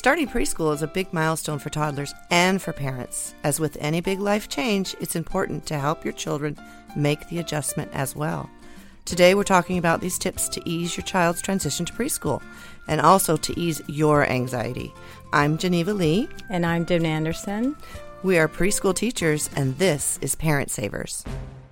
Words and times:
Starting 0.00 0.26
preschool 0.26 0.72
is 0.72 0.80
a 0.80 0.86
big 0.86 1.12
milestone 1.12 1.58
for 1.58 1.68
toddlers 1.68 2.14
and 2.30 2.62
for 2.62 2.72
parents. 2.72 3.34
As 3.44 3.60
with 3.60 3.76
any 3.82 4.00
big 4.00 4.18
life 4.18 4.48
change, 4.48 4.96
it's 4.98 5.14
important 5.14 5.66
to 5.66 5.78
help 5.78 6.06
your 6.06 6.14
children 6.14 6.56
make 6.96 7.28
the 7.28 7.38
adjustment 7.38 7.90
as 7.92 8.16
well. 8.16 8.48
Today, 9.04 9.34
we're 9.34 9.42
talking 9.42 9.76
about 9.76 10.00
these 10.00 10.18
tips 10.18 10.48
to 10.48 10.62
ease 10.66 10.96
your 10.96 11.04
child's 11.04 11.42
transition 11.42 11.84
to 11.84 11.92
preschool 11.92 12.42
and 12.88 13.02
also 13.02 13.36
to 13.36 13.60
ease 13.60 13.82
your 13.88 14.26
anxiety. 14.26 14.90
I'm 15.34 15.58
Geneva 15.58 15.92
Lee. 15.92 16.30
And 16.48 16.64
I'm 16.64 16.86
Dimna 16.86 17.04
Anderson. 17.04 17.76
We 18.22 18.38
are 18.38 18.48
preschool 18.48 18.94
teachers, 18.94 19.50
and 19.54 19.76
this 19.76 20.18
is 20.22 20.34
Parent 20.34 20.70
Savers. 20.70 21.26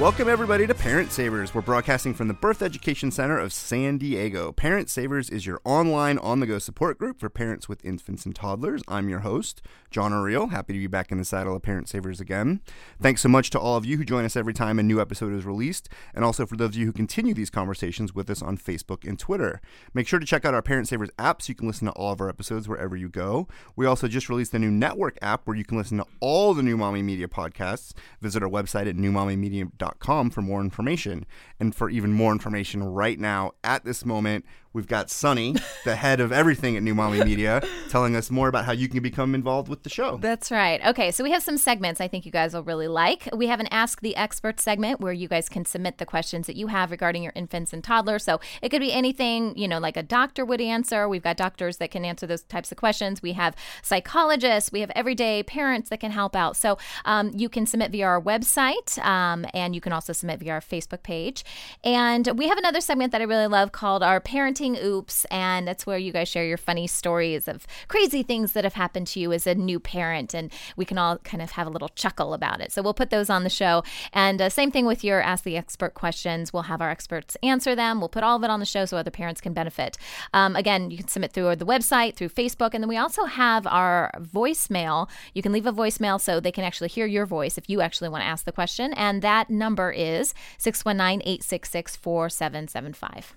Welcome, 0.00 0.28
everybody, 0.28 0.66
to 0.66 0.74
Parent 0.74 1.12
Savers. 1.12 1.54
We're 1.54 1.60
broadcasting 1.60 2.14
from 2.14 2.26
the 2.26 2.34
Birth 2.34 2.62
Education 2.62 3.12
Center 3.12 3.38
of 3.38 3.52
San 3.52 3.96
Diego. 3.96 4.50
Parent 4.50 4.90
Savers 4.90 5.30
is 5.30 5.46
your 5.46 5.60
online, 5.64 6.18
on 6.18 6.40
the 6.40 6.46
go 6.46 6.58
support 6.58 6.98
group 6.98 7.20
for 7.20 7.28
parents 7.28 7.68
with 7.68 7.84
infants 7.84 8.26
and 8.26 8.34
toddlers. 8.34 8.82
I'm 8.88 9.08
your 9.08 9.20
host, 9.20 9.62
Johner 9.92 10.24
Riehl. 10.24 10.50
Happy 10.50 10.72
to 10.72 10.80
be 10.80 10.88
back 10.88 11.12
in 11.12 11.18
the 11.18 11.24
saddle 11.24 11.54
of 11.54 11.62
Parent 11.62 11.88
Savers 11.88 12.20
again. 12.20 12.60
Thanks 13.00 13.20
so 13.20 13.28
much 13.28 13.50
to 13.50 13.60
all 13.60 13.76
of 13.76 13.86
you 13.86 13.96
who 13.96 14.04
join 14.04 14.24
us 14.24 14.34
every 14.34 14.52
time 14.52 14.80
a 14.80 14.82
new 14.82 15.00
episode 15.00 15.32
is 15.32 15.44
released, 15.44 15.88
and 16.12 16.24
also 16.24 16.44
for 16.44 16.56
those 16.56 16.70
of 16.70 16.74
you 16.74 16.86
who 16.86 16.92
continue 16.92 17.32
these 17.32 17.48
conversations 17.48 18.12
with 18.16 18.28
us 18.28 18.42
on 18.42 18.58
Facebook 18.58 19.08
and 19.08 19.16
Twitter. 19.16 19.60
Make 19.94 20.08
sure 20.08 20.18
to 20.18 20.26
check 20.26 20.44
out 20.44 20.54
our 20.54 20.62
Parent 20.62 20.88
Savers 20.88 21.10
app 21.20 21.40
so 21.40 21.50
you 21.50 21.54
can 21.54 21.68
listen 21.68 21.86
to 21.86 21.92
all 21.92 22.10
of 22.10 22.20
our 22.20 22.28
episodes 22.28 22.68
wherever 22.68 22.96
you 22.96 23.08
go. 23.08 23.46
We 23.76 23.86
also 23.86 24.08
just 24.08 24.28
released 24.28 24.54
a 24.54 24.58
new 24.58 24.72
network 24.72 25.18
app 25.22 25.46
where 25.46 25.56
you 25.56 25.64
can 25.64 25.78
listen 25.78 25.98
to 25.98 26.06
all 26.18 26.52
the 26.52 26.64
New 26.64 26.76
Mommy 26.76 27.02
Media 27.02 27.28
podcasts. 27.28 27.92
Visit 28.20 28.42
our 28.42 28.50
website 28.50 28.88
at 28.88 28.96
newmommymedia.com 28.96 29.83
for 30.30 30.42
more 30.42 30.60
information. 30.60 31.26
And 31.60 31.74
for 31.74 31.90
even 31.90 32.12
more 32.12 32.32
information 32.32 32.82
right 32.82 33.18
now, 33.18 33.52
at 33.62 33.84
this 33.84 34.04
moment, 34.04 34.44
we've 34.74 34.88
got 34.88 35.08
Sunny, 35.08 35.54
the 35.84 35.96
head 36.04 36.20
of 36.20 36.32
everything 36.32 36.76
at 36.76 36.82
New 36.82 36.94
Mommy 36.94 37.24
Media, 37.24 37.62
telling 37.88 38.14
us 38.16 38.30
more 38.30 38.48
about 38.48 38.66
how 38.66 38.72
you 38.72 38.88
can 38.88 39.02
become 39.02 39.34
involved 39.34 39.68
with 39.68 39.84
the 39.84 39.88
show. 39.88 40.18
That's 40.18 40.50
right. 40.50 40.84
Okay, 40.84 41.10
so 41.10 41.24
we 41.24 41.30
have 41.30 41.42
some 41.42 41.56
segments 41.56 42.00
I 42.00 42.08
think 42.08 42.26
you 42.26 42.32
guys 42.32 42.52
will 42.52 42.64
really 42.64 42.88
like. 42.88 43.28
We 43.32 43.46
have 43.46 43.60
an 43.60 43.68
Ask 43.68 44.00
the 44.02 44.16
Expert 44.16 44.60
segment 44.60 45.00
where 45.00 45.12
you 45.12 45.28
guys 45.28 45.48
can 45.48 45.64
submit 45.64 45.98
the 45.98 46.04
questions 46.04 46.46
that 46.48 46.56
you 46.56 46.66
have 46.66 46.90
regarding 46.90 47.22
your 47.22 47.32
infants 47.34 47.72
and 47.72 47.82
toddlers. 47.82 48.24
So 48.24 48.40
it 48.60 48.68
could 48.68 48.80
be 48.80 48.92
anything, 48.92 49.56
you 49.56 49.68
know, 49.68 49.78
like 49.78 49.96
a 49.96 50.02
doctor 50.02 50.44
would 50.44 50.60
answer. 50.60 51.08
We've 51.08 51.22
got 51.22 51.36
doctors 51.36 51.78
that 51.78 51.92
can 51.92 52.04
answer 52.04 52.26
those 52.26 52.42
types 52.42 52.72
of 52.72 52.76
questions. 52.76 53.22
We 53.22 53.32
have 53.32 53.54
psychologists. 53.82 54.72
We 54.72 54.80
have 54.80 54.90
everyday 54.96 55.44
parents 55.44 55.88
that 55.90 56.00
can 56.00 56.10
help 56.10 56.34
out. 56.34 56.56
So 56.56 56.78
um, 57.04 57.30
you 57.34 57.48
can 57.48 57.64
submit 57.66 57.92
via 57.92 58.06
our 58.06 58.20
website 58.20 58.98
um, 59.04 59.46
and 59.54 59.74
you 59.74 59.80
can 59.80 59.92
also 59.92 60.12
submit 60.12 60.40
via 60.40 60.54
our 60.54 60.60
Facebook 60.60 61.04
page. 61.04 61.44
And 61.84 62.28
we 62.36 62.48
have 62.48 62.58
another 62.58 62.80
segment 62.80 63.12
that 63.12 63.20
I 63.20 63.24
really 63.24 63.46
love 63.46 63.70
called 63.70 64.02
our 64.02 64.20
Parenting 64.20 64.63
Oops. 64.72 65.24
And 65.26 65.68
that's 65.68 65.86
where 65.86 65.98
you 65.98 66.12
guys 66.12 66.28
share 66.28 66.44
your 66.44 66.56
funny 66.56 66.86
stories 66.86 67.46
of 67.46 67.66
crazy 67.88 68.22
things 68.22 68.52
that 68.52 68.64
have 68.64 68.74
happened 68.74 69.06
to 69.08 69.20
you 69.20 69.32
as 69.32 69.46
a 69.46 69.54
new 69.54 69.78
parent. 69.78 70.34
And 70.34 70.50
we 70.76 70.84
can 70.84 70.96
all 70.96 71.18
kind 71.18 71.42
of 71.42 71.50
have 71.52 71.66
a 71.66 71.70
little 71.70 71.90
chuckle 71.90 72.32
about 72.32 72.60
it. 72.60 72.72
So 72.72 72.82
we'll 72.82 72.94
put 72.94 73.10
those 73.10 73.28
on 73.28 73.44
the 73.44 73.50
show. 73.50 73.82
And 74.12 74.40
uh, 74.40 74.48
same 74.48 74.70
thing 74.70 74.86
with 74.86 75.04
your 75.04 75.20
Ask 75.20 75.44
the 75.44 75.56
Expert 75.56 75.94
questions. 75.94 76.52
We'll 76.52 76.62
have 76.64 76.80
our 76.80 76.90
experts 76.90 77.36
answer 77.42 77.74
them. 77.74 78.00
We'll 78.00 78.08
put 78.08 78.22
all 78.22 78.36
of 78.36 78.44
it 78.44 78.50
on 78.50 78.60
the 78.60 78.66
show 78.66 78.86
so 78.86 78.96
other 78.96 79.10
parents 79.10 79.40
can 79.40 79.52
benefit. 79.52 79.98
Um, 80.32 80.56
again, 80.56 80.90
you 80.90 80.96
can 80.96 81.08
submit 81.08 81.32
through 81.32 81.56
the 81.56 81.66
website, 81.66 82.14
through 82.16 82.30
Facebook. 82.30 82.70
And 82.72 82.82
then 82.82 82.88
we 82.88 82.96
also 82.96 83.24
have 83.24 83.66
our 83.66 84.10
voicemail. 84.18 85.08
You 85.34 85.42
can 85.42 85.52
leave 85.52 85.66
a 85.66 85.72
voicemail 85.72 86.20
so 86.20 86.40
they 86.40 86.52
can 86.52 86.64
actually 86.64 86.88
hear 86.88 87.06
your 87.06 87.26
voice 87.26 87.58
if 87.58 87.68
you 87.68 87.80
actually 87.80 88.08
want 88.08 88.22
to 88.22 88.28
ask 88.28 88.44
the 88.44 88.52
question. 88.52 88.92
And 88.94 89.22
that 89.22 89.50
number 89.50 89.90
is 89.90 90.32
619 90.58 91.20
866 91.26 91.96
4775. 91.96 93.34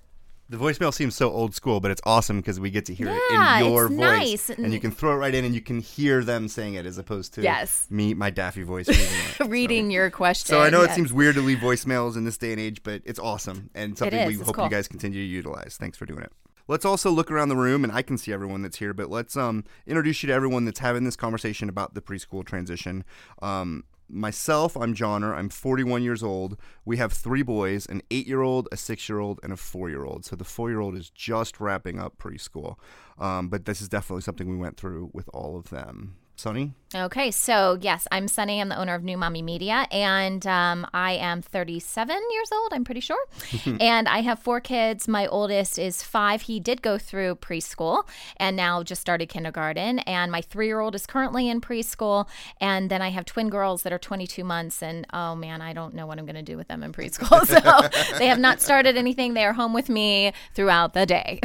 The 0.49 0.55
voicemail 0.57 0.93
seems 0.93 1.13
so 1.13 1.29
old 1.29 1.53
school, 1.53 1.81
but 1.81 1.91
it's 1.91 1.99
awesome 2.05 2.37
because 2.37 2.57
we 2.57 2.69
get 2.71 2.85
to 2.85 2.93
hear 2.93 3.07
Yeah, 3.07 3.59
it 3.59 3.63
in 3.65 3.71
your 3.73 3.89
voice, 3.89 3.97
nice. 3.97 4.49
and 4.49 4.71
you 4.71 4.79
can 4.79 4.91
throw 4.91 5.11
it 5.11 5.15
right 5.15 5.33
in, 5.35 5.43
and 5.43 5.53
you 5.53 5.59
can 5.59 5.81
hear 5.81 6.23
them 6.23 6.47
saying 6.47 6.75
it 6.75 6.85
as 6.85 6.97
opposed 6.97 7.33
to 7.33 7.41
Yes. 7.41 7.85
me, 7.89 8.13
my 8.13 8.29
daffy 8.29 8.63
voice. 8.63 8.87
reading 8.87 9.05
it. 9.05 9.39
Reading 9.49 9.91
your 9.91 10.09
question. 10.09 10.47
So 10.47 10.61
I 10.61 10.69
know 10.69 10.83
it 10.83 10.91
seems 10.91 11.11
weird 11.11 11.35
to 11.35 11.41
leave 11.41 11.57
voicemails 11.57 12.15
in 12.15 12.23
this 12.23 12.37
day 12.37 12.51
and 12.53 12.61
age, 12.61 12.81
but 12.81 13.01
it's 13.03 13.19
awesome 13.19 13.69
and 13.75 13.97
something 13.97 14.25
we 14.25 14.35
it's 14.35 14.43
hope 14.43 14.55
cool. 14.55 14.63
you 14.65 14.69
guys 14.71 14.87
continue 14.87 15.19
to 15.19 15.25
utilize. 15.27 15.75
Thanks 15.77 15.97
for 15.97 16.05
doing 16.05 16.21
it. 16.21 16.31
Let's 16.69 16.85
also 16.85 17.11
look 17.11 17.29
around 17.29 17.49
the 17.49 17.55
room, 17.57 17.83
and 17.83 17.91
I 17.91 18.01
can 18.01 18.17
see 18.17 18.31
everyone 18.31 18.61
that's 18.61 18.77
here. 18.77 18.93
But 18.93 19.09
let's 19.09 19.35
um, 19.35 19.63
introduce 19.85 20.23
you 20.23 20.27
to 20.27 20.33
everyone 20.33 20.63
that's 20.65 20.79
having 20.79 21.03
this 21.03 21.15
conversation 21.17 21.67
about 21.69 21.93
the 21.93 22.01
preschool 22.01 22.45
transition. 22.45 23.03
Um, 23.41 23.83
myself, 24.09 24.75
I'm 24.75 24.93
Johner. 24.93 25.35
I'm 25.35 25.49
41 25.49 26.03
years 26.03 26.23
old. 26.23 26.57
We 26.85 26.97
have 26.97 27.13
three 27.13 27.43
boys: 27.43 27.85
an 27.85 28.01
eight-year-old, 28.11 28.67
a 28.71 28.77
six-year-old, 28.77 29.39
and 29.43 29.53
a 29.53 29.57
four-year-old. 29.57 30.25
So 30.25 30.35
the 30.35 30.43
four-year-old 30.43 30.95
is 30.95 31.09
just 31.09 31.59
wrapping 31.59 31.99
up 31.99 32.17
preschool. 32.17 32.75
Um, 33.17 33.49
but 33.49 33.65
this 33.65 33.81
is 33.81 33.89
definitely 33.89 34.21
something 34.21 34.49
we 34.49 34.57
went 34.57 34.77
through 34.77 35.09
with 35.13 35.29
all 35.33 35.57
of 35.57 35.69
them. 35.69 36.17
Sunny, 36.37 36.73
Okay, 36.95 37.31
so 37.31 37.77
yes, 37.81 38.07
I'm 38.13 38.29
Sunny. 38.29 38.61
I'm 38.61 38.69
the 38.69 38.79
owner 38.79 38.95
of 38.95 39.03
New 39.03 39.17
Mommy 39.17 39.41
Media, 39.41 39.87
and 39.91 40.47
um, 40.47 40.87
I 40.93 41.13
am 41.13 41.41
37 41.41 42.17
years 42.31 42.49
old, 42.53 42.71
I'm 42.71 42.85
pretty 42.85 43.01
sure. 43.01 43.21
and 43.81 44.07
I 44.07 44.21
have 44.21 44.39
four 44.39 44.61
kids. 44.61 45.05
My 45.05 45.27
oldest 45.27 45.77
is 45.77 46.01
five. 46.01 46.43
He 46.43 46.61
did 46.61 46.81
go 46.81 46.97
through 46.97 47.35
preschool 47.35 48.07
and 48.37 48.55
now 48.55 48.83
just 48.83 49.01
started 49.01 49.27
kindergarten. 49.27 49.99
And 49.99 50.31
my 50.31 50.39
three 50.39 50.67
year 50.67 50.79
old 50.79 50.95
is 50.95 51.05
currently 51.05 51.49
in 51.49 51.59
preschool. 51.59 52.25
And 52.61 52.89
then 52.89 53.01
I 53.01 53.09
have 53.09 53.25
twin 53.25 53.49
girls 53.49 53.83
that 53.83 53.91
are 53.91 53.99
22 53.99 54.45
months. 54.45 54.81
And 54.81 55.05
oh 55.11 55.35
man, 55.35 55.61
I 55.61 55.73
don't 55.73 55.93
know 55.93 56.07
what 56.07 56.19
I'm 56.19 56.25
going 56.25 56.35
to 56.35 56.41
do 56.41 56.55
with 56.55 56.69
them 56.69 56.83
in 56.83 56.93
preschool. 56.93 57.45
So 57.47 58.17
they 58.17 58.27
have 58.27 58.39
not 58.39 58.61
started 58.61 58.97
anything. 58.97 59.33
They 59.33 59.45
are 59.45 59.53
home 59.53 59.73
with 59.73 59.89
me 59.89 60.33
throughout 60.53 60.93
the 60.93 61.05
day. 61.05 61.39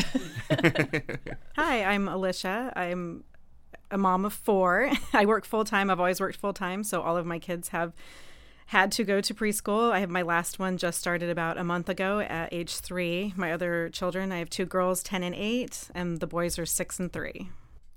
Hi, 1.57 1.85
I'm 1.85 2.09
Alicia. 2.09 2.73
I'm 2.77 3.25
a 3.93 3.99
mom 3.99 4.25
of 4.25 4.33
four. 4.33 4.91
I 5.13 5.27
work 5.27 5.45
full 5.45 5.65
time. 5.65 5.91
I've 5.91 6.01
always 6.01 6.21
worked 6.21 6.37
full 6.37 6.53
time, 6.53 6.83
so 6.83 7.03
all 7.03 7.17
of 7.17 7.27
my 7.27 7.39
kids 7.39 7.69
have 7.69 7.93
had 8.67 8.91
to 8.93 9.05
go 9.05 9.21
to 9.21 9.35
preschool. 9.35 9.93
I 9.93 10.01
have 10.01 10.11
my 10.11 10.23
last 10.23 10.59
one 10.59 10.79
just 10.79 10.99
started 10.99 11.29
about 11.29 11.59
a 11.59 11.65
month 11.65 11.89
ago 11.89 12.21
at 12.21 12.53
age 12.53 12.77
three. 12.77 13.35
My 13.37 13.53
other 13.53 13.91
children, 13.91 14.33
I 14.33 14.39
have 14.39 14.49
two 14.49 14.65
girls, 14.65 15.03
10 15.03 15.23
and 15.23 15.35
8, 15.35 15.91
and 15.95 16.21
the 16.21 16.27
boys 16.27 16.59
are 16.59 16.67
6 16.67 16.99
and 16.99 17.13
3. 17.13 17.51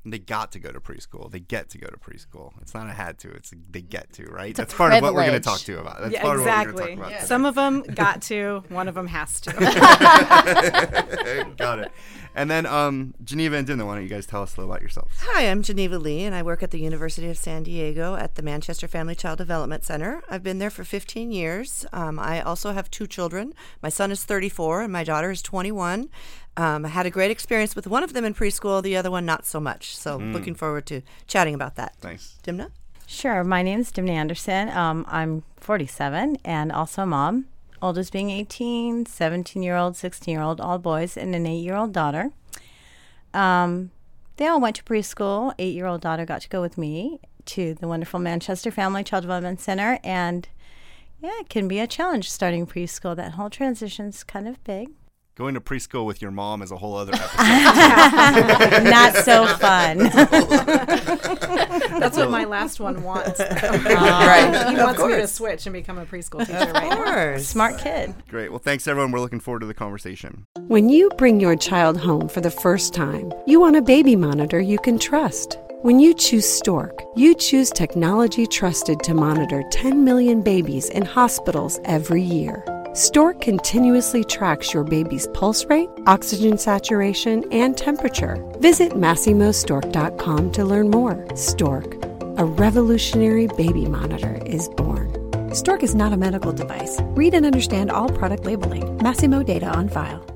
They 0.06 0.20
got 0.20 0.52
to 0.52 0.60
go 0.60 0.72
to 0.72 0.80
preschool. 0.80 1.32
They 1.32 1.40
get 1.40 1.70
to 1.70 1.78
go 1.78 1.88
to 1.88 1.98
preschool. 1.98 2.52
It's 2.62 2.74
not 2.74 2.88
a 2.88 2.94
had 2.94 3.18
to. 3.20 3.32
It's 3.32 3.52
a, 3.52 3.56
they 3.70 3.82
get 3.82 4.14
to, 4.14 4.26
right? 4.26 4.52
a 4.52 4.58
That's 4.58 4.74
part 4.74 4.94
of 4.94 5.02
what 5.02 5.14
we're 5.14 5.26
going 5.26 5.34
to 5.34 5.40
talk 5.40 5.60
to 5.62 5.72
you 5.72 5.80
about. 5.80 6.00
That's 6.00 6.14
Yeah, 6.14 6.22
part 6.22 6.40
exactly. 6.40 6.70
of 6.70 6.76
what 6.76 6.82
we're 6.82 6.88
going 6.88 6.98
to 6.98 7.04
talk 7.04 7.12
about. 7.20 7.28
Some 7.28 7.46
of 7.46 7.56
them 7.56 7.82
got 7.82 8.22
to, 8.24 8.64
one 8.70 8.88
of 8.88 8.96
them 8.96 9.08
has 9.08 9.40
to. 9.42 9.52
Got 11.58 11.80
it. 11.80 11.92
And 12.38 12.52
then 12.52 12.66
um, 12.66 13.14
Geneva 13.24 13.56
and 13.56 13.66
Dimna, 13.68 13.86
why 13.86 13.96
don't 13.96 14.04
you 14.04 14.10
guys 14.10 14.26
tell 14.26 14.44
us 14.44 14.56
a 14.56 14.60
little 14.60 14.72
about 14.72 14.82
yourselves? 14.82 15.14
Hi, 15.22 15.50
I'm 15.50 15.62
Geneva 15.64 15.98
Lee, 15.98 16.24
and 16.24 16.36
I 16.36 16.44
work 16.44 16.62
at 16.64 16.72
the 16.72 16.80
University 16.80 17.30
of 17.30 17.38
San 17.38 17.64
Diego 17.64 18.16
at 18.16 18.36
the 18.36 18.42
Manchester 18.42 18.88
Family 18.90 19.16
Child 19.16 19.38
Development 19.38 19.86
Center. 19.86 20.22
I've 20.30 20.44
been 20.44 20.60
there 20.60 20.70
for 20.70 20.84
15 20.84 21.32
years. 21.32 21.86
Um, 21.94 22.20
I 22.20 22.42
also 22.42 22.74
have 22.74 22.92
two 22.92 23.08
children. 23.08 23.54
My 23.82 23.88
son 23.90 24.12
is 24.12 24.26
34, 24.26 24.82
and 24.82 24.92
my 24.92 25.06
daughter 25.06 25.32
is 25.32 25.42
21. 25.42 26.10
Um, 26.58 26.86
I 26.86 26.90
had 26.90 27.06
a 27.06 27.10
great 27.10 27.32
experience 27.32 27.76
with 27.76 27.86
one 27.88 28.04
of 28.04 28.14
them 28.14 28.24
in 28.24 28.34
preschool, 28.34 28.82
the 28.82 28.96
other 28.96 29.12
one 29.12 29.26
not 29.26 29.46
so 29.46 29.60
much. 29.60 29.96
So, 29.98 30.18
looking 30.18 30.56
forward 30.56 30.86
to 30.88 31.02
chatting 31.28 31.54
about 31.54 31.76
that. 31.76 31.96
Thanks. 32.00 32.38
Dimna? 32.44 32.72
Sure. 33.08 33.44
My 33.44 33.62
name 33.62 33.82
is 33.82 33.92
Dimna 33.92 34.12
Anderson. 34.12 34.70
Um, 34.70 35.06
I'm 35.08 35.44
47 35.58 36.38
and 36.46 36.72
also 36.72 37.04
a 37.04 37.06
mom. 37.06 37.46
Oldest 37.82 38.14
being 38.14 38.30
18, 38.32 39.06
17 39.06 39.62
year 39.62 39.76
old, 39.76 39.96
16 39.98 40.32
year 40.32 40.42
old, 40.42 40.62
all 40.62 40.80
boys, 40.80 41.18
and 41.18 41.36
an 41.36 41.46
8 41.46 41.58
year 41.60 41.76
old 41.76 41.92
daughter. 41.94 42.32
Um, 43.34 43.92
they 44.38 44.48
all 44.48 44.60
went 44.60 44.78
to 44.78 44.84
preschool. 44.84 45.54
Eight 45.60 45.74
year 45.76 45.86
old 45.86 46.02
daughter 46.02 46.26
got 46.26 46.42
to 46.42 46.50
go 46.50 46.62
with 46.62 46.78
me. 46.78 47.20
to 47.46 47.76
the 47.76 47.88
wonderful 47.88 48.20
Manchester 48.20 48.72
Family 48.72 49.04
Child 49.04 49.22
Development 49.24 49.60
Center. 49.60 50.00
And 50.04 50.48
yeah, 51.22 51.30
it 51.42 51.50
can 51.50 51.68
be 51.68 51.80
a 51.80 51.86
challenge 51.88 52.32
starting 52.32 52.66
preschool. 52.66 53.16
That 53.16 53.34
whole 53.34 53.50
transition's 53.52 54.24
kind 54.24 54.48
of 54.48 54.64
big. 54.64 54.90
Going 55.36 55.56
to 55.56 55.62
preschool 55.62 56.06
with 56.06 56.22
your 56.22 56.32
mom 56.32 56.62
is 56.62 56.72
a 56.72 56.78
whole 56.78 56.96
other 56.96 57.12
episode. 57.16 58.84
Not 58.86 59.14
so 59.16 59.46
fun. 59.58 59.98
That's 62.00 62.16
what 62.16 62.32
my 62.32 62.46
last 62.46 62.80
one 62.80 63.04
wants. 63.04 63.42
Right. 63.42 64.70
He 64.70 64.76
Of 64.78 64.84
wants 64.84 65.02
me 65.04 65.10
to 65.16 65.28
switch 65.28 65.66
and 65.66 65.74
become 65.74 65.98
a 65.98 66.06
preschool 66.06 66.40
teacher 66.48 66.72
right 66.72 66.90
Of 66.90 67.00
now. 67.00 67.38
Smart 67.40 67.78
kid. 67.80 68.16
Great. 68.30 68.50
Well, 68.50 68.60
thanks 68.60 68.88
everyone. 68.88 69.12
We're 69.12 69.20
looking 69.20 69.42
forward 69.42 69.60
to 69.60 69.66
the 69.66 69.74
conversation. 69.74 70.46
When 70.68 70.88
you 70.88 71.10
bring 71.18 71.42
your 71.42 71.58
child 71.58 71.98
home 71.98 72.30
for 72.30 72.40
the 72.40 72.50
first 72.52 72.94
time, 72.94 73.34
you 73.46 73.60
want 73.60 73.76
a 73.76 73.82
baby 73.82 74.16
monitor 74.16 74.62
you 74.62 74.80
can 74.80 74.98
trust. 74.98 75.58
When 75.82 76.00
you 76.00 76.14
choose 76.14 76.48
Stork, 76.48 76.98
you 77.18 77.36
choose 77.36 77.72
technology 77.72 78.48
trusted 78.48 79.02
to 79.04 79.14
monitor 79.14 79.66
10 79.72 80.06
million 80.06 80.42
babies 80.42 80.88
in 80.90 81.04
hospitals 81.04 81.78
every 81.84 82.24
year. 82.24 82.64
Stork 82.96 83.42
continuously 83.42 84.24
tracks 84.24 84.74
your 84.74 84.86
baby's 84.86 85.28
pulse 85.34 85.66
rate, 85.66 85.90
oxygen 86.08 86.58
saturation, 86.58 87.44
and 87.52 87.78
temperature. 87.78 88.42
Visit 88.60 88.94
MasimoStork.com 88.94 90.52
to 90.54 90.64
learn 90.64 90.90
more. 90.90 91.28
Stork, 91.36 91.94
a 92.38 92.46
revolutionary 92.46 93.48
baby 93.48 93.86
monitor, 93.86 94.42
is 94.46 94.70
born. 94.78 95.12
Stork 95.54 95.84
is 95.84 95.94
not 95.94 96.14
a 96.14 96.18
medical 96.18 96.54
device. 96.54 96.98
Read 97.18 97.34
and 97.34 97.46
understand 97.46 97.92
all 97.92 98.08
product 98.08 98.46
labeling. 98.46 98.98
Masimo 99.00 99.46
data 99.46 99.68
on 99.68 99.90
file. 99.90 100.35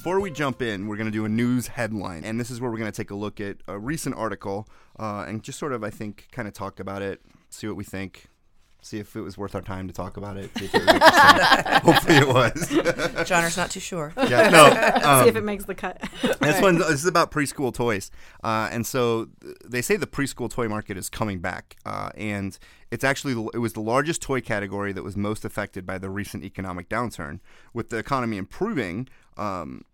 Before 0.00 0.18
we 0.18 0.30
jump 0.30 0.62
in, 0.62 0.86
we're 0.86 0.96
going 0.96 1.08
to 1.08 1.12
do 1.12 1.26
a 1.26 1.28
news 1.28 1.66
headline. 1.66 2.24
And 2.24 2.40
this 2.40 2.50
is 2.50 2.58
where 2.58 2.70
we're 2.70 2.78
going 2.78 2.90
to 2.90 2.96
take 2.96 3.10
a 3.10 3.14
look 3.14 3.38
at 3.38 3.58
a 3.68 3.78
recent 3.78 4.16
article 4.16 4.66
uh, 4.98 5.26
and 5.28 5.42
just 5.42 5.58
sort 5.58 5.74
of, 5.74 5.84
I 5.84 5.90
think, 5.90 6.28
kind 6.32 6.48
of 6.48 6.54
talk 6.54 6.80
about 6.80 7.02
it, 7.02 7.20
see 7.50 7.66
what 7.66 7.76
we 7.76 7.84
think, 7.84 8.28
see 8.80 8.98
if 8.98 9.14
it 9.14 9.20
was 9.20 9.36
worth 9.36 9.54
our 9.54 9.60
time 9.60 9.86
to 9.88 9.92
talk 9.92 10.16
about 10.16 10.38
it. 10.38 10.56
see 10.56 10.64
it 10.64 10.72
was 10.72 10.82
interesting. 10.86 11.82
Hopefully 11.92 12.16
it 12.16 12.28
was. 12.28 12.52
Johner's 13.28 13.58
not 13.58 13.70
too 13.70 13.80
sure. 13.80 14.14
yeah, 14.16 14.48
no. 14.48 14.64
um, 15.06 15.22
See 15.24 15.28
if 15.28 15.36
it 15.36 15.44
makes 15.44 15.66
the 15.66 15.74
cut. 15.74 16.02
This 16.40 16.62
one 16.62 16.78
this 16.78 16.88
is 16.92 17.04
about 17.04 17.30
preschool 17.30 17.74
toys, 17.74 18.10
uh, 18.42 18.70
and 18.72 18.86
so 18.86 19.28
th- 19.42 19.56
they 19.66 19.82
say 19.82 19.96
the 19.96 20.06
preschool 20.06 20.48
toy 20.48 20.66
market 20.66 20.96
is 20.96 21.10
coming 21.10 21.40
back, 21.40 21.76
uh, 21.84 22.08
and 22.16 22.58
it's 22.90 23.04
actually 23.04 23.32
it 23.52 23.58
was 23.58 23.74
the 23.74 23.80
largest 23.80 24.22
toy 24.22 24.40
category 24.40 24.92
that 24.94 25.02
was 25.02 25.14
most 25.14 25.44
affected 25.44 25.84
by 25.84 25.98
the 25.98 26.08
recent 26.08 26.42
economic 26.42 26.88
downturn. 26.88 27.40
With 27.74 27.90
the 27.90 27.98
economy 27.98 28.38
improving, 28.38 29.08
um, 29.36 29.82
th- 29.82 29.89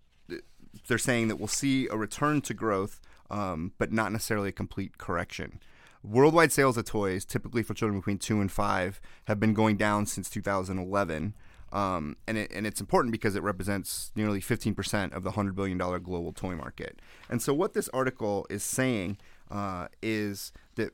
they're 0.89 0.99
saying 0.99 1.29
that 1.29 1.37
we'll 1.37 1.49
see 1.49 1.89
a 1.89 1.97
return 1.97 2.41
to 2.43 2.55
growth, 2.55 3.01
um, 3.31 3.73
but 3.79 3.93
not 3.93 4.13
necessarily 4.13 4.51
a 4.51 4.53
complete 4.53 4.99
correction. 4.99 5.61
Worldwide 6.03 6.53
sales 6.53 6.77
of 6.77 6.85
toys, 6.85 7.25
typically 7.25 7.63
for 7.63 7.75
children 7.75 7.99
between 7.99 8.19
two 8.19 8.41
and 8.41 8.51
five, 8.51 9.01
have 9.25 9.41
been 9.41 9.55
going 9.55 9.77
down 9.77 10.07
since 10.07 10.31
2011. 10.31 11.35
Um, 11.73 12.17
and, 12.29 12.39
it, 12.39 12.53
and 12.53 12.67
it's 12.67 12.81
important 12.81 13.11
because 13.11 13.35
it 13.35 13.43
represents 13.43 14.13
nearly 14.15 14.41
15% 14.41 15.13
of 15.13 15.25
the 15.25 15.33
$100 15.33 15.55
billion 15.57 15.77
global 15.79 16.33
toy 16.33 16.55
market. 16.55 17.01
And 17.29 17.43
so, 17.43 17.53
what 17.53 17.75
this 17.75 17.89
article 17.89 18.47
is 18.49 18.63
saying 18.63 19.19
uh, 19.51 19.89
is 20.01 20.53
that 20.77 20.93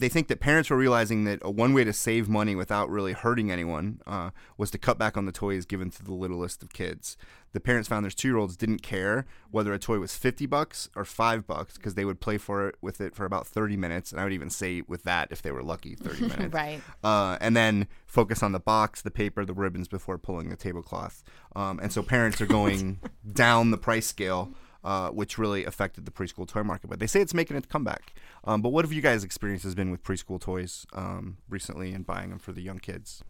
they 0.00 0.08
think 0.08 0.28
that 0.28 0.40
parents 0.40 0.70
were 0.70 0.76
realizing 0.76 1.24
that 1.24 1.38
a 1.42 1.50
one 1.50 1.72
way 1.72 1.84
to 1.84 1.92
save 1.92 2.28
money 2.28 2.54
without 2.56 2.90
really 2.90 3.12
hurting 3.12 3.50
anyone 3.50 4.00
uh, 4.06 4.30
was 4.58 4.70
to 4.72 4.78
cut 4.78 4.98
back 4.98 5.16
on 5.16 5.26
the 5.26 5.32
toys 5.32 5.64
given 5.64 5.90
to 5.90 6.02
the 6.02 6.12
littlest 6.12 6.62
of 6.62 6.72
kids. 6.72 7.16
The 7.52 7.60
parents 7.60 7.88
found 7.88 8.04
their 8.04 8.10
two 8.10 8.28
year 8.28 8.36
olds 8.36 8.56
didn't 8.56 8.82
care 8.82 9.26
whether 9.50 9.72
a 9.72 9.78
toy 9.78 9.98
was 9.98 10.14
50 10.16 10.46
bucks 10.46 10.88
or 10.94 11.04
five 11.04 11.46
bucks 11.46 11.76
because 11.76 11.94
they 11.94 12.04
would 12.04 12.20
play 12.20 12.38
for 12.38 12.68
it 12.68 12.76
with 12.80 13.00
it 13.00 13.14
for 13.14 13.24
about 13.24 13.46
30 13.46 13.76
minutes. 13.76 14.12
And 14.12 14.20
I 14.20 14.24
would 14.24 14.32
even 14.32 14.50
say 14.50 14.82
with 14.86 15.02
that, 15.04 15.28
if 15.30 15.42
they 15.42 15.50
were 15.50 15.62
lucky, 15.62 15.94
30 15.96 16.20
minutes 16.28 16.54
Right. 16.54 16.80
uh, 17.02 17.38
and 17.40 17.56
then 17.56 17.88
focus 18.06 18.42
on 18.42 18.52
the 18.52 18.60
box, 18.60 19.02
the 19.02 19.10
paper, 19.10 19.44
the 19.44 19.52
ribbons 19.54 19.88
before 19.88 20.16
pulling 20.18 20.48
the 20.48 20.56
tablecloth. 20.56 21.22
Um, 21.56 21.80
and 21.80 21.92
so 21.92 22.02
parents 22.02 22.40
are 22.40 22.46
going 22.46 23.00
down 23.32 23.70
the 23.72 23.78
price 23.78 24.06
scale, 24.06 24.52
uh, 24.84 25.10
which 25.10 25.38
really 25.38 25.64
affected 25.64 26.04
the 26.06 26.10
preschool 26.10 26.46
toy 26.46 26.62
market. 26.62 26.88
But 26.88 26.98
they 27.00 27.06
say 27.06 27.20
it's 27.20 27.34
making 27.34 27.56
a 27.56 27.62
comeback. 27.62 28.12
Um, 28.44 28.62
but 28.62 28.70
what 28.70 28.84
have 28.84 28.92
you 28.92 29.02
guys' 29.02 29.24
experiences 29.24 29.74
been 29.74 29.90
with 29.90 30.02
preschool 30.02 30.40
toys 30.40 30.86
um, 30.92 31.38
recently 31.48 31.92
and 31.92 32.06
buying 32.06 32.30
them 32.30 32.38
for 32.38 32.52
the 32.52 32.62
young 32.62 32.78
kids? 32.78 33.22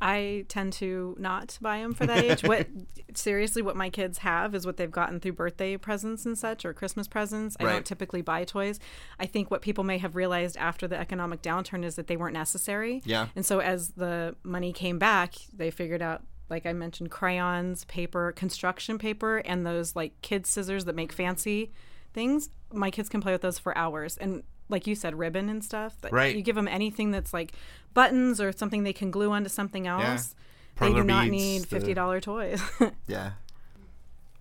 I 0.00 0.44
tend 0.46 0.74
to 0.74 1.16
not 1.18 1.58
buy 1.60 1.78
them 1.78 1.92
for 1.92 2.06
that 2.06 2.22
age. 2.24 2.42
What 2.44 2.68
seriously, 3.14 3.62
what 3.62 3.74
my 3.74 3.90
kids 3.90 4.18
have 4.18 4.54
is 4.54 4.64
what 4.64 4.76
they've 4.76 4.90
gotten 4.90 5.18
through 5.18 5.32
birthday 5.32 5.76
presents 5.76 6.24
and 6.24 6.38
such, 6.38 6.64
or 6.64 6.72
Christmas 6.72 7.08
presents. 7.08 7.56
I 7.58 7.64
Right. 7.64 7.72
don't 7.72 7.84
typically 7.86 8.22
buy 8.22 8.44
toys. 8.44 8.78
I 9.18 9.26
think 9.26 9.50
what 9.50 9.60
people 9.60 9.82
may 9.82 9.98
have 9.98 10.14
realized 10.14 10.56
after 10.56 10.86
the 10.86 10.96
economic 10.96 11.42
downturn 11.42 11.84
is 11.84 11.96
that 11.96 12.06
they 12.06 12.16
weren't 12.16 12.34
necessary. 12.34 13.02
Yeah. 13.04 13.26
And 13.34 13.44
so 13.44 13.58
as 13.58 13.88
the 13.90 14.36
money 14.44 14.72
came 14.72 15.00
back, 15.00 15.34
they 15.52 15.72
figured 15.72 16.00
out, 16.02 16.22
like 16.50 16.66
I 16.66 16.72
mentioned, 16.72 17.10
crayons, 17.10 17.84
paper, 17.84 18.32
construction 18.32 18.98
paper, 18.98 19.38
and 19.38 19.66
those 19.66 19.94
like 19.96 20.20
kids 20.22 20.48
scissors 20.48 20.84
that 20.86 20.94
make 20.94 21.12
fancy 21.12 21.72
things. 22.12 22.48
My 22.72 22.90
kids 22.90 23.08
can 23.08 23.20
play 23.20 23.32
with 23.32 23.42
those 23.42 23.58
for 23.58 23.76
hours. 23.76 24.16
And 24.16 24.42
like 24.68 24.86
you 24.86 24.94
said, 24.94 25.18
ribbon 25.18 25.48
and 25.48 25.64
stuff. 25.64 26.00
that 26.02 26.12
Right. 26.12 26.34
You 26.36 26.42
give 26.42 26.56
them 26.56 26.68
anything 26.68 27.10
that's 27.10 27.32
like 27.32 27.52
buttons 27.94 28.40
or 28.40 28.52
something 28.52 28.82
they 28.82 28.92
can 28.92 29.10
glue 29.10 29.30
onto 29.32 29.48
something 29.48 29.86
else. 29.86 30.34
They 30.78 30.92
do 30.92 31.02
not 31.02 31.24
beads, 31.24 31.32
need 31.32 31.66
fifty 31.66 31.94
dollar 31.94 32.20
toys. 32.20 32.62
Yeah. 33.06 33.32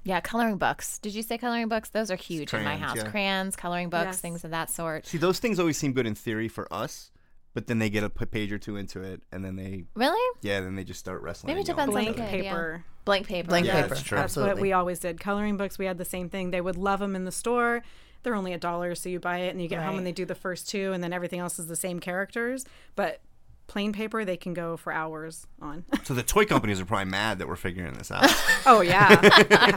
Yeah, 0.04 0.22
coloring 0.22 0.58
books. 0.58 1.00
Did 1.00 1.14
you 1.16 1.22
say 1.22 1.38
coloring 1.38 1.68
books? 1.68 1.90
Those 1.90 2.10
are 2.12 2.16
huge 2.16 2.54
in 2.54 2.64
my 2.64 2.78
house. 2.78 2.96
yeah. 2.96 3.10
Crayons, 3.10 3.58
coloring 3.58 3.90
books, 3.90 4.06
Yes. 4.06 4.22
things 4.22 4.46
of 4.46 4.52
that 4.52 4.70
sort. 4.70 5.06
See, 5.06 5.18
those 5.18 5.40
things 5.40 5.60
always 5.60 5.78
seem 5.78 5.92
good 5.92 6.06
in 6.08 6.16
theory 6.16 6.48
for 6.48 6.72
us, 6.74 7.12
but 7.58 7.66
then 7.66 7.80
they 7.80 7.90
get 7.90 8.04
a 8.04 8.10
page 8.12 8.52
or 8.52 8.60
two 8.60 8.76
into 8.76 9.02
it, 9.02 9.20
and 9.32 9.44
then 9.44 9.56
they, 9.56 9.84
Really? 9.96 10.38
yeah, 10.44 10.60
then 10.60 10.76
they 10.76 10.84
just 10.84 11.00
start 11.00 11.24
wrestling. 11.24 11.48
Maybe 11.56 11.62
it 11.62 11.70
and 11.70 11.76
yelling 11.80 11.90
depends 11.92 12.08
on 12.08 12.14
the 12.16 12.24
each 12.24 12.30
kid. 12.32 12.40
other. 12.40 12.44
yeah. 12.44 12.52
paper. 12.54 12.86
Blank 13.04 13.28
paper. 13.28 13.48
Blank 13.48 13.66
Yeah, 13.66 13.76
paper. 13.82 13.88
that's 13.88 14.04
true. 14.04 14.16
That's 14.18 14.26
Absolutely. 14.26 14.54
what 14.54 14.62
we 14.62 14.74
always 14.74 15.00
did. 15.00 15.20
Coloring 15.20 15.58
books, 15.58 15.80
we 15.80 15.86
had 15.88 15.98
the 15.98 16.06
same 16.06 16.30
thing. 16.30 16.52
They 16.52 16.62
would 16.62 16.78
love 16.78 17.00
them 17.00 17.16
in 17.16 17.26
the 17.26 17.32
store. 17.32 17.82
They're 18.22 18.36
only 18.36 18.54
a 18.54 18.60
dollar, 18.60 18.94
so 18.94 19.10
you 19.10 19.20
buy 19.20 19.40
it 19.40 19.50
and 19.50 19.60
you 19.62 19.68
get 19.68 19.82
home 19.82 19.98
and 19.98 20.06
they 20.06 20.12
do 20.12 20.24
the 20.24 20.36
first 20.36 20.70
two, 20.70 20.94
and 20.94 21.04
then 21.04 21.14
everything 21.14 21.40
else 21.40 21.58
is 21.58 21.66
the 21.66 21.76
same 21.76 22.00
characters. 22.00 22.64
But 22.96 23.22
plain 23.68 23.92
paper, 23.94 24.24
they 24.26 24.38
can 24.38 24.54
go 24.54 24.78
for 24.78 24.92
hours 24.94 25.46
on. 25.62 25.84
So 26.08 26.14
the 26.14 26.24
toy 26.24 26.46
companies 26.46 26.80
are 26.80 26.86
probably 26.86 27.12
mad 27.12 27.40
that 27.40 27.50
we're 27.50 27.58
figuring 27.58 27.94
this 27.96 28.12
out. 28.12 28.34
oh 28.66 28.80
yeah, 28.80 29.16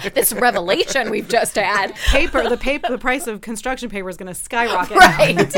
this 0.15 0.33
revelation 0.33 1.11
we've 1.11 1.29
just 1.29 1.57
had. 1.57 1.97
paper. 1.97 2.49
The 2.49 2.57
paper. 2.57 2.89
The 2.89 2.99
price 2.99 3.27
of 3.27 3.41
construction 3.41 3.89
paper 3.89 4.09
is 4.09 4.17
going 4.17 4.29
to 4.33 4.35
skyrocket. 4.35 4.97
Right. 4.97 5.53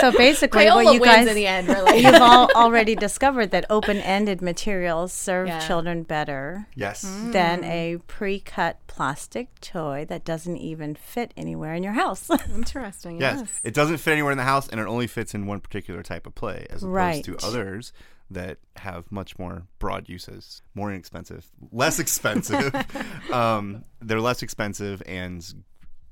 So 0.00 0.12
basically, 0.12 0.66
Crayola 0.66 0.84
what 0.84 0.94
you 0.94 1.00
wins 1.00 1.14
guys 1.16 1.26
in 1.26 1.34
the 1.34 1.46
end, 1.48 1.68
really. 1.68 1.98
you've 1.98 2.14
all 2.20 2.48
already 2.54 2.94
discovered 2.94 3.50
that 3.50 3.64
open-ended 3.70 4.40
materials 4.40 5.12
serve 5.12 5.48
Yeah. 5.48 5.66
children 5.66 6.04
better 6.04 6.68
yes. 6.76 7.04
Mm. 7.04 7.32
than 7.32 7.64
a 7.64 7.96
pre-cut 8.06 8.78
plastic 8.86 9.48
toy 9.60 10.06
that 10.08 10.24
doesn't 10.24 10.56
even 10.58 10.94
fit 10.94 11.32
anywhere 11.36 11.74
in 11.74 11.82
your 11.82 11.94
house. 11.94 12.30
Interesting. 12.54 13.20
Yes. 13.20 13.38
Yes. 13.40 13.60
It 13.64 13.74
doesn't 13.74 13.98
fit 13.98 14.12
anywhere 14.12 14.32
in 14.32 14.38
the 14.38 14.44
house 14.44 14.68
and 14.68 14.80
it 14.80 14.86
only 14.86 15.06
fits 15.06 15.34
in 15.34 15.46
one 15.46 15.60
particular 15.60 16.02
type 16.02 16.26
of 16.26 16.34
play 16.34 16.66
as 16.70 16.82
opposed 16.82 16.94
Right. 16.94 17.15
To 17.24 17.36
others 17.44 17.92
that 18.30 18.58
have 18.76 19.10
much 19.12 19.38
more 19.38 19.66
broad 19.78 20.08
uses, 20.08 20.62
more 20.74 20.90
inexpensive, 20.90 21.46
less 21.70 21.98
expensive. 21.98 22.74
um, 23.32 23.84
they're 24.00 24.20
less 24.20 24.42
expensive 24.42 25.02
and 25.06 25.64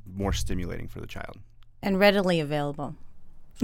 more 0.07 0.33
stimulating 0.33 0.87
for 0.89 1.01
the 1.01 1.07
child. 1.07 1.39
and 1.83 1.99
readily 1.99 2.41
available. 2.41 2.95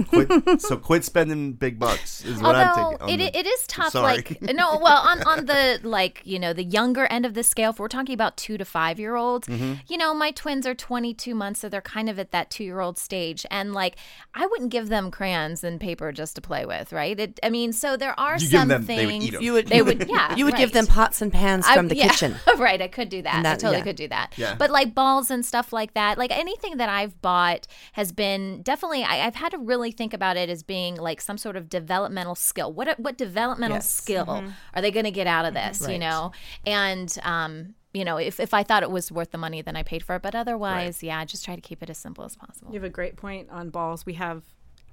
Quit, 0.07 0.61
so 0.61 0.77
quit 0.77 1.03
spending 1.03 1.51
big 1.51 1.77
bucks 1.77 2.23
is 2.23 2.41
what 2.41 2.55
I'm 2.55 2.69
Although 2.69 2.91
taking. 2.97 3.01
on 3.01 3.09
it, 3.09 3.17
the- 3.33 3.39
it 3.39 3.45
is 3.45 3.67
tough, 3.67 3.91
Sorry. 3.91 4.15
like 4.17 4.41
no, 4.41 4.79
well, 4.81 5.01
on 5.01 5.21
on 5.23 5.45
the 5.47 5.79
like 5.83 6.21
you 6.23 6.39
know 6.39 6.53
the 6.53 6.63
younger 6.63 7.05
end 7.07 7.25
of 7.25 7.33
the 7.33 7.43
scale, 7.43 7.71
if 7.71 7.79
we're 7.79 7.89
talking 7.89 8.13
about 8.13 8.37
two 8.37 8.57
to 8.57 8.63
five 8.63 8.99
year 8.99 9.15
olds, 9.15 9.47
Mm-hmm. 9.49 9.73
you 9.89 9.97
know, 9.97 10.13
my 10.13 10.31
twins 10.31 10.65
are 10.65 10.73
twenty 10.73 11.13
two 11.13 11.35
months, 11.35 11.59
so 11.59 11.67
they're 11.67 11.81
kind 11.81 12.09
of 12.09 12.17
at 12.19 12.31
that 12.31 12.49
two 12.49 12.63
year 12.63 12.79
old 12.79 12.97
stage, 12.97 13.45
and 13.51 13.73
like 13.73 13.97
I 14.33 14.45
wouldn't 14.45 14.69
give 14.71 14.87
them 14.87 15.11
crayons 15.11 15.61
and 15.61 15.77
paper 15.79 16.11
just 16.13 16.35
to 16.35 16.41
play 16.41 16.65
with, 16.65 16.93
right? 16.93 17.19
It, 17.19 17.39
I 17.43 17.49
mean, 17.49 17.73
so 17.73 17.97
there 17.97 18.17
are 18.17 18.35
You 18.39 18.47
some 18.47 18.69
them- 18.69 18.83
things 18.83 18.97
they 18.99 19.05
would 19.05 19.23
eat 19.23 19.33
'em. 19.35 19.41
You 19.41 19.53
would. 19.53 19.67
They 19.67 19.81
would, 19.81 20.07
yeah, 20.09 20.35
You 20.37 20.45
would 20.45 20.55
give 20.55 20.71
them 20.71 20.87
pots 20.87 21.21
and 21.21 21.33
pans 21.33 21.65
I- 21.67 21.75
from 21.75 21.89
the 21.89 21.95
yeah, 21.97 22.07
kitchen. 22.07 22.35
right, 22.57 22.81
I 22.81 22.87
could 22.87 23.09
do 23.09 23.21
that. 23.23 23.35
And 23.35 23.45
I 23.45 23.51
that- 23.51 23.59
totally 23.59 23.79
yeah. 23.79 23.83
could 23.83 23.95
do 23.97 24.07
that. 24.07 24.33
Yeah. 24.37 24.55
But 24.57 24.69
like 24.71 24.95
balls 24.95 25.29
and 25.29 25.45
stuff 25.45 25.73
like 25.73 25.93
that, 25.95 26.17
like 26.17 26.31
anything 26.31 26.77
that 26.77 26.87
I've 26.87 27.21
bought 27.21 27.67
has 27.93 28.13
been 28.13 28.61
definitely. 28.61 29.03
I, 29.03 29.25
I've 29.27 29.35
had 29.35 29.53
a 29.53 29.57
really 29.57 29.80
think 29.89 30.13
about 30.13 30.37
it 30.37 30.49
as 30.49 30.61
being 30.61 30.95
like 30.97 31.19
some 31.21 31.39
sort 31.39 31.55
of 31.55 31.67
developmental 31.69 32.35
skill. 32.35 32.71
What 32.71 32.99
what 32.99 33.17
developmental 33.17 33.77
Yes. 33.77 33.89
skill 33.89 34.43
are 34.75 34.81
they 34.83 34.91
going 34.91 35.05
to 35.05 35.11
get 35.11 35.25
out 35.25 35.45
of 35.45 35.55
this? 35.55 35.81
You 35.81 35.87
Right. 35.87 35.99
know, 35.99 36.31
and 36.67 37.17
um. 37.23 37.73
You 37.93 38.05
know, 38.05 38.15
if, 38.15 38.39
if 38.39 38.53
I 38.53 38.63
thought 38.63 38.83
it 38.83 38.89
was 38.89 39.11
worth 39.11 39.31
the 39.31 39.37
money, 39.37 39.61
then 39.61 39.75
I 39.75 39.83
paid 39.83 40.01
for 40.01 40.15
it. 40.15 40.21
But 40.21 40.33
otherwise, 40.33 41.03
yeah, 41.03 41.25
just 41.25 41.43
try 41.43 41.55
to 41.55 41.61
keep 41.61 41.83
it 41.83 41.89
as 41.89 41.97
simple 41.97 42.23
as 42.23 42.37
possible. 42.37 42.69
You 42.71 42.75
have 42.79 42.85
a 42.85 42.89
great 42.89 43.17
point 43.17 43.49
on 43.49 43.69
balls. 43.69 44.05
We 44.05 44.13
have 44.13 44.43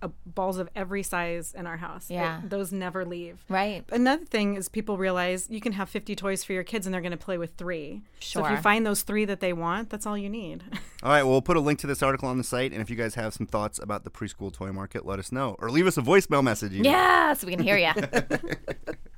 uh, 0.02 0.08
balls 0.26 0.58
of 0.58 0.68
every 0.76 1.02
size 1.02 1.54
in 1.56 1.66
our 1.66 1.76
house. 1.76 2.10
It- 2.10 2.14
Yeah. 2.14 2.40
those 2.44 2.72
never 2.72 3.04
leave. 3.04 3.44
Right. 3.48 3.84
Another 3.90 4.24
thing 4.24 4.56
is 4.56 4.68
people 4.68 4.96
realize 4.98 5.48
you 5.50 5.60
can 5.60 5.72
have 5.72 5.88
50 5.88 6.14
toys 6.16 6.44
for 6.44 6.52
your 6.52 6.64
kids 6.64 6.86
and 6.86 6.94
they're 6.94 7.00
going 7.00 7.12
to 7.12 7.16
play 7.16 7.38
with 7.38 7.54
three. 7.56 8.02
Sure. 8.20 8.42
So 8.42 8.46
if 8.46 8.50
you 8.52 8.56
find 8.58 8.86
those 8.86 9.02
three 9.02 9.24
that 9.24 9.40
they 9.40 9.52
want, 9.52 9.90
that's 9.90 10.06
all 10.06 10.16
you 10.18 10.28
need. 10.28 10.62
All 11.02 11.10
right, 11.12 11.22
well, 11.22 11.30
we'll 11.32 11.42
put 11.42 11.56
a 11.56 11.60
link 11.60 11.78
to 11.80 11.86
this 11.86 12.02
article 12.02 12.28
on 12.28 12.38
the 12.38 12.44
site, 12.44 12.72
and 12.72 12.82
if 12.82 12.90
you 12.90 12.96
guys 12.96 13.14
have 13.14 13.32
some 13.32 13.46
thoughts 13.46 13.78
about 13.78 14.02
the 14.02 14.10
preschool 14.10 14.52
toy 14.52 14.72
market, 14.72 15.06
let 15.06 15.20
us 15.20 15.30
know, 15.30 15.54
or 15.60 15.70
leave 15.70 15.86
us 15.86 15.96
a 15.96 16.02
voicemail 16.02 16.42
message. 16.42 16.72
even. 16.72 16.84
Yeah, 16.86 17.34
so 17.34 17.46
we 17.46 17.54
can 17.54 17.62
hear 17.62 17.76
you. 17.78 17.92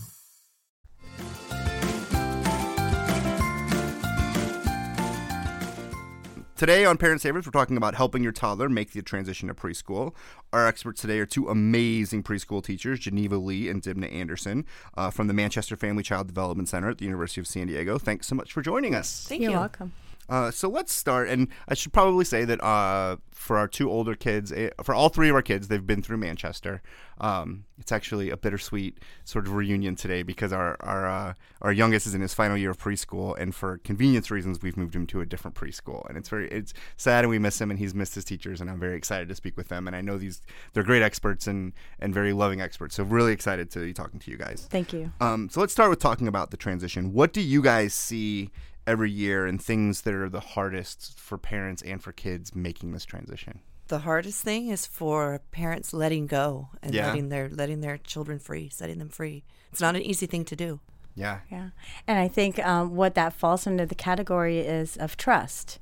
Today 6.61 6.85
on 6.85 6.99
Parent 6.99 7.21
Savers, 7.21 7.47
we're 7.47 7.51
talking 7.51 7.75
about 7.75 7.95
helping 7.95 8.21
your 8.21 8.31
toddler 8.31 8.69
make 8.69 8.91
the 8.91 9.01
transition 9.01 9.47
to 9.47 9.55
preschool. 9.55 10.13
Our 10.53 10.67
experts 10.67 11.01
today 11.01 11.17
are 11.17 11.25
two 11.25 11.49
amazing 11.49 12.21
preschool 12.21 12.63
teachers, 12.63 12.99
Geneva 12.99 13.37
Lee 13.37 13.67
and 13.67 13.81
Dimna 13.81 14.13
Anderson, 14.13 14.67
uh, 14.95 15.09
from 15.09 15.25
the 15.25 15.33
Manchester 15.33 15.75
Family 15.75 16.03
Child 16.03 16.27
Development 16.27 16.69
Center 16.69 16.91
at 16.91 16.99
the 16.99 17.05
University 17.05 17.41
of 17.41 17.47
San 17.47 17.65
Diego. 17.65 17.97
Thanks 17.97 18.27
so 18.27 18.35
much 18.35 18.53
for 18.53 18.61
joining 18.61 18.93
us. 18.93 19.25
Thank 19.27 19.41
You're 19.41 19.53
you. 19.53 19.57
welcome. 19.57 19.91
Uh, 20.31 20.49
so 20.49 20.69
let's 20.69 20.93
start, 20.93 21.27
and 21.27 21.49
I 21.67 21.73
should 21.73 21.91
probably 21.91 22.23
say 22.23 22.45
that 22.45 22.63
uh, 22.63 23.17
for 23.31 23.57
our 23.57 23.67
two 23.67 23.91
older 23.91 24.15
kids, 24.15 24.53
eh, 24.53 24.69
for 24.81 24.95
all 24.95 25.09
three 25.09 25.27
of 25.27 25.35
our 25.35 25.41
kids, 25.41 25.67
they've 25.67 25.85
been 25.85 26.01
through 26.01 26.17
Manchester. 26.17 26.81
Um, 27.19 27.65
it's 27.77 27.91
actually 27.91 28.29
a 28.29 28.37
bittersweet 28.37 28.99
sort 29.25 29.45
of 29.45 29.53
reunion 29.53 29.97
today 29.97 30.23
because 30.23 30.53
our 30.53 30.77
our 30.79 31.05
uh, 31.05 31.33
our 31.61 31.73
youngest 31.73 32.07
is 32.07 32.15
in 32.15 32.21
his 32.21 32.33
final 32.33 32.55
year 32.55 32.69
of 32.69 32.77
preschool, 32.77 33.37
and 33.37 33.53
for 33.53 33.79
convenience 33.79 34.31
reasons, 34.31 34.61
we've 34.61 34.77
moved 34.77 34.95
him 34.95 35.05
to 35.07 35.19
a 35.19 35.25
different 35.25 35.53
preschool, 35.53 36.07
and 36.07 36.17
it's 36.17 36.29
very 36.29 36.47
it's 36.47 36.73
sad, 36.95 37.25
and 37.25 37.29
we 37.29 37.37
miss 37.37 37.59
him, 37.59 37.69
and 37.69 37.77
he's 37.77 37.93
missed 37.93 38.15
his 38.15 38.23
teachers, 38.23 38.61
and 38.61 38.69
I'm 38.69 38.79
very 38.79 38.95
excited 38.95 39.27
to 39.27 39.35
speak 39.35 39.57
with 39.57 39.67
them, 39.67 39.85
and 39.85 39.97
I 39.97 39.99
know 39.99 40.17
these 40.17 40.41
they're 40.71 40.83
great 40.83 41.01
experts 41.01 41.45
and 41.45 41.73
and 41.99 42.13
very 42.13 42.31
loving 42.31 42.61
experts, 42.61 42.95
so 42.95 43.03
really 43.03 43.33
excited 43.33 43.69
to 43.71 43.79
be 43.79 43.91
talking 43.91 44.21
to 44.21 44.31
you 44.31 44.37
guys. 44.37 44.65
Thank 44.69 44.93
you. 44.93 45.11
Um, 45.19 45.49
so 45.49 45.59
let's 45.59 45.73
start 45.73 45.89
with 45.89 45.99
talking 45.99 46.29
about 46.29 46.51
the 46.51 46.57
transition. 46.57 47.11
What 47.11 47.33
do 47.33 47.41
you 47.41 47.61
guys 47.61 47.93
see 47.93 48.49
every 48.87 49.11
year 49.11 49.45
and 49.45 49.61
things 49.61 50.01
that 50.01 50.13
are 50.13 50.29
the 50.29 50.39
hardest 50.39 51.19
for 51.19 51.37
parents 51.37 51.81
and 51.81 52.01
for 52.03 52.11
kids 52.11 52.55
making 52.55 52.91
this 52.91 53.05
transition? 53.05 53.59
The 53.87 53.99
hardest 53.99 54.43
thing 54.43 54.69
is 54.69 54.85
for 54.85 55.41
parents 55.51 55.93
letting 55.93 56.27
go 56.27 56.69
and 56.81 56.93
Yeah. 56.93 57.07
letting 57.07 57.29
their 57.29 57.49
letting 57.49 57.81
their 57.81 57.97
children 57.97 58.39
free, 58.39 58.69
setting 58.69 58.99
them 58.99 59.09
free. 59.09 59.43
It's 59.71 59.81
not 59.81 59.95
an 59.95 60.01
easy 60.01 60.25
thing 60.25 60.45
to 60.45 60.55
do. 60.55 60.79
Yeah. 61.13 61.39
Yeah. 61.51 61.69
And 62.07 62.17
I 62.17 62.27
think 62.29 62.57
um, 62.65 62.95
what 62.95 63.15
that 63.15 63.33
falls 63.33 63.67
under 63.67 63.85
the 63.85 63.95
category 63.95 64.59
is 64.59 64.95
of 64.95 65.17
trust. 65.17 65.79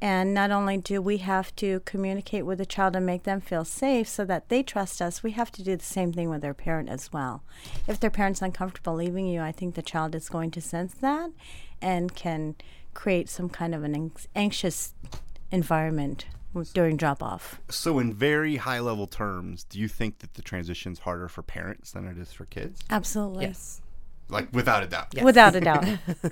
And 0.00 0.34
not 0.34 0.50
only 0.50 0.78
do 0.78 1.00
we 1.00 1.18
have 1.18 1.54
to 1.56 1.78
communicate 1.84 2.44
with 2.44 2.58
the 2.58 2.66
child 2.66 2.96
and 2.96 3.06
make 3.06 3.22
them 3.22 3.40
feel 3.40 3.64
safe 3.64 4.08
so 4.08 4.24
that 4.24 4.48
they 4.48 4.64
trust 4.64 5.00
us, 5.00 5.22
we 5.22 5.30
have 5.30 5.52
to 5.52 5.62
do 5.62 5.76
the 5.76 5.84
same 5.84 6.12
thing 6.12 6.28
with 6.28 6.42
their 6.42 6.54
parent 6.54 6.88
as 6.88 7.12
well. 7.12 7.44
If 7.86 8.00
their 8.00 8.10
parent's 8.10 8.42
uncomfortable 8.42 8.94
leaving 8.96 9.26
you, 9.28 9.40
I 9.40 9.52
think 9.52 9.76
the 9.76 9.82
child 9.82 10.16
is 10.16 10.28
going 10.28 10.50
to 10.52 10.60
sense 10.60 10.94
that 10.94 11.30
and 11.82 12.14
can 12.14 12.54
create 12.94 13.28
some 13.28 13.48
kind 13.48 13.74
of 13.74 13.82
an 13.84 14.12
anxious 14.34 14.94
environment 15.50 16.26
during 16.74 16.96
drop 16.96 17.22
off. 17.22 17.60
So, 17.70 17.98
in 17.98 18.12
very 18.12 18.56
high 18.56 18.80
level 18.80 19.06
terms, 19.06 19.64
do 19.64 19.78
you 19.78 19.88
think 19.88 20.18
that 20.18 20.34
the 20.34 20.42
transition's 20.42 21.00
harder 21.00 21.28
for 21.28 21.42
parents 21.42 21.92
than 21.92 22.06
it 22.06 22.18
is 22.18 22.32
for 22.32 22.44
kids? 22.44 22.80
Absolutely. 22.90 23.46
Yes. 23.46 23.80
Like, 24.28 24.48
without 24.52 24.82
a 24.82 24.86
doubt. 24.86 25.14
Without 25.22 25.54
a 25.54 25.60
doubt. 25.70 25.86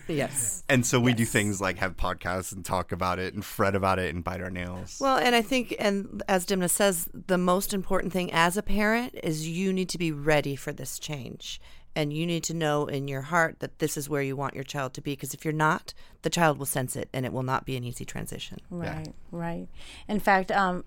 yes. 0.09 0.63
And 0.69 0.87
so 0.87 0.99
we 0.99 1.13
do 1.13 1.25
things 1.27 1.61
like 1.61 1.79
have 1.79 1.97
podcasts 1.97 2.53
and 2.53 2.65
talk 2.65 2.93
about 2.93 3.19
it 3.19 3.35
and 3.35 3.45
fret 3.45 3.75
about 3.75 3.99
it 3.99 4.15
and 4.15 4.25
bite 4.25 4.41
our 4.41 4.51
nails. 4.51 4.99
Well, 5.01 5.19
and 5.19 5.35
I 5.35 5.43
think, 5.43 5.75
and 5.79 6.23
as 6.29 6.47
Dimna 6.47 6.71
says, 6.71 7.09
the 7.13 7.37
most 7.37 7.75
important 7.75 8.13
thing 8.13 8.33
as 8.33 8.57
a 8.57 8.63
parent 8.63 9.15
is 9.23 9.49
you 9.49 9.73
need 9.73 9.89
to 9.91 9.99
be 9.99 10.13
ready 10.13 10.57
for 10.57 10.73
this 10.73 10.99
change. 10.99 11.61
And 11.97 12.13
you 12.13 12.25
need 12.25 12.45
to 12.45 12.55
know 12.55 12.87
in 12.87 13.09
your 13.09 13.23
heart 13.23 13.59
that 13.59 13.81
this 13.81 13.97
is 13.97 14.09
where 14.09 14.23
you 14.23 14.37
want 14.37 14.55
your 14.55 14.65
child 14.65 14.95
to 14.95 15.01
be. 15.01 15.13
Because 15.13 15.35
if 15.35 15.45
you're 15.45 15.53
not, 15.53 15.93
the 16.23 16.31
child 16.31 16.59
will 16.59 16.67
sense 16.67 16.95
it 16.95 17.09
and 17.13 17.27
it 17.27 17.33
will 17.33 17.43
not 17.43 17.65
be 17.65 17.77
an 17.77 17.85
easy 17.85 18.05
transition. 18.05 18.59
Right, 18.71 19.13
right. 19.33 19.67
In 20.09 20.21
fact, 20.21 20.53
um, 20.53 20.85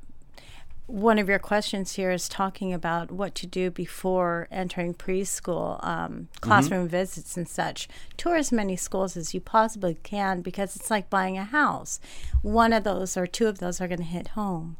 one 0.85 1.17
of 1.17 1.29
your 1.29 1.39
questions 1.39 1.93
here 1.95 2.11
is 2.11 2.27
talking 2.27 2.73
about 2.73 3.09
what 3.11 3.35
to 3.35 3.47
do 3.47 3.71
before 3.71 4.47
entering 4.51 4.93
preschool, 4.93 5.83
um, 5.85 6.27
classroom 6.41 6.87
visits 6.87 7.37
and 7.37 7.47
such. 7.47 7.87
Tour 8.17 8.35
as 8.35 8.51
many 8.51 8.75
schools 8.75 9.15
as 9.15 9.33
you 9.33 9.39
possibly 9.39 9.95
can 10.03 10.41
because 10.41 10.75
it's 10.75 10.91
like 10.91 11.09
buying 11.09 11.37
a 11.37 11.45
house. 11.45 11.99
One 12.41 12.73
of 12.73 12.83
those 12.83 13.15
or 13.15 13.27
two 13.27 13.47
of 13.47 13.59
those 13.59 13.79
are 13.79 13.87
going 13.87 13.99
to 13.99 14.05
hit 14.05 14.29
home. 14.29 14.77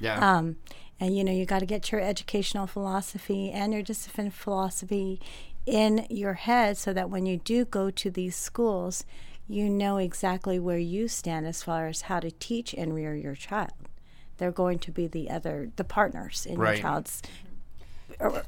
yeah. 0.00 0.36
Um, 0.36 0.56
and 0.98 1.16
you 1.16 1.24
know, 1.24 1.32
you 1.32 1.44
got 1.44 1.58
to 1.58 1.66
get 1.66 1.92
your 1.92 2.00
educational 2.00 2.66
philosophy 2.66 3.50
and 3.50 3.72
your 3.72 3.82
discipline 3.82 4.30
philosophy 4.30 5.20
in 5.66 6.06
your 6.08 6.34
head 6.34 6.76
so 6.78 6.92
that 6.92 7.10
when 7.10 7.26
you 7.26 7.36
do 7.38 7.64
go 7.64 7.90
to 7.90 8.10
these 8.10 8.36
schools, 8.36 9.04
you 9.48 9.68
know 9.68 9.96
exactly 9.98 10.58
where 10.58 10.78
you 10.78 11.08
stand 11.08 11.46
as 11.46 11.62
far 11.62 11.86
as 11.88 12.02
how 12.02 12.20
to 12.20 12.30
teach 12.30 12.72
and 12.74 12.94
rear 12.94 13.14
your 13.14 13.34
child. 13.34 13.72
They're 14.38 14.52
going 14.52 14.78
to 14.80 14.90
be 14.92 15.06
the 15.06 15.28
other, 15.30 15.70
the 15.76 15.84
partners 15.84 16.46
in 16.46 16.58
Right. 16.58 16.74
your 16.78 16.82
child's 16.82 17.22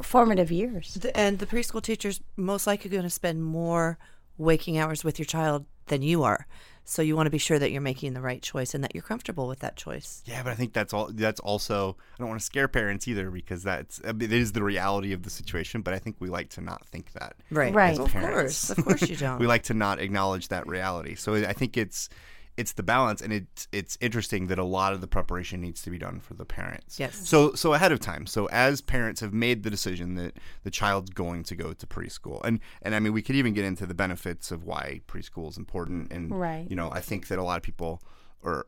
formative 0.03 0.51
years. 0.51 0.95
The- 0.95 1.17
And 1.17 1.39
the 1.39 1.47
preschool 1.47 1.83
teacher's 1.83 2.21
most 2.37 2.67
likely 2.67 2.91
going 2.91 3.03
to 3.03 3.11
spend 3.11 3.45
more 3.45 3.99
waking 4.37 4.79
hours 4.79 5.05
with 5.05 5.19
your 5.19 5.27
child 5.27 5.67
than 5.87 6.03
you 6.03 6.23
are. 6.23 6.47
So 6.90 7.02
you 7.02 7.16
want 7.16 7.26
to 7.26 7.30
be 7.30 7.37
sure 7.37 7.59
that 7.59 7.71
you're 7.71 7.83
making 7.83 8.14
the 8.14 8.23
right 8.23 8.40
choice 8.40 8.73
and 8.73 8.83
that 8.83 8.95
you're 8.95 9.02
comfortable 9.02 9.47
with 9.47 9.59
that 9.59 9.76
choice. 9.76 10.23
Yeah, 10.25 10.42
but 10.42 10.52
I 10.52 10.54
think 10.54 10.73
that's 10.73 10.95
all. 10.95 11.11
That's 11.12 11.38
also. 11.40 11.99
I 12.14 12.18
don't 12.18 12.28
want 12.28 12.40
to 12.40 12.47
scare 12.47 12.66
parents 12.66 13.07
either 13.07 13.30
because 13.30 13.62
that's 13.62 14.00
I 14.09 14.12
mean, 14.12 14.23
it 14.23 14.33
is 14.33 14.52
the 14.52 14.62
reality 14.62 15.12
of 15.12 15.23
the 15.23 15.28
situation. 15.28 15.83
But 15.83 15.92
I 15.92 15.99
think 15.99 16.16
we 16.18 16.30
like 16.30 16.49
to 16.50 16.62
not 16.62 16.87
think 16.87 17.12
that. 17.12 17.37
Right. 17.50 17.75
Right. 17.75 17.90
as 17.92 17.99
Of 17.99 18.09
parents. 18.11 18.68
course. 18.68 18.78
Of 18.78 18.85
course 18.87 19.02
you 19.11 19.16
don't. 19.25 19.38
we 19.38 19.47
like 19.47 19.64
to 19.64 19.75
not 19.75 20.00
acknowledge 20.00 20.49
that 20.49 20.66
reality. 20.66 21.14
So 21.14 21.35
I 21.35 21.52
think 21.52 21.76
it's 21.76 22.09
it's 22.59 22.73
the 22.73 22.83
balance, 22.83 23.23
and 23.23 23.33
it's 23.33 23.69
it's 23.73 23.97
interesting 24.00 24.49
that 24.49 24.59
a 24.59 24.65
lot 24.65 24.93
of 24.93 25.00
the 25.00 25.07
preparation 25.07 25.61
needs 25.61 25.81
to 25.83 25.91
be 25.91 25.97
done 25.99 26.21
for 26.21 26.35
the 26.35 26.45
parents. 26.45 26.99
Yes. 27.00 27.17
So 27.29 27.55
so 27.55 27.73
ahead 27.73 27.93
of 27.93 28.00
time. 28.00 28.27
So 28.27 28.47
as 28.47 28.81
parents 28.81 29.21
have 29.21 29.33
made 29.33 29.62
the 29.62 29.71
decision 29.71 30.17
that 30.17 30.37
the 30.65 30.71
child's 30.71 31.11
going 31.11 31.45
to 31.45 31.55
go 31.55 31.73
to 31.73 31.87
preschool, 31.87 32.41
and 32.45 32.61
and 32.83 32.95
I 32.95 32.99
mean 33.00 33.12
we 33.12 33.23
could 33.23 33.37
even 33.37 33.55
get 33.55 33.65
into 33.65 33.87
the 33.87 33.95
benefits 33.95 34.50
of 34.50 34.65
why 34.65 35.00
preschool 35.07 35.49
is 35.49 35.57
important, 35.57 36.12
and 36.12 36.31
Right. 36.38 36.67
you 36.69 36.77
know 36.77 36.91
I 36.91 37.00
think 37.00 37.29
that 37.29 37.38
a 37.38 37.43
lot 37.43 37.57
of 37.57 37.62
people 37.62 38.03
are 38.45 38.67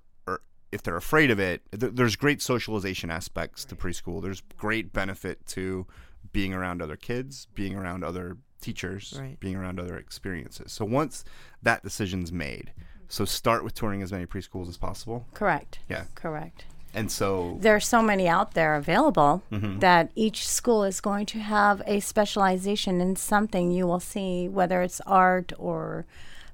if 0.73 0.85
they're 0.85 0.97
afraid 0.97 1.33
of 1.33 1.41
it, 1.41 1.63
th- 1.73 1.95
there's 1.97 2.15
great 2.15 2.41
socialization 2.41 3.11
aspects 3.11 3.65
to 3.65 3.75
preschool. 3.75 4.23
There's 4.23 4.41
great 4.57 4.93
benefit 4.93 5.45
to 5.49 5.85
being 6.33 6.55
around 6.55 6.81
other 6.81 6.95
kids, 6.95 7.49
being 7.57 7.75
around 7.75 8.05
other 8.05 8.37
teachers, 8.61 9.15
Right. 9.19 9.41
being 9.41 9.57
around 9.57 9.81
other 9.81 9.97
experiences. 9.97 10.71
So 10.71 10.85
once 10.85 11.25
that 11.61 11.83
decision's 11.83 12.31
made, 12.31 12.73
so 13.11 13.25
start 13.25 13.65
with 13.65 13.75
touring 13.75 14.03
as 14.03 14.13
many 14.13 14.25
preschools 14.25 14.69
as 14.69 14.77
possible. 14.77 15.27
Correct. 15.35 15.81
Yeah. 15.89 16.05
Correct. 16.15 16.65
And 16.95 17.11
so 17.11 17.59
There 17.61 17.75
are 17.75 17.81
so 17.81 18.03
many 18.03 18.29
out 18.29 18.55
there 18.55 18.75
available 18.77 19.43
mm-hmm. 19.51 19.81
that 19.81 20.11
each 20.15 20.49
school 20.49 20.85
is 20.85 21.01
going 21.01 21.27
to 21.27 21.39
have 21.41 21.83
a 21.87 22.01
specialization 22.01 23.01
in 23.01 23.17
something 23.17 23.71
you 23.71 23.87
will 23.87 24.01
see, 24.01 24.49
whether 24.49 24.81
it's 24.83 25.01
art 25.07 25.53
or 25.59 26.07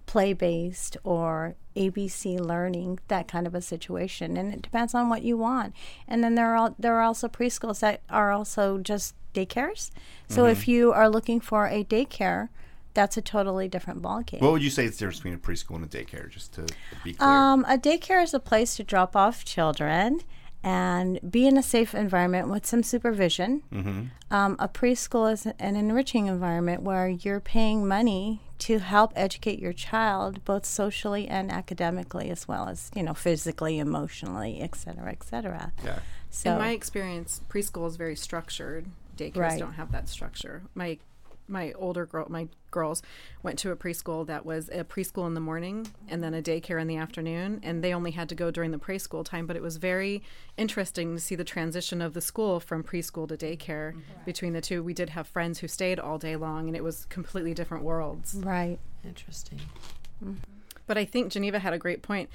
play 0.07 0.33
based 0.33 0.97
or 1.05 1.57
ABC 1.77 2.41
learning, 2.41 3.01
that 3.09 3.29
kind 3.29 3.47
of 3.47 3.55
a 3.55 3.61
situation. 3.61 4.37
And 4.37 4.53
it 4.53 4.63
depends 4.63 4.95
on 4.95 5.09
what 5.09 5.23
you 5.23 5.37
want. 5.37 5.75
And 6.09 6.25
then 6.25 6.37
there 6.37 6.53
are 6.53 6.57
al- 6.57 6.77
there 6.79 6.97
are 6.97 7.03
also 7.03 7.29
preschools 7.29 7.81
that 7.81 8.01
are 8.09 8.33
also 8.33 8.79
just 8.79 9.15
daycares. 9.35 9.91
So 10.29 10.43
mm-hmm. 10.43 10.53
if 10.53 10.69
you 10.69 10.93
are 10.93 11.09
looking 11.09 11.41
for 11.41 11.67
a 11.67 11.85
daycare, 11.85 12.49
that's 12.97 13.17
a 13.17 13.23
totally 13.23 13.69
different 13.69 14.03
ballgame. 14.03 14.41
what 14.41 14.51
would 14.53 14.63
you 14.63 14.71
say 14.71 14.85
is 14.87 14.93
the 14.93 14.99
difference 14.99 15.19
between 15.19 15.35
a 15.35 15.39
preschool 15.39 15.77
and 15.77 15.85
a 15.85 15.89
daycare, 15.89 16.29
just 16.29 16.53
to 16.55 16.63
be 17.05 17.13
clear? 17.15 17.31
Um, 17.31 17.65
a 17.69 17.79
daycare 17.79 18.23
is 18.23 18.35
a 18.35 18.41
place 18.41 18.75
to 18.77 18.83
drop 18.83 19.15
off 19.15 19.45
children 19.45 20.21
and 20.65 21.21
be 21.31 21.47
in 21.47 21.57
a 21.57 21.63
safe 21.63 21.95
environment 21.95 22.49
with 22.49 22.67
some 22.67 22.83
supervision. 22.83 23.63
Um, 24.33 24.57
a 24.59 24.69
preschool 24.69 25.33
is 25.33 25.47
an 25.47 25.77
enriching 25.77 26.27
environment 26.27 26.83
where 26.83 27.07
you're 27.09 27.39
paying 27.39 27.87
money 27.87 28.41
to 28.59 28.79
help 28.79 29.13
educate 29.15 29.59
your 29.61 29.73
child 29.75 30.43
both 30.45 30.65
socially 30.65 31.29
and 31.29 31.53
academically 31.53 32.31
as 32.31 32.49
well 32.49 32.69
as 32.71 32.91
you 32.97 33.03
know 33.03 33.13
physically 33.13 33.79
emotionally 33.79 34.63
et 34.63 34.75
cetera 34.75 35.11
et 35.13 35.23
cetera 35.23 35.73
yeah. 35.85 35.99
So 36.31 36.53
In 36.53 36.59
my 36.59 36.71
experience, 36.71 37.43
preschool 37.51 37.87
is 37.87 37.97
very 37.97 38.17
structured. 38.17 38.87
Daycares 39.17 39.37
Right. 39.37 39.59
don't 39.59 39.75
have 39.75 39.93
that 39.93 40.09
structure. 40.09 40.63
My 40.75 40.99
my 41.49 41.73
older 41.73 42.07
girl, 42.07 42.27
my 42.29 42.49
girls 42.71 43.03
went 43.43 43.59
to 43.61 43.71
a 43.71 43.77
preschool 43.77 44.27
that 44.27 44.45
was 44.45 44.69
a 44.69 44.85
preschool 44.85 45.27
in 45.27 45.35
the 45.35 45.41
morning 45.41 45.87
and 46.09 46.23
then 46.23 46.35
a 46.35 46.43
daycare 46.43 46.81
in 46.81 46.87
the 46.87 46.97
afternoon, 46.97 47.61
and 47.63 47.83
they 47.83 47.95
only 47.95 48.11
had 48.11 48.29
to 48.29 48.35
go 48.35 48.51
during 48.51 48.71
the 48.71 48.79
preschool 48.79 49.25
time. 49.25 49.47
But 49.47 49.57
it 49.57 49.63
was 49.63 49.77
very 49.77 50.23
interesting 50.57 51.15
to 51.15 51.21
see 51.21 51.35
the 51.35 51.45
transition 51.45 52.03
of 52.03 52.15
the 52.15 52.21
school 52.21 52.61
from 52.61 52.83
preschool 52.83 53.29
to 53.29 53.37
daycare 53.37 53.93
mm-hmm. 53.93 54.01
between 54.25 54.53
the 54.53 54.61
two. 54.61 54.83
We 54.83 54.95
did 54.95 55.11
have 55.11 55.27
friends 55.27 55.61
who 55.61 55.69
stayed 55.69 55.99
all 55.99 56.19
day 56.19 56.37
long, 56.37 56.67
and 56.67 56.77
it 56.77 56.85
was 56.85 57.07
completely 57.07 57.55
different 57.55 57.85
worlds. 57.85 58.35
right. 58.35 58.79
Interesting. 59.05 59.61
Mm-hmm. 60.23 60.35
But 60.87 60.99
I 60.99 61.05
think 61.05 61.33
Geneva 61.33 61.59
had 61.59 61.73
a 61.73 61.79
great 61.79 62.03
point. 62.03 62.31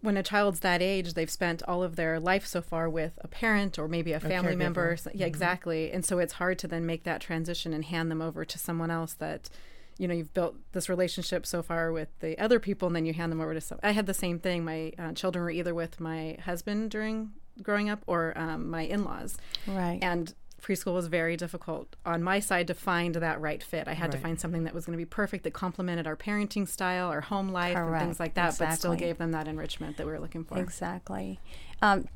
When 0.00 0.16
a 0.16 0.22
child's 0.22 0.60
that 0.60 0.80
age, 0.80 1.14
they've 1.14 1.30
spent 1.30 1.62
all 1.64 1.82
of 1.82 1.96
their 1.96 2.20
life 2.20 2.46
so 2.46 2.62
far 2.62 2.88
with 2.88 3.18
a 3.20 3.28
parent 3.28 3.78
or 3.78 3.88
maybe 3.88 4.12
a 4.12 4.20
family 4.20 4.54
member. 4.56 4.96
So- 4.96 5.10
Yeah, 5.12 5.26
exactly. 5.26 5.90
And 5.90 6.04
so 6.04 6.18
it's 6.20 6.34
hard 6.34 6.58
to 6.60 6.68
then 6.68 6.86
make 6.86 7.02
that 7.04 7.20
transition 7.20 7.72
and 7.72 7.84
hand 7.84 8.10
them 8.10 8.22
over 8.22 8.44
to 8.44 8.58
someone 8.58 8.90
else 8.92 9.14
that, 9.14 9.50
you 9.98 10.06
know, 10.06 10.14
you've 10.14 10.32
built 10.34 10.54
this 10.72 10.88
relationship 10.88 11.44
so 11.46 11.62
far 11.62 11.90
with 11.90 12.08
the 12.20 12.38
other 12.38 12.60
people 12.60 12.86
and 12.86 12.94
then 12.94 13.06
you 13.06 13.12
hand 13.12 13.32
them 13.32 13.40
over 13.40 13.54
to 13.54 13.60
some. 13.60 13.80
I 13.82 13.90
had 13.90 14.06
the 14.06 14.14
same 14.14 14.38
thing. 14.38 14.64
My 14.64 14.92
uh, 14.98 15.12
children 15.14 15.42
were 15.44 15.50
either 15.50 15.74
with 15.74 15.98
my 15.98 16.36
husband 16.44 16.92
during 16.92 17.32
growing 17.60 17.90
up 17.90 18.02
or 18.06 18.32
um, 18.38 18.70
my 18.70 18.82
in 18.82 19.02
laws. 19.04 19.36
Right. 19.66 19.98
And 20.00 20.32
preschool 20.62 20.94
was 20.94 21.06
very 21.06 21.36
difficult 21.36 21.96
on 22.04 22.22
my 22.22 22.40
side 22.40 22.66
to 22.66 22.74
find 22.74 23.14
that 23.14 23.40
right 23.40 23.62
fit. 23.62 23.88
I 23.88 23.94
had 23.94 24.12
to 24.12 24.18
find 24.18 24.40
something 24.40 24.64
that 24.64 24.74
was 24.74 24.86
going 24.86 24.94
to 24.94 24.98
be 24.98 25.06
perfect 25.06 25.44
that 25.44 25.52
complemented 25.52 26.06
our 26.06 26.16
parenting 26.16 26.66
style, 26.68 27.08
our 27.08 27.20
home 27.20 27.48
life, 27.48 27.76
and 27.76 27.98
things 27.98 28.20
like 28.20 28.34
that, 28.34 28.56
but 28.58 28.72
still 28.74 28.94
gave 28.94 29.18
them 29.18 29.32
that 29.32 29.48
enrichment 29.48 29.96
that 29.96 30.06
we 30.06 30.12
were 30.12 30.20
looking 30.20 30.44
for. 30.44 30.58
Exactly. 30.58 31.38
Um, 31.80 32.08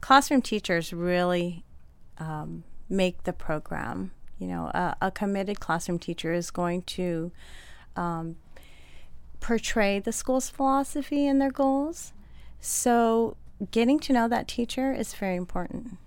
classroom 0.00 0.42
teachers 0.42 0.92
really 0.92 1.64
um, 2.18 2.64
make 2.88 3.24
the 3.24 3.32
program. 3.32 4.12
You 4.38 4.46
know, 4.46 4.66
a, 4.66 4.96
a 5.02 5.10
committed 5.10 5.60
classroom 5.60 5.98
teacher 5.98 6.32
is 6.32 6.50
going 6.50 6.82
to 6.82 7.30
um, 7.96 8.36
portray 9.40 9.98
the 9.98 10.12
school's 10.12 10.48
philosophy 10.48 11.26
and 11.26 11.40
their 11.40 11.50
goals. 11.50 12.12
So, 12.60 13.36
getting 13.70 13.98
to 14.00 14.12
know 14.12 14.28
that 14.28 14.48
teacher 14.48 14.92
is 14.92 15.12
very 15.14 15.36
important. 15.36 15.98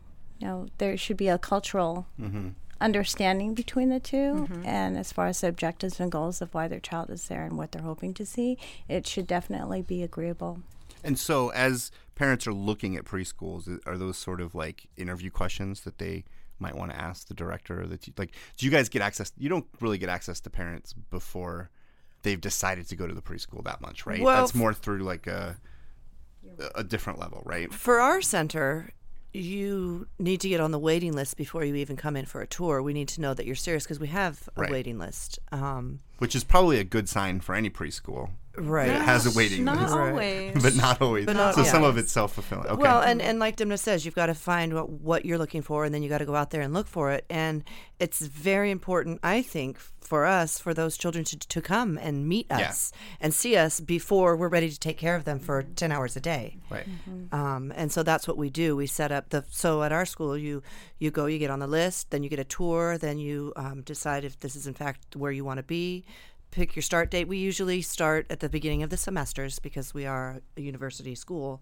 You 0.43 0.49
know, 0.49 0.67
there 0.77 0.97
should 0.97 1.15
be 1.15 1.29
a 1.29 1.37
cultural 1.37 2.05
mm-hmm. 2.19 2.49
understanding 2.81 3.53
between 3.53 3.87
the 3.87 4.01
2 4.01 4.17
mm-hmm. 4.17 4.65
and 4.65 4.97
as 4.97 5.09
far 5.09 5.27
as 5.27 5.39
the 5.39 5.47
objectives 5.47 6.01
and 6.01 6.11
goals 6.11 6.41
of 6.41 6.53
why 6.53 6.67
their 6.67 6.81
child 6.81 7.09
is 7.11 7.29
there 7.29 7.45
and 7.45 7.57
what 7.57 7.71
they're 7.71 7.81
hoping 7.81 8.13
to 8.15 8.25
see, 8.25 8.57
it 8.89 9.07
should 9.07 9.25
definitely 9.25 9.81
be 9.81 10.03
agreeable. 10.03 10.59
And 11.01 11.17
so, 11.17 11.47
as 11.51 11.91
parents 12.15 12.45
are 12.45 12.51
looking 12.51 12.97
at 12.97 13.05
preschools, 13.05 13.79
are 13.85 13.97
those 13.97 14.17
sort 14.17 14.41
of 14.41 14.53
like 14.53 14.87
interview 14.97 15.31
questions 15.31 15.81
that 15.85 15.97
they 15.97 16.25
might 16.59 16.75
want 16.75 16.91
to 16.91 16.99
ask 16.99 17.29
the 17.29 17.33
director 17.33 17.81
or 17.81 17.87
the 17.87 17.97
te- 17.97 18.13
like? 18.17 18.35
Do 18.57 18.65
you 18.65 18.71
guys 18.71 18.89
get 18.89 19.01
access? 19.01 19.31
You 19.37 19.47
don't 19.47 19.67
really 19.79 19.97
get 19.97 20.09
access 20.09 20.41
to 20.41 20.49
parents 20.49 20.91
before 20.91 21.69
they've 22.23 22.41
decided 22.41 22.89
to 22.89 22.97
go 22.97 23.07
to 23.07 23.13
the 23.13 23.21
preschool 23.21 23.63
that 23.63 23.79
much, 23.79 24.05
right? 24.05 24.21
Well, 24.21 24.41
That's 24.41 24.53
more 24.53 24.73
through 24.73 25.03
like 25.03 25.25
a 25.25 25.55
a 26.75 26.83
different 26.83 27.19
level, 27.19 27.41
right? 27.45 27.73
For 27.73 27.99
our 28.01 28.21
center, 28.21 28.91
you 29.33 30.07
need 30.19 30.39
to 30.41 30.49
get 30.49 30.59
on 30.61 30.71
the 30.71 30.79
waiting 30.79 31.13
list 31.13 31.37
before 31.37 31.63
you 31.65 31.75
even 31.75 31.95
come 31.95 32.15
in 32.15 32.25
for 32.25 32.41
a 32.41 32.47
tour. 32.47 32.81
We 32.81 32.93
need 32.93 33.07
to 33.09 33.21
know 33.21 33.33
that 33.33 33.45
you're 33.45 33.55
serious 33.55 33.83
because 33.83 33.99
we 33.99 34.07
have 34.07 34.47
a 34.55 34.61
Right. 34.61 34.71
waiting 34.71 34.97
list. 34.99 35.39
Um, 35.51 35.99
Which 36.23 36.35
is 36.35 36.43
probably 36.45 36.79
a 36.79 36.85
good 36.85 37.09
sign 37.09 37.41
for 37.41 37.53
any 37.53 37.69
preschool. 37.69 38.29
Right. 38.55 38.87
That 38.87 39.01
it 39.01 39.05
has 39.05 39.25
a 39.25 39.35
waiting 39.37 39.63
Not 39.65 39.81
list, 39.81 39.93
always. 39.93 40.53
but 40.63 40.75
not 40.75 41.01
always. 41.01 41.25
But 41.25 41.35
not 41.35 41.55
so 41.55 41.63
some 41.63 41.83
of 41.83 41.97
it's 41.97 42.11
self 42.11 42.33
fulfilling. 42.33 42.67
Okay. 42.67 42.81
Well, 42.81 43.01
and, 43.01 43.21
and 43.21 43.39
like 43.39 43.57
Dimna 43.57 43.77
says, 43.79 44.05
you've 44.05 44.15
got 44.15 44.27
to 44.27 44.35
find 44.35 44.73
what, 44.73 44.89
what 44.89 45.25
you're 45.25 45.39
looking 45.39 45.63
for, 45.63 45.83
and 45.85 45.93
then 45.93 46.01
you 46.03 46.07
got 46.07 46.19
to 46.19 46.25
go 46.25 46.35
out 46.35 46.51
there 46.51 46.61
and 46.61 46.71
look 46.73 46.87
for 46.87 47.11
it. 47.11 47.25
And 47.29 47.63
it's 47.99 48.19
very 48.19 48.69
important, 48.69 49.19
I 49.23 49.41
think, 49.41 49.79
for 50.01 50.25
us, 50.25 50.59
for 50.59 50.73
those 50.73 50.97
children 50.97 51.23
to, 51.25 51.39
to 51.39 51.61
come 51.61 51.97
and 51.97 52.27
meet 52.27 52.45
Yeah. 52.51 52.69
us 52.69 52.91
and 53.19 53.33
see 53.33 53.55
us 53.57 53.79
before 53.79 54.35
we're 54.35 54.49
ready 54.49 54.69
to 54.69 54.79
take 54.79 54.97
care 54.99 55.15
of 55.15 55.23
them 55.25 55.39
for 55.39 55.63
10 55.63 55.91
hours 55.91 56.15
a 56.15 56.21
day. 56.21 56.57
right. 56.69 56.85
Um, 57.31 57.73
and 57.75 57.91
so 57.91 58.03
that's 58.03 58.27
what 58.27 58.37
we 58.37 58.49
do. 58.51 58.75
We 58.75 58.85
set 58.85 59.11
up 59.11 59.29
the 59.29 59.45
so 59.49 59.81
at 59.81 59.91
our 59.91 60.05
school 60.05 60.37
you 60.37 60.61
you 61.03 61.11
go 61.11 61.25
you 61.25 61.37
get 61.37 61.51
on 61.51 61.59
the 61.59 61.67
list, 61.67 62.11
then 62.11 62.23
you 62.23 62.29
get 62.29 62.39
a 62.39 62.45
tour, 62.45 62.97
then 62.97 63.19
you 63.19 63.51
um, 63.57 63.81
decide 63.81 64.23
if 64.23 64.39
this 64.39 64.55
is 64.55 64.65
in 64.67 64.73
fact 64.73 65.15
where 65.17 65.31
you 65.31 65.43
want 65.43 65.57
to 65.57 65.63
be. 65.63 66.05
Pick 66.51 66.75
your 66.75 66.83
start 66.83 67.11
date. 67.11 67.27
We 67.27 67.37
usually 67.37 67.81
start 67.81 68.25
at 68.29 68.39
the 68.39 68.47
beginning 68.47 68.83
of 68.83 68.89
the 68.89 68.95
semesters 68.95 69.59
because 69.59 69.93
we 69.93 70.05
are 70.05 70.41
a 70.55 70.61
university 70.61 71.13
school. 71.15 71.61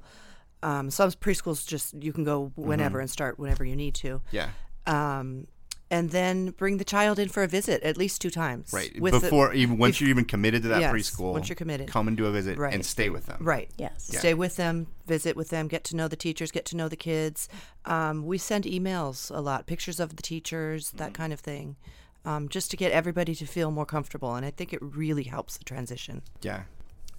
Um, 0.62 0.92
some 0.92 1.10
preschools 1.12 1.66
just 1.66 1.96
you 1.96 2.14
can 2.14 2.24
go 2.24 2.52
whenever 2.56 3.00
and 3.00 3.10
start 3.10 3.40
whenever 3.40 3.66
you 3.66 3.76
need 3.76 3.96
to. 3.96 4.22
Yeah. 4.30 4.50
Um, 4.86 5.48
and 5.92 6.10
then 6.12 6.50
bring 6.52 6.78
the 6.78 6.84
child 6.86 7.20
in 7.20 7.28
for 7.30 7.44
a 7.44 7.48
visit 7.48 7.84
at 7.84 7.98
least 7.98 8.22
two 8.22 8.30
times. 8.32 8.72
Right. 8.74 9.00
With 9.00 9.14
the- 9.14 9.20
Before 9.20 9.54
even 9.54 9.78
once 9.78 9.98
bef- 9.98 10.02
you're 10.02 10.10
even 10.10 10.26
committed 10.26 10.64
to 10.64 10.70
that 10.70 10.80
Yes, 10.82 10.94
preschool. 10.94 11.34
once 11.34 11.50
you're 11.50 11.56
committed. 11.58 11.90
Come 11.90 12.08
and 12.08 12.16
do 12.18 12.26
a 12.26 12.32
visit 12.32 12.58
Right. 12.58 12.74
and 12.74 12.84
stay 12.86 13.10
with 13.10 13.26
them. 13.28 13.38
Right. 13.42 13.70
Yes. 13.78 14.10
Yeah. 14.12 14.20
Stay 14.20 14.34
with 14.34 14.56
them, 14.56 14.88
visit 15.06 15.36
with 15.36 15.50
them, 15.50 15.68
get 15.68 15.84
to 15.86 15.96
know 15.96 16.08
the 16.08 16.16
teachers, 16.16 16.50
get 16.52 16.66
to 16.68 16.78
know 16.78 16.88
the 16.88 16.96
kids. 16.96 17.50
Um, 17.86 18.26
we 18.26 18.38
send 18.38 18.64
emails 18.64 19.30
a 19.36 19.42
lot, 19.42 19.68
pictures 19.68 20.00
of 20.00 20.16
the 20.16 20.24
teachers, 20.24 20.92
that 20.92 21.14
kind 21.14 21.34
of 21.34 21.42
thing, 21.42 21.76
um, 22.24 22.48
just 22.48 22.72
to 22.72 22.78
get 22.78 22.92
everybody 22.94 23.36
to 23.36 23.46
feel 23.46 23.70
more 23.70 23.86
comfortable. 23.86 24.34
And 24.36 24.46
I 24.46 24.52
think 24.52 24.72
it 24.74 24.80
really 24.82 25.24
helps 25.24 25.58
the 25.58 25.66
transition. 25.66 26.22
Yeah. 26.42 26.64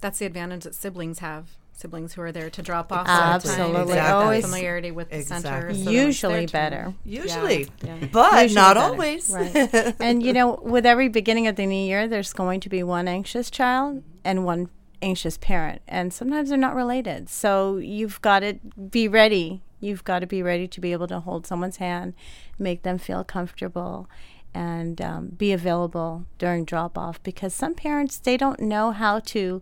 That's 0.01 0.17
the 0.19 0.25
advantage 0.25 0.63
that 0.63 0.73
siblings 0.75 1.19
have. 1.19 1.51
Siblings 1.75 2.13
who 2.13 2.21
are 2.21 2.31
there 2.31 2.49
to 2.51 2.61
drop 2.61 2.91
off. 2.91 2.99
all 2.99 3.03
the 3.05 3.09
time. 3.09 3.33
Absolutely. 3.33 3.93
They 3.95 3.99
Always- 3.99 4.45
familiarity 4.45 4.91
with 4.91 5.09
the 5.09 5.21
center. 5.23 5.69
Exactly. 5.69 5.73
so 5.73 5.79
that 5.79 5.85
when 5.85 5.95
it's 5.95 6.05
Usually 6.05 6.33
their 6.33 6.47
turn- 6.47 6.51
better. 6.69 6.93
Usually, 7.03 7.59
Yeah, 7.83 7.95
yeah. 7.99 8.07
but 8.11 8.31
Usually 8.43 8.55
not 8.55 8.75
better. 8.75 8.79
always. 8.91 9.29
Right. 9.31 9.95
and 9.99 10.21
you 10.23 10.33
know, 10.33 10.59
with 10.61 10.85
every 10.85 11.07
beginning 11.09 11.47
of 11.47 11.55
the 11.55 11.65
new 11.65 11.75
year, 11.85 12.07
there's 12.07 12.31
going 12.31 12.59
to 12.61 12.69
be 12.69 12.83
one 12.83 13.07
anxious 13.07 13.49
child 13.49 14.03
and 14.23 14.45
one 14.45 14.69
anxious 15.01 15.37
parent, 15.37 15.81
and 15.87 16.13
sometimes 16.13 16.49
they're 16.49 16.57
not 16.57 16.75
related. 16.75 17.27
So 17.27 17.77
you've 17.77 18.21
got 18.21 18.39
to 18.39 18.53
be 18.89 19.07
ready. 19.07 19.63
You've 19.81 20.03
got 20.05 20.19
to 20.19 20.27
be 20.27 20.41
ready 20.41 20.67
to 20.67 20.79
be 20.79 20.93
able 20.93 21.07
to 21.07 21.19
hold 21.19 21.45
someone's 21.45 21.77
hand, 21.77 22.13
make 22.57 22.83
them 22.83 22.97
feel 22.97 23.23
comfortable, 23.25 24.07
and 24.53 25.01
um, 25.01 25.27
be 25.35 25.51
available 25.51 26.25
during 26.37 26.63
drop 26.63 26.97
off. 26.97 27.21
Because 27.23 27.53
some 27.53 27.73
parents 27.73 28.17
they 28.17 28.37
don't 28.37 28.59
know 28.61 28.91
how 28.91 29.19
to. 29.19 29.61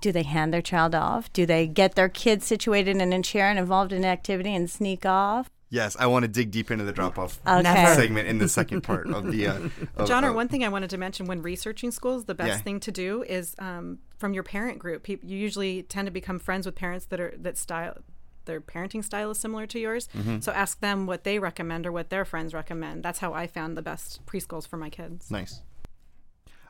Do 0.00 0.12
they 0.12 0.22
hand 0.22 0.52
their 0.52 0.62
child 0.62 0.94
off? 0.94 1.32
Do 1.32 1.46
they 1.46 1.66
get 1.66 1.94
their 1.94 2.08
kid 2.08 2.42
situated 2.42 2.96
in 2.96 3.12
a 3.12 3.22
chair 3.22 3.48
and 3.48 3.58
involved 3.58 3.92
in 3.92 3.98
an 3.98 4.04
activity 4.04 4.54
and 4.54 4.68
sneak 4.70 5.04
off? 5.06 5.48
Yes, 5.70 5.96
I 5.98 6.06
want 6.06 6.22
to 6.22 6.28
dig 6.28 6.52
deep 6.52 6.70
into 6.70 6.84
the 6.84 6.92
drop 6.92 7.18
off 7.18 7.40
Okay. 7.46 7.62
Never. 7.62 7.94
segment 7.94 8.28
in 8.28 8.38
the 8.38 8.48
second 8.48 8.82
part 8.82 9.08
of 9.10 9.32
the. 9.32 9.48
Uh, 9.48 9.58
of, 9.96 10.06
John, 10.06 10.24
or 10.24 10.28
of- 10.28 10.34
one 10.36 10.46
thing 10.46 10.62
I 10.62 10.68
wanted 10.68 10.90
to 10.90 10.98
mention 10.98 11.26
when 11.26 11.42
researching 11.42 11.90
schools, 11.90 12.26
the 12.26 12.34
best 12.34 12.48
Yeah. 12.48 12.58
thing 12.58 12.78
to 12.80 12.92
do 12.92 13.24
is 13.24 13.56
um, 13.58 13.98
from 14.18 14.34
your 14.34 14.44
parent 14.44 14.78
group. 14.78 15.02
Peop 15.02 15.22
you 15.24 15.36
usually 15.36 15.82
tend 15.82 16.06
to 16.06 16.12
become 16.12 16.38
friends 16.38 16.64
with 16.66 16.76
parents 16.76 17.06
that 17.06 17.18
are 17.20 17.34
that 17.38 17.58
style 17.58 17.98
their 18.44 18.60
parenting 18.60 19.02
style 19.02 19.30
is 19.30 19.38
similar 19.40 19.66
to 19.66 19.78
yours. 19.80 20.06
Mm-hmm. 20.14 20.40
So 20.40 20.52
ask 20.52 20.78
them 20.80 21.06
what 21.06 21.24
they 21.24 21.38
recommend 21.38 21.86
or 21.86 21.92
what 21.92 22.10
their 22.10 22.26
friends 22.26 22.52
recommend. 22.52 23.02
That's 23.02 23.18
how 23.18 23.32
I 23.32 23.46
found 23.46 23.74
the 23.76 23.82
best 23.82 24.24
preschools 24.26 24.68
for 24.68 24.76
my 24.76 24.90
kids. 24.90 25.30
Nice. 25.30 25.62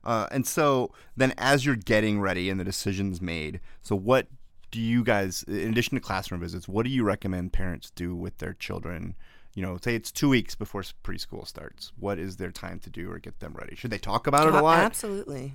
Uh, 0.05 0.27
and 0.31 0.47
so 0.47 0.93
then, 1.17 1.33
as 1.39 1.65
you're 1.65 1.77
getting 1.77 2.21
ready 2.21 2.51
and 2.51 2.61
the 2.61 2.65
decision's 2.65 3.21
made, 3.21 3.61
so 3.83 3.97
what 3.97 4.29
do 4.71 4.81
you 4.81 5.05
guys, 5.05 5.45
in 5.47 5.71
addition 5.71 5.95
to 5.95 6.01
classroom 6.01 6.41
visits, 6.41 6.69
what 6.69 6.85
do 6.85 6.91
you 6.91 7.05
recommend 7.05 7.53
parents 7.53 7.91
do 7.91 8.15
with 8.15 8.39
their 8.39 8.53
children? 8.55 9.15
You 9.55 9.63
know, 9.63 9.79
say 9.81 9.95
it's 9.95 10.11
two 10.11 10.29
weeks 10.29 10.55
before 10.57 10.83
preschool 11.05 11.47
starts. 11.47 11.93
What 11.99 12.19
is 12.19 12.37
their 12.37 12.51
time 12.51 12.81
to 12.81 12.91
do 12.91 13.11
or 13.11 13.19
get 13.19 13.39
them 13.39 13.55
ready? 13.57 13.77
Should 13.77 13.93
they 13.93 13.99
talk 13.99 14.27
about 14.27 14.49
it 14.49 14.55
a 14.55 14.61
lot? 14.61 14.81
Absolutely. 14.81 15.55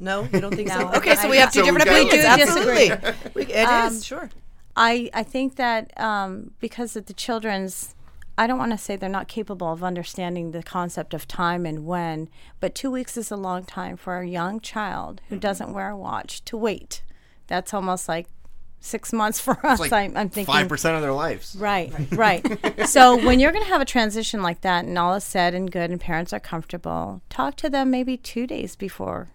No, 0.00 0.24
you 0.32 0.40
don't 0.40 0.54
think 0.54 0.68
No, 0.70 0.80
so? 0.80 0.92
Okay, 0.94 1.14
so 1.22 1.30
we 1.30 1.36
have 1.36 1.52
two 1.52 1.60
So 1.60 1.66
different 1.66 1.88
opinions. 1.88 2.12
We. 2.14 2.20
Absolutely. 2.24 2.90
We, 3.34 3.42
it 3.44 3.50
is, 3.50 3.68
Um, 3.68 4.00
sure. 4.02 4.30
I, 4.74 5.10
I 5.14 5.22
think 5.22 5.56
that 5.56 5.98
um, 6.00 6.50
because 6.58 6.96
of 6.96 7.06
the 7.06 7.12
children's, 7.12 7.94
I 8.38 8.46
don't 8.46 8.58
want 8.58 8.72
to 8.72 8.78
say 8.78 8.96
they're 8.96 9.08
not 9.08 9.28
capable 9.28 9.72
of 9.72 9.84
understanding 9.84 10.52
the 10.52 10.62
concept 10.62 11.12
of 11.12 11.28
time 11.28 11.66
and 11.66 11.84
when, 11.84 12.28
but 12.60 12.74
two 12.74 12.90
weeks 12.90 13.16
is 13.16 13.30
a 13.30 13.36
long 13.36 13.64
time 13.64 13.96
for 13.96 14.18
a 14.18 14.26
young 14.26 14.60
child 14.60 15.20
who 15.28 15.34
mm-hmm. 15.34 15.40
doesn't 15.40 15.72
wear 15.72 15.90
a 15.90 15.96
watch 15.96 16.44
to 16.46 16.56
wait. 16.56 17.02
That's 17.46 17.74
almost 17.74 18.08
like 18.08 18.26
six 18.80 19.12
months 19.12 19.38
for 19.40 19.64
us. 19.66 19.80
Like 19.80 19.92
I'm, 19.92 20.16
I'm 20.16 20.28
thinking 20.28 20.52
Five 20.52 20.68
percent 20.68 20.96
of 20.96 21.02
their 21.02 21.12
lives. 21.12 21.56
Right, 21.58 21.92
right. 22.12 22.44
so 22.88 23.16
when 23.24 23.38
you're 23.40 23.52
going 23.52 23.64
to 23.64 23.70
have 23.70 23.82
a 23.82 23.86
transition 23.86 24.42
like 24.42 24.62
that 24.62 24.84
and 24.84 24.98
all 24.98 25.14
is 25.14 25.24
said 25.24 25.54
and 25.54 25.70
good 25.70 25.90
and 25.90 26.00
parents 26.00 26.32
are 26.32 26.40
comfortable, 26.40 27.22
talk 27.28 27.56
to 27.56 27.70
them 27.70 27.90
maybe 27.90 28.16
two 28.16 28.46
days 28.46 28.76
before 28.76 29.28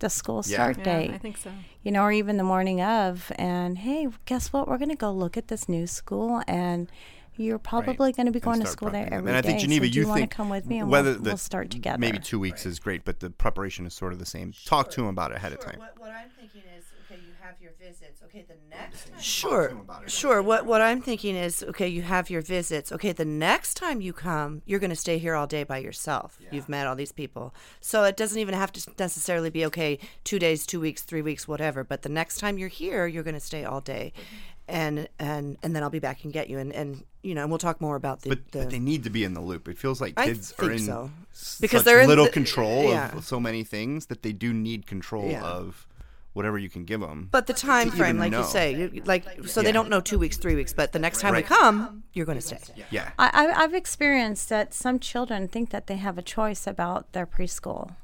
the 0.00 0.10
school 0.10 0.42
Yeah. 0.46 0.56
start 0.56 0.78
Yeah, 0.78 0.84
date 0.84 1.10
I 1.12 1.18
think 1.18 1.36
so. 1.36 1.50
you 1.82 1.92
know, 1.92 2.02
or 2.02 2.12
even 2.12 2.36
the 2.36 2.44
morning 2.44 2.80
of, 2.82 3.30
and 3.36 3.78
hey, 3.78 4.08
guess 4.24 4.52
what? 4.52 4.66
We're 4.66 4.78
going 4.78 4.90
to 4.90 4.96
go 4.96 5.12
look 5.12 5.36
at 5.36 5.48
this 5.48 5.68
new 5.68 5.86
school, 5.86 6.42
and 6.46 6.90
you're 7.36 7.58
probably 7.58 8.12
going 8.12 8.26
to 8.26 8.32
be 8.32 8.40
going 8.40 8.60
to 8.60 8.66
school 8.66 8.90
there 8.90 9.04
prepping 9.04 9.10
them. 9.10 9.18
every 9.18 9.30
And 9.30 9.36
I 9.36 9.42
think 9.42 9.58
day. 9.58 9.64
Geneva, 9.64 9.86
so 9.86 9.92
do 9.92 9.98
you 9.98 10.02
you, 10.02 10.08
want 10.08 10.18
to 10.18 10.22
think 10.22 10.30
come 10.30 10.48
with 10.48 10.66
me, 10.66 10.78
and 10.78 10.90
whether 10.90 11.10
we'll, 11.12 11.20
the- 11.20 11.30
we'll 11.30 11.36
start 11.36 11.70
together. 11.70 11.98
Maybe 11.98 12.18
two 12.18 12.38
weeks 12.38 12.66
is 12.66 12.78
great, 12.78 13.04
but 13.04 13.20
the 13.20 13.30
preparation 13.30 13.86
is 13.86 13.94
sort 13.94 14.12
of 14.12 14.18
the 14.18 14.26
same. 14.26 14.52
Talk 14.64 14.90
to 14.90 15.00
them 15.00 15.08
about 15.08 15.30
it 15.32 15.38
ahead 15.38 15.52
of 15.52 15.60
time. 15.60 15.78
What, 15.78 15.98
what 15.98 16.10
I'm 16.10 16.30
thinking 16.38 16.62
is 16.76 16.84
Okay, 17.10 17.20
you 17.26 17.32
have 17.42 17.60
your 17.60 17.72
visits. 17.80 18.22
Okay, 18.24 18.44
the 18.46 18.54
next 18.70 19.10
time. 19.10 19.20
Sure, 19.20 19.66
about 19.68 20.04
it. 20.04 20.10
sure. 20.10 20.42
What 20.42 20.64
what 20.64 20.80
I'm 20.80 21.00
thinking 21.00 21.34
is, 21.34 21.62
okay, 21.62 21.88
you 21.88 22.02
have 22.02 22.30
your 22.30 22.40
visits. 22.40 22.92
Okay, 22.92 23.10
the 23.10 23.24
next 23.24 23.74
time 23.74 24.00
you 24.00 24.12
come, 24.12 24.62
you're 24.64 24.78
going 24.78 24.90
to 24.90 24.96
stay 24.96 25.18
here 25.18 25.34
all 25.34 25.46
day 25.46 25.64
by 25.64 25.78
yourself. 25.78 26.38
You've 26.52 26.68
met 26.68 26.86
all 26.86 26.94
these 26.94 27.10
people, 27.10 27.52
so 27.80 28.04
it 28.04 28.16
doesn't 28.16 28.38
even 28.38 28.54
have 28.54 28.72
to 28.72 28.90
necessarily 28.98 29.50
be 29.50 29.64
okay. 29.66 29.98
Two 30.22 30.38
days, 30.38 30.66
two 30.66 30.80
weeks, 30.80 31.02
three 31.02 31.22
weeks, 31.22 31.48
whatever. 31.48 31.82
But 31.82 32.02
the 32.02 32.08
next 32.08 32.38
time 32.38 32.58
you're 32.58 32.68
here, 32.68 33.06
you're 33.06 33.24
going 33.24 33.34
to 33.34 33.40
stay 33.40 33.64
all 33.64 33.80
day, 33.80 34.12
mm-hmm. 34.14 34.26
and 34.68 35.08
and 35.18 35.56
and 35.62 35.74
then 35.74 35.82
I'll 35.82 35.90
be 35.90 35.98
back 35.98 36.22
and 36.22 36.32
get 36.32 36.48
you. 36.48 36.58
And 36.58 36.72
and 36.72 37.02
you 37.22 37.34
know, 37.34 37.42
and 37.42 37.50
we'll 37.50 37.58
talk 37.58 37.80
more 37.80 37.96
about 37.96 38.22
the. 38.22 38.30
But, 38.30 38.52
the 38.52 38.58
but 38.60 38.70
they 38.70 38.78
need 38.78 39.04
to 39.04 39.10
be 39.10 39.24
in 39.24 39.34
the 39.34 39.40
loop. 39.40 39.68
It 39.68 39.78
feels 39.78 40.00
like 40.00 40.14
I 40.16 40.26
kids 40.26 40.52
are 40.52 40.68
think 40.68 40.72
in 40.80 40.86
so. 40.86 41.10
s- 41.32 41.58
Because 41.60 41.80
such 41.80 41.84
they're 41.86 42.00
in 42.00 42.08
little 42.08 42.24
the- 42.26 42.30
control 42.30 42.84
yeah. 42.90 43.14
of 43.16 43.24
so 43.24 43.38
many 43.40 43.64
things 43.64 44.06
that 44.06 44.22
they 44.22 44.32
do 44.32 44.52
need 44.52 44.86
control 44.86 45.28
Yeah. 45.30 45.42
of 45.42 45.86
whatever 46.32 46.56
you 46.58 46.70
can 46.70 46.84
give 46.84 47.00
them. 47.00 47.28
But 47.32 47.46
the 47.48 47.52
time 47.52 47.90
frame, 47.90 48.16
like 48.16 48.30
know. 48.30 48.42
you 48.42 48.46
say, 48.46 48.72
you- 48.92 49.02
like 49.04 49.24
so 49.46 49.60
Yeah. 49.60 49.64
they 49.64 49.72
don't 49.72 49.88
know 49.90 50.00
two 50.00 50.18
weeks, 50.18 50.36
three 50.36 50.54
weeks, 50.54 50.72
but 50.72 50.92
the 50.92 50.98
next 51.00 51.20
time 51.20 51.32
Right. 51.32 51.44
we 51.44 51.48
come, 51.56 52.04
you're 52.12 52.24
going 52.26 52.38
to 52.38 52.42
stay. 52.46 52.58
yeah. 52.90 53.10
I, 53.18 53.30
I, 53.32 53.62
I've 53.64 53.74
experienced 53.74 54.48
that 54.48 54.72
some 54.72 54.98
children 55.00 55.48
think 55.48 55.70
that 55.70 55.88
they 55.88 55.96
have 55.96 56.16
a 56.18 56.22
choice 56.22 56.66
about 56.68 57.12
their 57.12 57.26
preschool, 57.26 57.96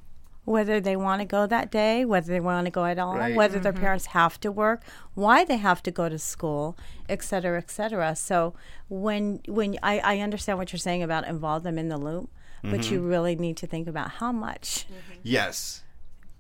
whether 0.47 0.81
they 0.81 0.97
want 0.97 1.21
to 1.21 1.27
go 1.27 1.45
that 1.45 1.71
day, 1.73 2.05
whether 2.05 2.29
they 2.29 2.41
want 2.41 2.65
to 2.65 2.71
go 2.71 2.85
at 2.85 2.99
all, 2.99 3.19
Right. 3.19 3.35
whether 3.35 3.59
their 3.59 3.73
mm-hmm. 3.73 3.83
parents 3.83 4.07
have 4.07 4.41
to 4.41 4.51
work, 4.51 4.85
why 5.15 5.45
they 5.45 5.57
have 5.57 5.83
to 5.83 5.91
go 5.91 6.09
to 6.09 6.19
school, 6.19 6.79
et 7.09 7.23
cetera, 7.23 7.59
et 7.59 7.69
cetera. 7.69 8.15
So 8.15 8.55
when 8.89 9.41
when 9.49 9.77
I, 9.83 9.99
I 9.99 10.21
understand 10.21 10.57
what 10.59 10.73
you're 10.73 10.79
saying 10.79 11.03
about 11.03 11.27
involve 11.27 11.65
them 11.65 11.79
in 11.79 11.89
the 11.89 11.99
loop, 11.99 12.31
but 12.63 12.91
you 12.91 12.99
mm-hmm. 12.99 13.09
really 13.09 13.37
need 13.37 13.57
to 13.59 13.67
think 13.67 13.89
about 13.89 14.13
how 14.13 14.33
much. 14.33 14.87
Mm-hmm. 14.87 15.21
Yes. 15.25 15.83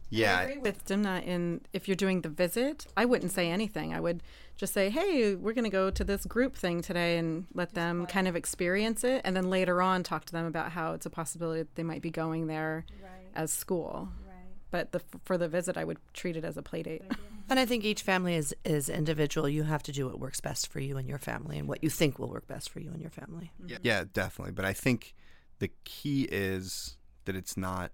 Yeah. 0.08 0.40
agree 0.42 0.58
with 0.58 0.84
Dimna 0.86 1.24
in 1.24 1.62
if 1.72 1.88
you're 1.88 1.96
doing 1.96 2.20
the 2.20 2.28
visit, 2.28 2.86
I 2.96 3.04
wouldn't 3.04 3.32
say 3.32 3.50
anything. 3.50 3.92
I 3.92 3.98
would 3.98 4.22
just 4.56 4.72
say, 4.72 4.88
"Hey, 4.88 5.34
we're 5.34 5.52
going 5.52 5.64
to 5.64 5.70
go 5.70 5.90
to 5.90 6.04
this 6.04 6.24
group 6.26 6.54
thing 6.54 6.80
today," 6.80 7.18
and 7.18 7.46
let 7.54 7.74
them 7.74 8.06
kind 8.06 8.28
of 8.28 8.36
experience 8.36 9.02
it, 9.02 9.20
and 9.24 9.34
then 9.36 9.50
later 9.50 9.82
on 9.82 10.04
talk 10.04 10.24
to 10.26 10.32
them 10.32 10.46
about 10.46 10.72
how 10.72 10.92
it's 10.92 11.06
a 11.06 11.10
possibility 11.10 11.62
that 11.62 11.74
they 11.74 11.82
might 11.82 12.02
be 12.02 12.10
going 12.10 12.46
there 12.46 12.86
as 13.36 13.52
school. 13.52 14.08
But 14.72 14.90
the, 14.92 15.00
for 15.24 15.38
the 15.38 15.48
visit, 15.48 15.76
I 15.76 15.84
would 15.84 15.98
treat 16.12 16.36
it 16.36 16.44
as 16.44 16.56
a 16.56 16.62
play 16.62 16.82
date. 16.82 17.02
And 17.48 17.60
I 17.60 17.64
think 17.64 17.84
each 17.84 18.02
family 18.02 18.34
is 18.34 18.52
is 18.64 18.88
individual. 18.88 19.48
You 19.48 19.62
have 19.62 19.82
to 19.84 19.92
do 19.92 20.06
what 20.06 20.18
works 20.18 20.40
best 20.40 20.66
for 20.66 20.80
you 20.80 20.96
and 20.96 21.08
your 21.08 21.18
family, 21.18 21.56
and 21.58 21.68
what 21.68 21.84
you 21.84 21.88
think 21.88 22.18
will 22.18 22.28
work 22.28 22.48
best 22.48 22.70
for 22.70 22.80
you 22.80 22.90
and 22.90 23.00
your 23.00 23.10
family. 23.10 23.52
Yeah, 23.64 23.78
yeah, 23.82 24.04
definitely. 24.12 24.52
But 24.52 24.64
I 24.64 24.72
think 24.72 25.14
the 25.60 25.70
key 25.84 26.22
is 26.30 26.96
that 27.24 27.36
it's 27.36 27.56
not 27.56 27.92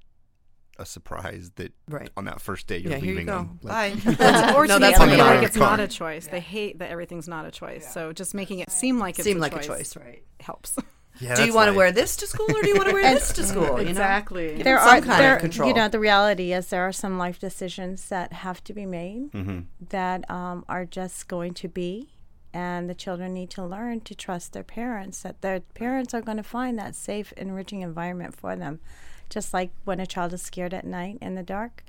a 0.78 0.86
surprise 0.86 1.50
that 1.56 1.74
Right. 1.86 2.08
on 2.16 2.24
that 2.24 2.40
first 2.40 2.66
day 2.66 2.78
you're 2.78 2.92
Yeah, 2.92 2.96
here 2.98 3.06
you 3.08 3.12
leaving 3.20 3.26
go. 3.26 3.50
Like, 3.62 4.02
Bye. 4.06 4.54
or 4.56 4.66
No, 4.66 4.78
that's 4.78 4.98
make 4.98 5.00
on 5.00 5.08
it 5.08 5.10
the 5.10 5.16
feel 5.16 5.24
car. 5.26 5.34
like 5.36 5.46
it's 5.46 5.56
not 5.56 5.78
a 5.80 5.86
choice. 5.88 6.26
They 6.28 6.40
hate 6.40 6.78
that 6.78 6.90
everything's 6.90 7.28
not 7.28 7.44
a 7.44 7.50
choice. 7.50 7.86
So 7.92 8.14
just 8.14 8.32
making 8.34 8.60
it 8.60 8.70
seem 8.70 8.98
like 8.98 9.18
it's 9.18 9.24
Seem 9.24 9.36
a 9.36 9.40
like 9.40 9.52
choice 9.52 9.64
a 9.66 9.68
choice, 9.68 9.96
right? 9.96 10.22
helps. 10.40 10.78
Yeah, 11.20 11.34
do 11.34 11.44
you 11.44 11.54
want 11.54 11.70
to 11.70 11.74
wear 11.76 11.92
this 11.92 12.16
to 12.16 12.26
school 12.26 12.46
or 12.50 12.62
do 12.62 12.68
you 12.68 12.76
want 12.76 12.88
to 12.88 12.94
wear 12.94 13.14
this 13.18 13.32
to 13.34 13.44
school? 13.44 13.78
You 13.78 13.84
know? 13.84 13.90
exactly. 13.90 14.54
Give 14.56 14.64
there 14.64 14.76
them 14.78 14.86
are 14.88 14.96
some 14.96 15.04
kind 15.04 15.20
there, 15.22 15.34
of 15.36 15.40
control. 15.40 15.68
you 15.68 15.74
know 15.74 15.88
the 15.88 15.98
reality 16.00 16.52
is 16.52 16.68
there 16.68 16.82
are 16.86 16.92
some 16.92 17.18
life 17.18 17.38
decisions 17.38 18.08
that 18.08 18.32
have 18.32 18.62
to 18.64 18.72
be 18.72 18.86
made 18.86 19.30
Mm-hmm. 19.32 19.60
that 19.90 20.28
um, 20.30 20.64
are 20.68 20.84
just 20.84 21.28
going 21.28 21.54
to 21.54 21.68
be 21.68 22.08
and 22.54 22.88
the 22.90 22.94
children 22.94 23.32
need 23.32 23.48
to 23.50 23.64
learn 23.64 24.00
to 24.00 24.14
trust 24.14 24.52
their 24.52 24.64
parents 24.64 25.22
that 25.22 25.40
their 25.40 25.60
parents 25.60 26.12
are 26.14 26.20
going 26.20 26.36
to 26.36 26.42
find 26.42 26.78
that 26.78 26.94
safe 26.94 27.32
enriching 27.36 27.80
environment 27.82 28.34
for 28.34 28.56
them 28.56 28.78
just 29.30 29.54
like 29.54 29.70
when 29.84 30.00
a 30.00 30.06
child 30.06 30.32
is 30.32 30.42
scared 30.42 30.74
at 30.74 30.84
night 30.84 31.16
in 31.22 31.34
the 31.34 31.42
dark 31.42 31.82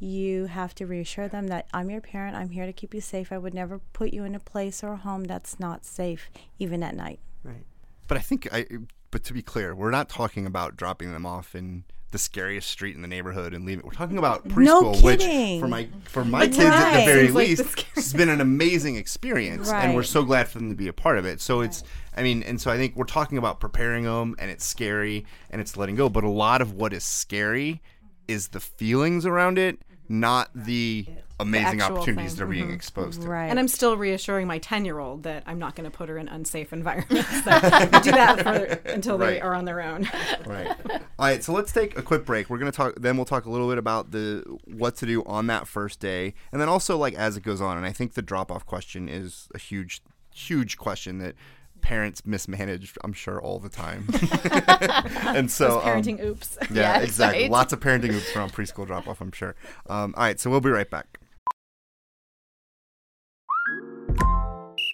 you 0.00 0.46
have 0.46 0.74
to 0.74 0.86
reassure 0.86 1.28
them 1.28 1.46
that 1.46 1.66
I'm 1.72 1.88
your 1.88 2.00
parent. 2.00 2.36
I'm 2.36 2.50
here 2.50 2.66
to 2.66 2.72
keep 2.72 2.92
you 2.94 3.00
safe. 3.00 3.30
I 3.30 3.38
would 3.38 3.54
never 3.54 3.78
put 3.92 4.12
you 4.12 4.24
in 4.24 4.34
a 4.34 4.40
place 4.40 4.82
or 4.82 4.92
a 4.94 4.96
home 4.96 5.24
that's 5.24 5.60
not 5.60 5.84
safe, 5.84 6.30
even 6.58 6.82
at 6.82 6.96
night. 6.96 7.20
right. 7.44 7.64
But 8.06 8.18
I 8.18 8.20
think 8.20 8.48
I. 8.52 8.66
But 9.10 9.22
to 9.24 9.32
be 9.32 9.42
clear, 9.42 9.74
we're 9.74 9.92
not 9.92 10.08
talking 10.08 10.44
about 10.44 10.76
dropping 10.76 11.12
them 11.12 11.24
off 11.24 11.54
in 11.54 11.84
the 12.10 12.18
scariest 12.18 12.68
street 12.68 12.94
in 12.94 13.02
the 13.02 13.08
neighborhood 13.08 13.52
and 13.54 13.64
leaving. 13.64 13.84
We're 13.84 13.92
talking 13.92 14.18
about 14.18 14.44
No 14.46 14.82
preschool, 14.82 15.02
which 15.02 15.20
kidding. 15.20 15.60
for 15.60 15.66
my 15.66 15.88
for 16.04 16.24
my 16.24 16.46
kids 16.46 16.58
at 16.60 17.00
the 17.00 17.04
very 17.04 17.26
Seems 17.26 17.34
like 17.34 17.48
least 17.48 17.76
the 17.76 17.84
has 17.96 18.12
been 18.12 18.28
an 18.28 18.40
amazing 18.40 18.96
experience, 18.96 19.70
and 19.70 19.94
we're 19.94 20.04
so 20.04 20.22
glad 20.24 20.48
for 20.48 20.58
them 20.58 20.70
to 20.70 20.76
be 20.76 20.88
a 20.88 20.92
part 20.92 21.18
of 21.18 21.26
it. 21.26 21.40
So 21.40 21.60
it's, 21.60 21.82
I 22.16 22.22
mean, 22.22 22.42
and 22.44 22.60
so 22.60 22.70
I 22.70 22.76
think 22.76 22.94
we're 22.96 23.04
talking 23.04 23.36
about 23.36 23.58
preparing 23.58 24.04
them, 24.04 24.36
and 24.38 24.50
it's 24.50 24.64
scary, 24.64 25.26
and 25.50 25.60
it's 25.60 25.76
letting 25.76 25.96
go. 25.96 26.08
But 26.08 26.24
a 26.24 26.30
lot 26.30 26.60
of 26.62 26.72
what 26.72 26.92
is 26.92 27.04
scary 27.04 27.82
is 28.28 28.48
the 28.48 28.60
feelings 28.60 29.26
around 29.26 29.58
it, 29.58 29.78
not 30.08 30.50
the 30.54 31.06
amazing 31.48 31.82
opportunities 31.82 32.32
thing. 32.32 32.38
they're 32.38 32.46
being 32.46 32.70
exposed 32.70 33.22
to. 33.22 33.28
Right. 33.28 33.46
And 33.46 33.58
I'm 33.58 33.68
still 33.68 33.96
reassuring 33.96 34.46
my 34.46 34.58
10 34.58 34.84
year 34.84 34.98
old 34.98 35.22
that 35.24 35.42
I'm 35.46 35.58
not 35.58 35.74
going 35.76 35.90
to 35.90 35.96
put 35.96 36.08
her 36.08 36.18
in 36.18 36.28
unsafe 36.28 36.72
environments. 36.72 37.42
that 37.44 37.90
we 37.92 38.00
do 38.00 38.10
that 38.10 38.40
for, 38.42 38.90
until 38.90 39.18
they 39.18 39.40
are 39.40 39.54
on 39.54 39.64
their 39.64 39.80
own. 39.80 40.08
Right. 40.46 40.68
All 40.90 41.00
right. 41.18 41.42
So 41.42 41.52
let's 41.52 41.72
take 41.72 41.96
a 41.98 42.02
quick 42.02 42.24
break. 42.24 42.50
We're 42.50 42.58
gonna 42.58 42.72
talk. 42.72 42.94
Then 42.96 43.16
we'll 43.16 43.24
talk 43.24 43.46
a 43.46 43.50
little 43.50 43.68
bit 43.68 43.78
about 43.78 44.10
the 44.10 44.42
what 44.64 44.96
to 44.96 45.06
do 45.06 45.22
on 45.24 45.46
that 45.46 45.66
first 45.66 46.00
day, 46.00 46.34
and 46.52 46.60
then 46.60 46.68
also 46.68 46.96
like 46.98 47.14
as 47.14 47.36
it 47.36 47.42
goes 47.42 47.60
on. 47.60 47.76
And 47.76 47.86
I 47.86 47.92
think 47.92 48.14
the 48.14 48.22
drop 48.22 48.50
off 48.50 48.66
question 48.66 49.08
is 49.08 49.48
a 49.54 49.58
huge, 49.58 50.02
huge 50.34 50.76
question 50.76 51.18
that 51.18 51.34
parents 51.80 52.24
mismanage. 52.26 52.94
I'm 53.04 53.12
sure 53.12 53.40
all 53.40 53.58
the 53.58 53.68
time. 53.68 54.06
and 55.26 55.50
so 55.50 55.80
um, 55.80 55.84
Parenting 56.02 56.22
oops. 56.22 56.58
yeah, 56.62 56.98
Yes, 56.98 57.04
exactly. 57.04 57.42
right. 57.42 57.50
Lots 57.50 57.72
of 57.72 57.80
parenting 57.80 58.12
oops 58.14 58.34
around 58.34 58.52
preschool 58.52 58.86
drop 58.86 59.06
off. 59.08 59.20
I'm 59.20 59.32
sure. 59.32 59.54
Um, 59.86 60.14
all 60.16 60.24
right. 60.24 60.38
So 60.40 60.50
we'll 60.50 60.60
be 60.60 60.70
right 60.70 60.90
back. 60.90 61.18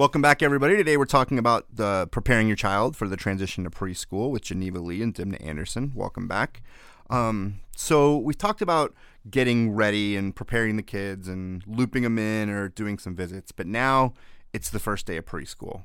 Welcome 0.00 0.22
back, 0.22 0.42
everybody. 0.42 0.78
Today 0.78 0.96
we're 0.96 1.04
talking 1.04 1.38
about 1.38 1.66
the 1.70 2.08
preparing 2.10 2.46
your 2.46 2.56
child 2.56 2.96
for 2.96 3.06
the 3.06 3.18
transition 3.18 3.64
to 3.64 3.70
preschool 3.70 4.30
with 4.30 4.40
Geneva 4.40 4.78
Lee 4.78 5.02
and 5.02 5.14
Dimna 5.14 5.46
Anderson. 5.46 5.92
Welcome 5.94 6.26
back. 6.26 6.62
Um, 7.10 7.60
so 7.76 8.16
we 8.16 8.32
talked 8.32 8.62
about 8.62 8.94
getting 9.30 9.72
ready 9.72 10.16
and 10.16 10.34
preparing 10.34 10.76
the 10.76 10.82
kids 10.82 11.28
and 11.28 11.62
looping 11.66 12.04
them 12.04 12.18
in 12.18 12.48
or 12.48 12.70
doing 12.70 12.98
some 12.98 13.14
visits, 13.14 13.52
but 13.52 13.66
now 13.66 14.14
it's 14.54 14.70
the 14.70 14.78
first 14.78 15.04
day 15.04 15.18
of 15.18 15.26
preschool. 15.26 15.82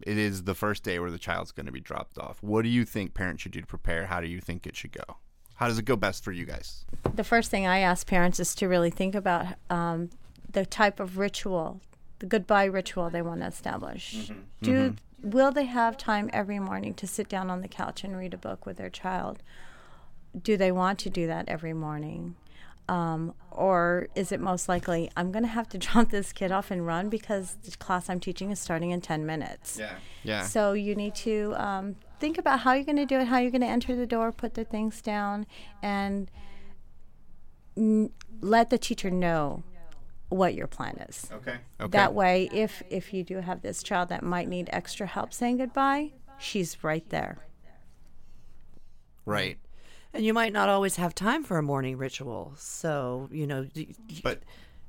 It 0.00 0.16
is 0.16 0.44
the 0.44 0.54
first 0.54 0.82
day 0.82 0.98
where 0.98 1.10
the 1.10 1.18
child's 1.18 1.52
going 1.52 1.66
to 1.66 1.72
be 1.72 1.80
dropped 1.80 2.16
off. 2.16 2.42
What 2.42 2.62
do 2.62 2.70
you 2.70 2.86
think 2.86 3.12
parents 3.12 3.42
should 3.42 3.52
do 3.52 3.60
to 3.60 3.66
prepare? 3.66 4.06
How 4.06 4.22
do 4.22 4.26
you 4.26 4.40
think 4.40 4.66
it 4.66 4.74
should 4.74 4.92
go? 4.92 5.18
How 5.56 5.68
does 5.68 5.78
it 5.78 5.84
go 5.84 5.96
best 5.96 6.24
for 6.24 6.32
you 6.32 6.46
guys? 6.46 6.86
the 7.14 7.24
first 7.24 7.50
thing 7.50 7.66
I 7.66 7.80
ask 7.80 8.06
parents 8.06 8.40
is 8.40 8.54
to 8.54 8.68
really 8.68 8.90
think 8.90 9.14
about 9.14 9.48
um, 9.68 10.08
the 10.50 10.64
type 10.64 10.98
of 10.98 11.18
ritual, 11.18 11.82
the 12.18 12.26
goodbye 12.26 12.64
ritual 12.64 13.10
they 13.10 13.22
want 13.22 13.40
to 13.42 13.46
establish. 13.46 14.30
Do 14.62 14.96
will 15.22 15.50
they 15.52 15.64
have 15.66 15.96
time 15.96 16.30
every 16.32 16.58
morning 16.58 16.94
to 16.94 17.06
sit 17.06 17.28
down 17.28 17.50
on 17.50 17.60
the 17.60 17.68
couch 17.68 18.04
and 18.04 18.16
read 18.16 18.34
a 18.34 18.38
book 18.38 18.66
with 18.66 18.76
their 18.76 18.90
child? 18.90 19.42
Do 20.40 20.56
they 20.56 20.70
want 20.72 20.98
to 21.00 21.10
do 21.10 21.26
that 21.26 21.48
every 21.48 21.72
morning? 21.72 22.36
Um, 22.88 23.34
or 23.50 24.08
is 24.14 24.32
it 24.32 24.40
most 24.40 24.66
likely 24.68 25.10
I'm 25.16 25.30
going 25.30 25.42
to 25.42 25.48
have 25.48 25.68
to 25.70 25.78
drop 25.86 26.10
this 26.10 26.32
kid 26.32 26.50
off 26.52 26.70
and 26.70 26.86
run 26.86 27.08
because 27.08 27.56
the 27.62 27.76
class 27.76 28.08
I'm 28.08 28.20
teaching 28.20 28.50
is 28.50 28.58
starting 28.60 28.90
in 28.92 29.00
10 29.00 29.26
minutes? 29.26 29.76
Yeah. 29.78 29.94
Yeah. 30.22 30.42
So 30.42 30.72
you 30.72 30.94
need 30.94 31.14
to 31.16 31.54
um, 31.56 31.96
think 32.18 32.38
about 32.38 32.60
how 32.60 32.72
you're 32.72 32.84
going 32.84 32.96
to 32.96 33.06
do 33.06 33.18
it, 33.18 33.26
how 33.28 33.38
you're 33.38 33.50
going 33.50 33.60
to 33.60 33.66
enter 33.66 33.94
the 33.94 34.06
door, 34.06 34.32
put 34.32 34.54
the 34.54 34.64
things 34.64 35.02
down, 35.02 35.46
and 35.82 36.30
n- 37.76 38.10
let 38.40 38.70
the 38.70 38.78
teacher 38.78 39.10
know 39.10 39.62
what 40.28 40.54
your 40.54 40.66
plan 40.66 40.96
is. 41.08 41.26
okay. 41.32 41.56
Okay. 41.80 41.90
That 41.90 42.14
way, 42.14 42.48
if 42.52 42.82
if 42.90 43.12
you 43.14 43.24
do 43.24 43.38
have 43.40 43.62
this 43.62 43.82
child 43.82 44.08
that 44.10 44.22
might 44.22 44.48
need 44.48 44.68
extra 44.72 45.06
help 45.06 45.32
saying 45.32 45.58
goodbye, 45.58 46.12
she's 46.38 46.82
right 46.84 47.08
there. 47.10 47.38
right. 49.24 49.58
And 50.14 50.24
you 50.24 50.32
might 50.32 50.52
not 50.54 50.68
always 50.70 50.96
have 50.96 51.14
time 51.14 51.44
for 51.44 51.58
a 51.58 51.62
morning 51.62 51.98
ritual. 51.98 52.54
So, 52.56 53.28
you 53.30 53.46
know, 53.46 53.64
d- 53.64 53.94
d- 54.06 54.20
But 54.22 54.40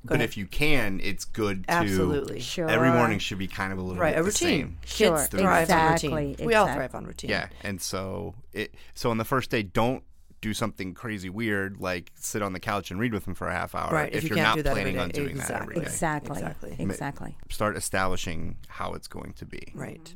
but 0.03 0.15
ahead. 0.15 0.29
if 0.29 0.37
you 0.37 0.45
can, 0.45 1.01
it's 1.03 1.25
good 1.25 1.67
to 1.67 1.73
Absolutely. 1.73 2.39
Sure. 2.39 2.69
Every 2.69 2.89
morning 2.89 3.19
should 3.19 3.37
be 3.37 3.47
kind 3.47 3.73
of 3.73 3.79
a 3.79 3.81
little 3.81 4.01
right, 4.01 4.11
bit 4.15 4.19
a 4.19 4.23
the 4.23 4.27
routine. 4.27 4.49
same. 4.49 4.77
Sure, 4.85 5.17
Kids 5.17 5.27
thrive 5.27 5.45
on 5.45 5.61
exactly, 5.63 6.27
routine. 6.29 6.45
We 6.47 6.53
all 6.55 6.67
thrive 6.73 6.95
on 6.95 7.05
routine. 7.05 7.29
Yeah, 7.31 7.49
and 7.63 7.81
so 7.81 8.33
it 8.53 8.73
so 8.93 9.09
on 9.11 9.17
the 9.17 9.25
first 9.25 9.49
day, 9.49 9.61
don't 9.61 10.03
do 10.41 10.53
something 10.53 10.93
crazy 10.93 11.29
weird 11.29 11.79
like 11.79 12.11
sit 12.15 12.41
on 12.41 12.53
the 12.53 12.59
couch 12.59 12.91
and 12.91 12.99
read 12.99 13.13
with 13.13 13.25
them 13.25 13.35
for 13.35 13.47
a 13.47 13.51
half 13.53 13.75
hour. 13.75 13.91
Right, 13.91 14.09
if 14.11 14.19
If, 14.19 14.23
you 14.23 14.29
you're 14.29 14.37
can't 14.37 14.47
not 14.49 14.55
do 14.57 14.63
that 14.63 14.73
planning 14.73 14.95
day. 14.95 14.99
on 15.01 15.09
doing 15.09 15.37
that 15.37 15.51
every 15.51 15.75
day. 15.75 15.81
Exactly. 15.81 16.37
Exactly. 16.37 16.75
Exactly. 16.79 17.37
Start 17.49 17.75
establishing 17.77 18.57
how 18.67 18.93
it's 18.93 19.07
going 19.07 19.33
to 19.33 19.45
be. 19.45 19.71
Right. 19.75 20.13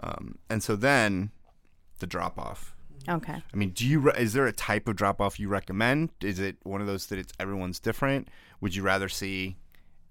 Um, 0.00 0.38
and 0.50 0.62
so 0.62 0.76
then 0.76 1.30
the 2.00 2.06
drop 2.06 2.38
off. 2.38 2.74
Okay. 3.08 3.34
I 3.52 3.56
mean, 3.56 3.70
do 3.70 3.86
you 3.86 4.00
re- 4.00 4.12
is 4.18 4.32
there 4.32 4.46
a 4.46 4.52
type 4.52 4.88
of 4.88 4.96
drop 4.96 5.20
off 5.20 5.38
you 5.38 5.48
recommend? 5.48 6.10
Is 6.20 6.38
it 6.38 6.56
one 6.64 6.80
of 6.80 6.86
those 6.86 7.06
that 7.06 7.18
it's 7.18 7.32
everyone's 7.38 7.78
different? 7.78 8.28
Would 8.60 8.74
you 8.74 8.82
rather 8.82 9.08
see 9.08 9.56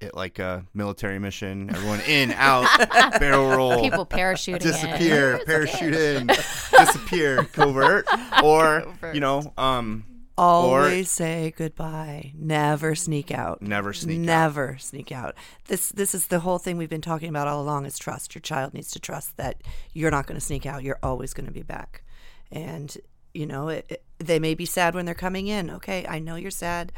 it 0.02 0.14
like 0.16 0.40
a 0.40 0.66
military 0.74 1.20
mission, 1.20 1.70
everyone 1.70 2.02
in, 2.02 2.32
out, 2.32 2.68
barrel 3.20 3.50
roll, 3.50 3.82
People 3.82 4.06
parachuting 4.06 4.54
in. 4.58 4.60
disappear, 4.62 5.36
It's 5.36 5.46
parachute 5.46 5.94
in, 5.96 6.28
disappear, 6.78 7.44
covert, 7.46 8.06
or 8.44 8.82
Covert. 8.82 9.16
you 9.16 9.22
know, 9.22 9.54
um, 9.58 10.06
Always 10.38 11.10
say 11.10 11.54
goodbye. 11.56 12.34
Never 12.38 12.94
sneak 12.94 13.32
out. 13.32 13.62
Never 13.62 13.94
sneak 13.94 14.18
out. 14.20 14.26
Never 14.26 14.78
sneak 14.80 15.12
out. 15.14 15.36
This 15.68 15.88
this 15.90 16.14
is 16.14 16.28
the 16.28 16.42
whole 16.42 16.58
thing 16.58 16.76
we've 16.76 16.90
been 16.90 17.00
talking 17.00 17.30
about 17.30 17.48
all 17.48 17.62
along 17.62 17.86
is 17.86 17.98
trust. 17.98 18.36
Your 18.36 18.42
child 18.42 18.74
needs 18.74 18.92
to 18.92 19.00
trust 19.00 19.38
that 19.38 19.62
you're 19.94 20.12
not 20.12 20.28
going 20.28 20.38
to 20.38 20.46
sneak 20.46 20.66
out. 20.66 20.84
You're 20.84 21.00
always 21.02 21.34
going 21.34 21.46
to 21.46 21.54
be 21.54 21.64
back. 21.64 22.04
And 22.52 22.98
you 23.34 23.46
know, 23.46 23.70
it, 23.70 23.86
it- 23.90 24.05
they 24.20 24.40
may 24.40 24.54
be 24.56 24.66
sad 24.66 24.96
when 24.96 25.06
they're 25.06 25.14
coming 25.16 25.48
in. 25.48 25.70
Okay, 25.70 26.06
I 26.08 26.20
know 26.20 26.36
you're 26.36 26.52
sad. 26.52 26.92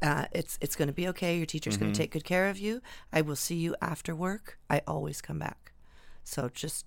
Uh, 0.00 0.24
it's 0.32 0.58
it's 0.62 0.76
going 0.76 0.88
to 0.88 0.94
be 0.94 1.06
okay. 1.08 1.36
Your 1.36 1.44
teacher's 1.46 1.76
going 1.76 1.90
Mhm. 1.90 1.94
to 1.94 1.98
take 2.00 2.12
good 2.12 2.24
care 2.24 2.48
of 2.48 2.58
you. 2.58 2.80
I 3.12 3.20
will 3.20 3.36
see 3.36 3.56
you 3.56 3.76
after 3.82 4.14
work. 4.14 4.58
I 4.70 4.80
always 4.86 5.20
come 5.20 5.38
back. 5.38 5.72
So 6.24 6.48
just 6.54 6.86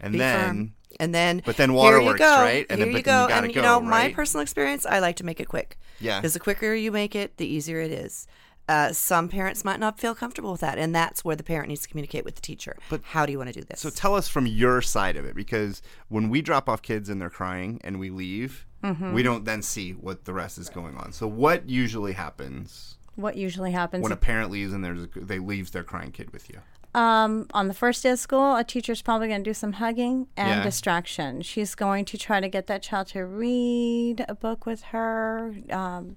And 0.00 0.12
be 0.12 0.18
then- 0.18 0.46
firm. 0.46 0.74
and 0.98 1.14
then 1.14 1.42
but 1.46 1.56
then 1.56 1.72
waterworks, 1.72 2.20
right? 2.20 2.66
And 2.68 2.78
here 2.80 2.86
then- 2.88 2.96
you 2.96 3.02
go. 3.02 3.28
you 3.28 3.34
and 3.34 3.46
go, 3.54 3.60
you 3.60 3.62
know, 3.62 3.80
my 3.80 4.12
personal 4.12 4.42
experience, 4.42 4.84
I 4.84 4.98
like 4.98 5.16
to 5.16 5.24
make 5.24 5.38
it 5.40 5.48
quick. 5.48 5.78
Yeah. 6.00 6.18
because 6.20 6.32
the 6.32 6.40
quicker 6.40 6.74
you 6.74 6.90
make 6.90 7.14
it, 7.14 7.36
the 7.36 7.46
easier 7.46 7.80
it 7.80 7.92
is. 7.92 8.26
Uh, 8.68 8.92
some 8.92 9.28
parents 9.28 9.64
might 9.64 9.78
not 9.78 10.00
feel 10.00 10.14
comfortable 10.16 10.50
with 10.52 10.60
that, 10.62 10.78
and 10.78 10.92
that's 10.92 11.24
where 11.24 11.36
the 11.36 11.44
parent 11.44 11.68
needs 11.68 11.82
to 11.82 11.88
communicate 11.88 12.24
with 12.24 12.34
the 12.34 12.40
teacher. 12.40 12.76
But 12.90 13.02
how 13.04 13.24
do 13.24 13.30
you 13.30 13.38
want 13.38 13.52
to 13.52 13.60
do 13.60 13.64
this? 13.64 13.80
So 13.80 13.90
tell 13.90 14.16
us 14.16 14.26
from 14.26 14.46
your 14.46 14.82
side 14.82 15.16
of 15.16 15.24
it, 15.24 15.36
because 15.36 15.80
when 16.08 16.28
we 16.28 16.42
drop 16.42 16.68
off 16.68 16.82
kids 16.82 17.08
and 17.08 17.20
they're 17.20 17.30
crying 17.30 17.80
and 17.84 18.00
we 18.00 18.10
leave, 18.10 18.66
Mhm. 18.82 19.12
we 19.12 19.22
don't 19.22 19.44
then 19.44 19.62
see 19.62 19.92
what 19.92 20.24
the 20.24 20.32
rest 20.32 20.58
is 20.58 20.68
going 20.68 20.96
on. 20.96 21.12
So 21.12 21.26
what 21.26 21.68
usually 21.68 22.12
happens 22.12 22.96
What 23.14 23.36
usually 23.36 23.72
happens 23.72 24.02
when 24.02 24.12
a 24.12 24.16
parent 24.16 24.50
leaves 24.50 24.72
and 24.72 24.82
there's 24.84 25.02
a, 25.04 25.08
they 25.16 25.38
leaves 25.38 25.70
their 25.70 25.84
crying 25.84 26.10
kid 26.12 26.32
with 26.32 26.48
you? 26.50 26.60
Um, 26.98 27.46
on 27.54 27.68
the 27.68 27.74
first 27.74 28.02
day 28.02 28.10
of 28.10 28.18
school, 28.18 28.54
a 28.56 28.64
teacher's 28.64 29.00
probably 29.00 29.28
going 29.28 29.42
to 29.42 29.48
do 29.50 29.54
some 29.54 29.74
hugging 29.74 30.26
and 30.36 30.48
Yeah. 30.58 30.62
distraction. 30.62 31.40
She's 31.42 31.74
going 31.74 32.04
to 32.06 32.18
try 32.18 32.40
to 32.40 32.48
get 32.48 32.66
that 32.66 32.82
child 32.82 33.06
to 33.08 33.24
read 33.24 34.24
a 34.28 34.34
book 34.34 34.66
with 34.66 34.82
her, 34.92 35.54
um, 35.70 36.16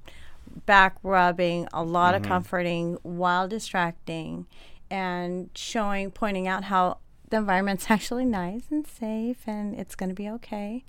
back 0.66 0.98
rubbing, 1.04 1.68
a 1.74 1.84
lot 1.84 2.14
Mhm. 2.14 2.18
of 2.18 2.24
comforting 2.24 2.98
while 3.04 3.48
distracting, 3.48 4.48
and 4.90 5.50
showing, 5.56 6.12
pointing 6.12 6.48
out 6.48 6.66
how 6.66 6.98
the 7.30 7.38
environment's 7.38 7.86
actually 7.90 8.26
nice 8.26 8.64
and 8.70 8.86
safe 8.88 9.48
and 9.48 9.76
it's 9.80 9.96
going 9.96 10.10
to 10.10 10.16
be 10.16 10.30
okay. 10.30 10.84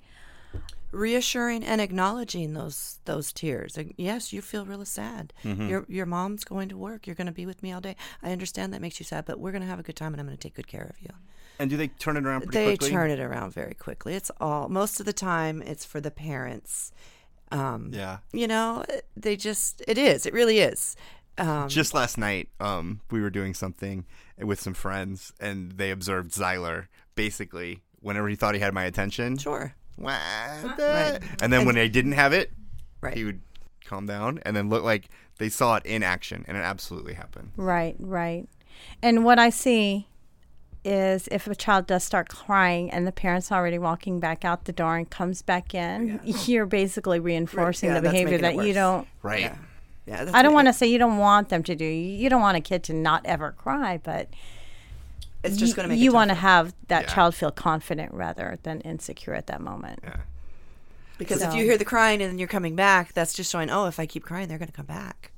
Reassuring 0.97 1.63
and 1.63 1.79
acknowledging 1.79 2.53
those 2.53 2.99
those 3.05 3.31
tears. 3.31 3.77
Yes, 3.97 4.33
you 4.33 4.41
feel 4.41 4.65
really 4.65 4.85
sad. 4.85 5.33
Mhm. 5.43 5.69
Your 5.69 5.85
your 5.87 6.05
mom's 6.05 6.43
going 6.43 6.69
to 6.69 6.77
work. 6.77 7.07
You're 7.07 7.15
going 7.15 7.27
to 7.27 7.33
be 7.33 7.45
with 7.45 7.61
me 7.63 7.71
all 7.71 7.81
day. 7.81 7.95
I 8.23 8.31
understand 8.31 8.73
that 8.73 8.81
makes 8.81 8.99
you 8.99 9.05
sad, 9.05 9.25
but 9.25 9.39
we're 9.39 9.51
going 9.51 9.61
to 9.63 9.67
have 9.69 9.79
a 9.79 9.83
good 9.83 9.95
time, 9.95 10.13
and 10.13 10.19
I'm 10.21 10.27
going 10.27 10.37
to 10.37 10.41
take 10.41 10.55
good 10.55 10.67
care 10.67 10.85
of 10.89 10.99
you. 11.01 11.09
And 11.59 11.69
do 11.69 11.77
they 11.77 11.87
turn 11.87 12.17
it 12.17 12.25
around 12.25 12.41
pretty 12.41 12.57
they 12.57 12.65
quickly? 12.77 12.89
turn 12.89 13.09
it 13.11 13.19
around 13.19 13.53
very 13.53 13.73
quickly. 13.73 14.13
It's 14.15 14.31
all 14.39 14.69
most 14.69 14.99
of 14.99 15.05
the 15.05 15.13
time. 15.13 15.61
It's 15.61 15.85
for 15.85 15.99
the 16.01 16.11
parents. 16.11 16.91
Um, 17.51 17.91
Yeah. 17.93 18.17
You 18.33 18.47
know, 18.47 18.83
they 19.15 19.35
just 19.37 19.81
it 19.87 19.97
is. 19.97 20.25
It 20.25 20.33
really 20.33 20.59
is. 20.59 20.95
Um, 21.39 21.69
Just 21.69 21.93
last 21.93 22.17
night, 22.17 22.49
um, 22.59 23.01
we 23.11 23.21
were 23.21 23.29
doing 23.29 23.53
something 23.53 24.05
with 24.39 24.59
some 24.59 24.73
friends, 24.73 25.31
and 25.39 25.73
they 25.73 25.91
observed 25.91 26.31
Zyler 26.31 26.87
basically 27.13 27.83
whenever 27.99 28.27
he 28.27 28.35
thought 28.35 28.55
he 28.55 28.59
had 28.59 28.73
my 28.73 28.85
attention. 28.85 29.37
Sure. 29.37 29.75
What? 29.97 30.13
Right. 30.77 31.19
And 31.41 31.51
then 31.51 31.59
And- 31.61 31.65
when 31.65 31.75
they 31.75 31.89
didn't 31.89 32.13
have 32.13 32.31
it, 32.33 32.51
Right. 33.01 33.15
he 33.15 33.23
would 33.25 33.41
calm 33.85 34.05
down 34.05 34.39
and 34.43 34.55
then 34.55 34.69
look 34.69 34.83
like 34.83 35.09
they 35.37 35.49
saw 35.49 35.75
it 35.75 35.85
in 35.85 36.01
action, 36.03 36.43
and 36.47 36.57
it 36.57 36.61
absolutely 36.61 37.13
happened. 37.13 37.51
Right, 37.57 37.95
right. 37.99 38.47
And 39.03 39.23
what 39.25 39.37
I 39.39 39.49
see 39.49 40.07
is 40.83 41.27
if 41.31 41.47
a 41.47 41.55
child 41.55 41.85
does 41.87 42.03
start 42.03 42.29
crying 42.29 42.89
and 42.89 43.05
the 43.05 43.11
parent's 43.11 43.51
already 43.51 43.77
walking 43.77 44.19
back 44.19 44.45
out 44.45 44.65
the 44.65 44.71
door 44.71 44.95
and 44.97 45.09
comes 45.09 45.41
back 45.41 45.75
in, 45.75 46.19
you're 46.45 46.65
basically 46.65 47.19
reinforcing 47.19 47.89
Yeah, 47.89 47.99
the 47.99 48.09
behavior 48.09 48.37
that 48.39 48.55
you 48.55 48.73
don't. 48.73 49.07
Right. 49.21 49.41
Yeah. 49.41 49.55
Yeah, 50.05 50.31
I 50.33 50.41
don't 50.41 50.53
want 50.53 50.67
to 50.69 50.73
say 50.73 50.87
you 50.87 50.97
don't 50.99 51.17
want 51.17 51.49
them 51.49 51.63
to 51.63 51.75
do. 51.75 51.83
You 51.83 52.29
don't 52.29 52.39
want 52.41 52.55
a 52.55 52.61
kid 52.61 52.81
to 52.85 52.93
not 52.93 53.25
ever 53.25 53.51
cry, 53.51 53.99
but 54.01 54.29
It's 55.47 55.57
just 55.57 55.73
y- 55.73 55.83
gonna 55.83 55.89
make 55.89 55.99
you 55.99 56.11
want 56.11 56.29
to 56.29 56.35
have 56.35 56.73
that 56.87 57.03
Yeah. 57.03 57.13
child 57.13 57.35
feel 57.35 57.51
confident 57.51 58.13
rather 58.13 58.59
than 58.63 58.81
insecure 58.81 59.33
at 59.33 59.47
that 59.47 59.61
moment. 59.61 59.99
Yeah. 60.03 60.17
Because 61.17 61.41
if 61.41 61.53
you 61.55 61.63
hear 61.63 61.77
the 61.77 61.85
crying 61.85 62.21
and 62.21 62.31
then 62.31 62.37
you're 62.37 62.47
coming 62.47 62.75
back, 62.75 63.13
that's 63.13 63.33
just 63.33 63.51
showing, 63.51 63.69
oh, 63.69 63.85
if 63.85 63.99
I 63.99 64.05
keep 64.05 64.23
crying, 64.23 64.47
they're 64.47 64.59
going 64.59 64.69
to 64.69 64.73
come 64.73 64.85
back. 64.85 65.31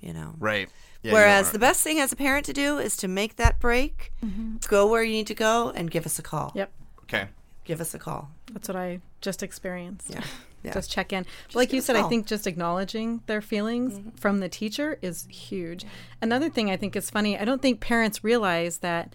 You 0.00 0.12
know. 0.12 0.34
Right. 0.38 0.70
Yeah, 1.02 1.12
Whereas 1.12 1.52
the 1.52 1.58
best 1.58 1.82
thing 1.82 2.00
as 2.00 2.12
a 2.12 2.16
parent 2.16 2.46
to 2.46 2.52
do 2.52 2.78
is 2.78 2.96
to 2.98 3.08
make 3.08 3.36
that 3.36 3.60
break, 3.60 4.12
mm-hmm. 4.24 4.56
go 4.68 4.86
where 4.86 5.02
you 5.02 5.12
need 5.12 5.26
to 5.28 5.34
go, 5.34 5.70
and 5.70 5.90
give 5.90 6.06
us 6.06 6.18
a 6.18 6.22
call. 6.22 6.52
Yep. 6.54 6.72
Okay. 7.04 7.28
Give 7.64 7.80
us 7.80 7.94
a 7.94 7.98
call. 7.98 8.30
That's 8.52 8.68
what 8.68 8.76
I 8.76 9.00
just 9.20 9.42
experienced. 9.42 10.10
Yeah. 10.10 10.22
Yeah. 10.64 10.72
Just 10.72 10.90
check 10.90 11.12
in. 11.12 11.24
like 11.54 11.72
you 11.72 11.80
said, 11.80 11.94
I 11.94 12.02
think 12.08 12.26
just 12.26 12.44
acknowledging 12.44 13.22
their 13.26 13.40
feelings 13.40 13.94
mm-hmm. 13.94 14.10
from 14.16 14.40
the 14.40 14.48
teacher 14.48 14.98
is 15.00 15.28
huge. 15.30 15.84
Another 16.20 16.50
thing 16.50 16.68
I 16.68 16.76
think 16.76 16.96
is 16.96 17.10
funny, 17.10 17.38
I 17.38 17.44
don't 17.44 17.62
think 17.62 17.78
parents 17.78 18.24
realize 18.24 18.78
that 18.78 19.14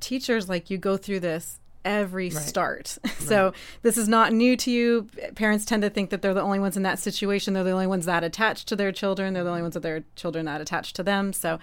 teachers 0.00 0.48
like 0.48 0.70
you 0.70 0.78
go 0.78 0.96
through 0.96 1.20
this 1.20 1.60
every 1.84 2.30
Right. 2.30 2.42
start. 2.42 2.98
so 3.18 3.52
this 3.82 3.96
is 3.96 4.08
not 4.08 4.32
new 4.32 4.56
to 4.56 4.70
you. 4.70 5.08
Parents 5.36 5.64
tend 5.64 5.82
to 5.82 5.90
think 5.90 6.10
that 6.10 6.20
they're 6.22 6.34
the 6.34 6.42
only 6.42 6.58
ones 6.58 6.76
in 6.76 6.82
that 6.82 6.98
situation. 6.98 7.54
They're 7.54 7.62
the 7.64 7.70
only 7.70 7.86
ones 7.86 8.06
that 8.06 8.24
attached 8.24 8.66
to 8.68 8.76
their 8.76 8.90
children. 8.92 9.34
They're 9.34 9.44
the 9.44 9.50
only 9.50 9.62
ones 9.62 9.74
that 9.74 9.80
their 9.84 10.02
children 10.16 10.46
that 10.46 10.60
attached 10.60 10.96
to 10.96 11.02
them. 11.02 11.32
So 11.32 11.58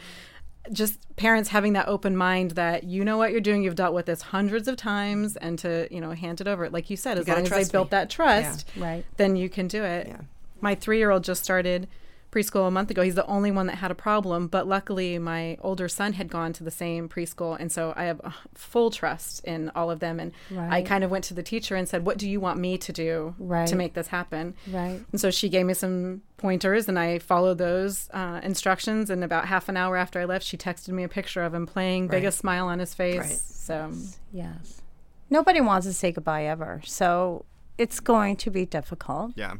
just 0.72 0.98
parents 1.18 1.50
having 1.50 1.74
that 1.74 1.90
open 1.90 2.16
mind 2.16 2.52
that 2.52 2.86
you 2.86 3.04
know 3.04 3.18
what 3.18 3.32
you're 3.32 3.42
doing, 3.42 3.64
you've 3.64 3.76
dealt 3.76 3.94
with 3.94 4.06
this 4.06 4.22
hundreds 4.22 4.70
of 4.70 4.78
times, 4.78 5.36
and 5.36 5.60
to 5.60 5.90
you 5.92 6.00
know 6.00 6.12
hand 6.12 6.40
it 6.40 6.48
over. 6.48 6.70
Like 6.70 6.90
you 6.90 6.96
said, 6.96 7.18
as 7.18 7.28
long 7.28 7.40
as 7.40 7.50
they 7.50 7.66
built 7.70 7.88
me. 7.88 7.90
that 7.92 8.10
trust, 8.10 8.66
Yeah. 8.78 8.84
Right. 8.84 9.06
then 9.18 9.36
you 9.36 9.50
can 9.50 9.68
do 9.68 9.84
it. 9.84 10.08
Yeah. 10.08 10.22
My 10.62 10.74
three 10.74 11.00
year 11.00 11.12
old 11.12 11.26
just 11.26 11.44
started 11.44 11.90
preschool 12.34 12.68
a 12.68 12.72
month 12.72 12.90
ago. 12.92 13.02
He's 13.04 13.16
the 13.16 13.26
only 13.28 13.52
one 13.52 13.68
that 13.68 13.76
had 13.76 13.92
a 13.92 13.96
problem, 13.96 14.48
but 14.48 14.68
luckily 14.68 15.20
my 15.20 15.58
older 15.62 15.88
son 15.88 16.14
had 16.14 16.28
gone 16.30 16.52
to 16.54 16.64
the 16.64 16.72
same 16.72 17.08
preschool, 17.08 17.58
and 17.60 17.72
so 17.72 17.94
I 17.96 18.06
have 18.06 18.20
uh, 18.24 18.32
full 18.56 18.90
trust 18.90 19.44
in 19.46 19.72
all 19.76 19.92
of 19.92 20.00
them. 20.00 20.20
And 20.20 20.32
I 20.58 20.82
kind 20.82 21.04
of 21.04 21.12
went 21.12 21.24
to 21.26 21.34
the 21.34 21.44
teacher 21.44 21.76
and 21.76 21.88
said, 21.88 22.06
"What 22.06 22.18
do 22.18 22.28
you 22.28 22.40
want 22.40 22.60
me 22.60 22.78
to 22.80 22.92
do 22.92 23.36
Right. 23.38 23.68
to 23.68 23.76
make 23.76 23.94
this 23.94 24.08
happen?" 24.08 24.56
Right. 24.72 25.00
And 25.12 25.22
so 25.22 25.30
she 25.32 25.48
gave 25.50 25.66
me 25.66 25.74
some 25.76 26.22
pointers, 26.38 26.90
and 26.90 26.98
I 26.98 27.20
followed 27.20 27.58
those 27.60 28.10
uh, 28.14 28.40
instructions. 28.44 29.10
And 29.10 29.24
about 29.24 29.46
half 29.46 29.70
an 29.70 29.78
hour 29.78 29.96
after 29.98 30.20
I 30.20 30.26
left, 30.26 30.46
she 30.46 30.58
texted 30.58 30.90
me 30.90 31.04
a 31.04 31.10
picture 31.10 31.44
of 31.44 31.54
him 31.54 31.66
playing, 31.68 32.04
Right. 32.08 32.18
biggest 32.18 32.40
smile 32.40 32.68
on 32.68 32.80
his 32.80 32.94
face. 32.94 33.20
Right. 33.20 33.30
So 33.38 33.92
Yes. 34.32 34.82
Nobody 35.30 35.62
wants 35.62 35.88
to 35.88 35.94
say 35.94 36.12
goodbye 36.12 36.46
ever. 36.46 36.82
So 36.86 37.46
it's 37.78 38.00
going 38.00 38.36
to 38.38 38.50
be 38.52 38.66
difficult. 38.66 39.32
Yeah. 39.36 39.54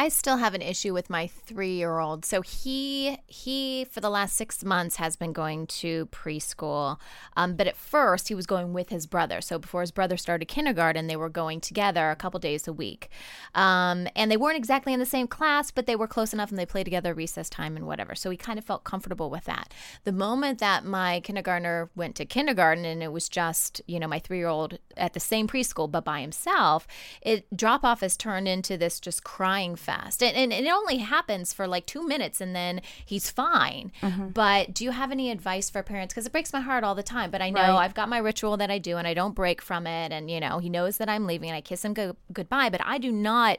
I 0.00 0.08
still 0.08 0.38
have 0.38 0.54
an 0.54 0.62
issue 0.62 0.94
with 0.94 1.10
my 1.10 1.26
three-year-old. 1.26 2.24
So 2.24 2.40
he 2.40 3.18
he 3.26 3.84
for 3.84 4.00
the 4.00 4.08
last 4.08 4.34
six 4.34 4.64
months 4.64 4.96
has 4.96 5.14
been 5.14 5.34
going 5.34 5.66
to 5.66 6.06
preschool, 6.06 6.98
um, 7.36 7.54
but 7.54 7.66
at 7.66 7.76
first 7.76 8.28
he 8.28 8.34
was 8.34 8.46
going 8.46 8.72
with 8.72 8.88
his 8.88 9.06
brother. 9.06 9.42
So 9.42 9.58
before 9.58 9.82
his 9.82 9.90
brother 9.90 10.16
started 10.16 10.46
kindergarten, 10.46 11.06
they 11.06 11.16
were 11.16 11.28
going 11.28 11.60
together 11.60 12.08
a 12.08 12.16
couple 12.16 12.40
days 12.40 12.66
a 12.66 12.72
week, 12.72 13.10
um, 13.54 14.08
and 14.16 14.30
they 14.30 14.38
weren't 14.38 14.56
exactly 14.56 14.94
in 14.94 15.00
the 15.00 15.04
same 15.04 15.26
class, 15.26 15.70
but 15.70 15.84
they 15.84 15.96
were 15.96 16.06
close 16.06 16.32
enough, 16.32 16.48
and 16.48 16.58
they 16.58 16.64
played 16.64 16.84
together 16.84 17.12
recess 17.12 17.50
time 17.50 17.76
and 17.76 17.86
whatever. 17.86 18.14
So 18.14 18.30
he 18.30 18.38
kind 18.38 18.58
of 18.58 18.64
felt 18.64 18.84
comfortable 18.84 19.28
with 19.28 19.44
that. 19.44 19.74
The 20.04 20.12
moment 20.12 20.60
that 20.60 20.82
my 20.82 21.20
kindergartner 21.20 21.90
went 21.94 22.16
to 22.16 22.24
kindergarten, 22.24 22.86
and 22.86 23.02
it 23.02 23.12
was 23.12 23.28
just 23.28 23.82
you 23.86 24.00
know 24.00 24.08
my 24.08 24.18
three-year-old 24.18 24.78
at 24.96 25.12
the 25.12 25.20
same 25.20 25.46
preschool 25.46 25.90
but 25.90 26.06
by 26.06 26.22
himself, 26.22 26.86
it 27.20 27.54
drop 27.54 27.84
off 27.84 28.00
has 28.00 28.16
turned 28.16 28.48
into 28.48 28.78
this 28.78 28.98
just 28.98 29.24
crying 29.24 29.76
fest. 29.90 30.22
And, 30.22 30.36
and 30.36 30.52
it 30.52 30.70
only 30.72 30.98
happens 30.98 31.52
for 31.52 31.66
like 31.66 31.86
two 31.86 32.06
minutes 32.06 32.40
and 32.40 32.54
then 32.54 32.80
he's 33.04 33.30
fine. 33.30 33.90
But 34.34 34.74
do 34.74 34.84
you 34.84 34.90
have 34.92 35.10
any 35.10 35.30
advice 35.30 35.70
for 35.70 35.82
parents? 35.82 36.14
Because 36.14 36.26
it 36.26 36.32
breaks 36.32 36.52
my 36.52 36.60
heart 36.60 36.84
all 36.84 36.94
the 36.94 37.02
time. 37.02 37.30
But 37.30 37.42
I 37.42 37.50
know 37.50 37.60
Right. 37.60 37.84
I've 37.84 37.94
got 37.94 38.08
my 38.08 38.18
ritual 38.18 38.56
that 38.58 38.70
I 38.70 38.78
do 38.78 38.96
and 38.96 39.06
I 39.06 39.14
don't 39.14 39.34
break 39.34 39.60
from 39.62 39.86
it. 39.86 40.12
And, 40.12 40.30
you 40.30 40.40
know, 40.40 40.58
he 40.58 40.68
knows 40.68 40.96
that 40.98 41.08
I'm 41.08 41.26
leaving 41.26 41.48
and 41.50 41.56
I 41.56 41.60
kiss 41.60 41.84
him 41.84 41.94
go- 41.94 42.16
goodbye. 42.32 42.70
But 42.70 42.80
I 42.84 42.98
do 42.98 43.10
not 43.12 43.58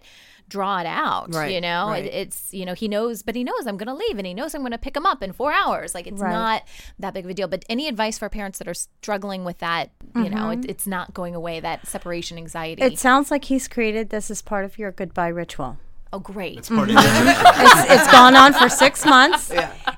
draw 0.50 0.80
it 0.82 0.86
out. 0.86 1.34
Right, 1.34 1.52
You 1.54 1.62
know, 1.62 1.88
right. 1.90 2.04
It, 2.06 2.14
it's, 2.14 2.54
you 2.54 2.66
know, 2.66 2.74
he 2.74 2.88
knows, 2.88 3.24
but 3.24 3.36
he 3.36 3.44
knows 3.44 3.66
I'm 3.68 3.78
going 3.78 3.88
to 3.88 3.94
leave 3.94 4.18
and 4.18 4.28
he 4.28 4.34
knows 4.34 4.54
I'm 4.54 4.62
going 4.62 4.72
to 4.74 4.78
pick 4.78 4.96
him 4.98 5.06
up 5.06 5.24
in 5.24 5.32
four 5.34 5.54
hours. 5.54 5.94
Like 5.96 6.08
it's 6.08 6.22
not 6.22 6.64
that 7.00 7.14
big 7.14 7.24
of 7.26 7.32
a 7.32 7.34
deal. 7.34 7.48
But 7.48 7.64
any 7.70 7.88
advice 7.88 8.18
for 8.18 8.28
parents 8.30 8.58
that 8.60 8.68
are 8.68 8.74
struggling 8.74 9.46
with 9.46 9.60
that, 9.60 9.92
you 10.16 10.30
know, 10.30 10.48
Mm-hmm. 10.52 10.64
it, 10.64 10.70
it's 10.72 10.88
not 10.88 11.14
going 11.14 11.36
away, 11.36 11.60
that 11.62 11.88
separation 11.88 12.38
anxiety? 12.38 12.82
It 12.82 13.00
sounds 13.00 13.32
like 13.32 13.46
he's 13.46 13.68
created 13.68 14.10
this 14.10 14.30
as 14.32 14.42
part 14.42 14.66
of 14.66 14.78
your 14.78 14.92
goodbye 14.92 15.28
ritual. 15.30 15.78
Oh, 16.14 16.20
great. 16.20 16.58
It's 16.58 16.70
part 16.70 16.90
of 16.90 16.96
it's, 17.00 17.92
it's 17.92 18.12
gone 18.12 18.36
on 18.36 18.54
for 18.54 18.68
six 18.70 19.06
months, 19.16 19.52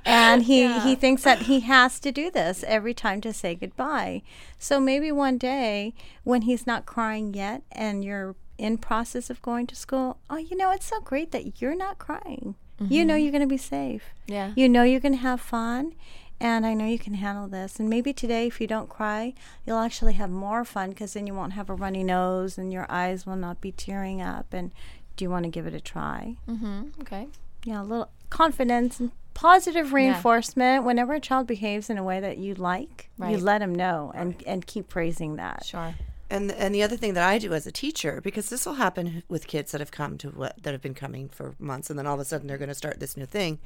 and 0.06 0.44
he 0.44 0.80
he 0.82 0.96
thinks 0.96 1.24
that 1.24 1.44
he 1.44 1.62
has 1.62 2.00
to 2.02 2.12
do 2.12 2.30
this 2.30 2.64
every 2.68 2.94
time 2.94 3.20
to 3.22 3.34
say 3.34 3.56
goodbye. 3.56 4.22
So 4.60 4.80
maybe 4.80 5.12
one 5.12 5.38
day 5.38 5.94
when 6.24 6.44
he's 6.44 6.68
not 6.68 6.86
crying 6.86 7.34
yet, 7.34 7.64
and 7.72 8.04
you're 8.06 8.36
in 8.60 8.78
process 8.78 9.30
of 9.32 9.42
going 9.42 9.66
to 9.68 9.76
school, 9.76 10.18
oh, 10.30 10.38
you 10.38 10.56
know, 10.56 10.72
it's 10.72 10.86
so 10.86 11.00
great 11.02 11.32
that 11.32 11.60
you're 11.62 11.76
not 11.76 11.98
crying. 11.98 12.56
You 12.80 13.06
know 13.06 13.16
Mhm. 13.16 13.22
you're 13.24 13.32
going 13.32 13.42
to 13.42 13.48
be 13.48 13.58
safe. 13.58 14.04
Yeah. 14.28 14.52
You 14.56 14.68
know 14.68 14.84
you're 14.84 15.00
going 15.00 15.14
to 15.16 15.20
have 15.20 15.40
fun. 15.42 15.94
And 16.40 16.66
I 16.66 16.74
know 16.74 16.86
you 16.86 17.00
can 17.00 17.14
handle 17.14 17.48
this. 17.48 17.80
And 17.80 17.90
maybe 17.90 18.12
today, 18.12 18.48
if 18.48 18.60
you 18.60 18.68
don't 18.68 18.90
cry, 18.90 19.34
you'll 19.66 19.78
actually 19.80 20.14
have 20.14 20.30
more 20.30 20.66
fun 20.66 20.90
because 20.90 21.14
then 21.14 21.26
you 21.26 21.34
won't 21.34 21.54
have 21.54 21.70
a 21.70 21.74
runny 21.76 22.04
nose 22.04 22.58
and 22.58 22.74
your 22.74 22.86
eyes 22.90 23.26
will 23.26 23.38
not 23.38 23.62
be 23.62 23.72
tearing 23.72 24.22
up. 24.22 24.48
And 24.54 24.72
do 25.16 25.26
you 25.26 25.30
want 25.30 25.44
to 25.44 25.50
give 25.50 25.68
it 25.68 25.74
a 25.74 25.82
try? 25.82 26.38
Mm-hmm. 26.48 27.02
Okay. 27.02 27.28
Yeah, 27.66 27.82
a 27.82 27.84
little 27.84 28.10
confidence 28.30 29.00
and 29.00 29.12
positive 29.34 29.94
reinforcement. 29.94 30.84
Whenever 30.84 31.14
a 31.14 31.20
child 31.20 31.48
behaves 31.48 31.90
in 31.90 31.98
a 31.98 32.04
way 32.04 32.20
that 32.20 32.38
you 32.38 32.56
like, 32.56 33.10
you 33.20 33.38
let 33.38 33.60
them 33.60 33.74
know 33.74 34.12
and, 34.16 34.42
and 34.46 34.66
keep 34.66 34.90
praising 34.90 35.38
that. 35.38 35.66
Sure. 35.66 35.94
And 36.30 36.52
and 36.52 36.74
the 36.74 36.82
other 36.82 36.98
thing 36.98 37.14
that 37.14 37.24
I 37.24 37.38
do 37.38 37.54
as 37.54 37.68
a 37.68 37.72
teacher, 37.72 38.20
because 38.20 38.50
this 38.50 38.66
will 38.66 38.74
happen 38.74 39.22
with 39.30 39.46
kids 39.46 39.72
that 39.72 39.82
have 39.82 39.92
come 39.92 40.18
to 40.20 40.30
what 40.30 40.62
that 40.64 40.72
have 40.72 40.82
been 40.82 40.96
coming 40.96 41.30
for 41.30 41.54
months, 41.60 41.92
and 41.92 42.00
then 42.00 42.08
all 42.08 42.16
of 42.16 42.20
a 42.20 42.26
sudden 42.26 42.48
they're 42.48 42.58
going 42.58 42.70
to 42.70 42.76
start 42.76 43.00
this 43.00 43.16
new 43.16 43.28
thing, 43.28 43.60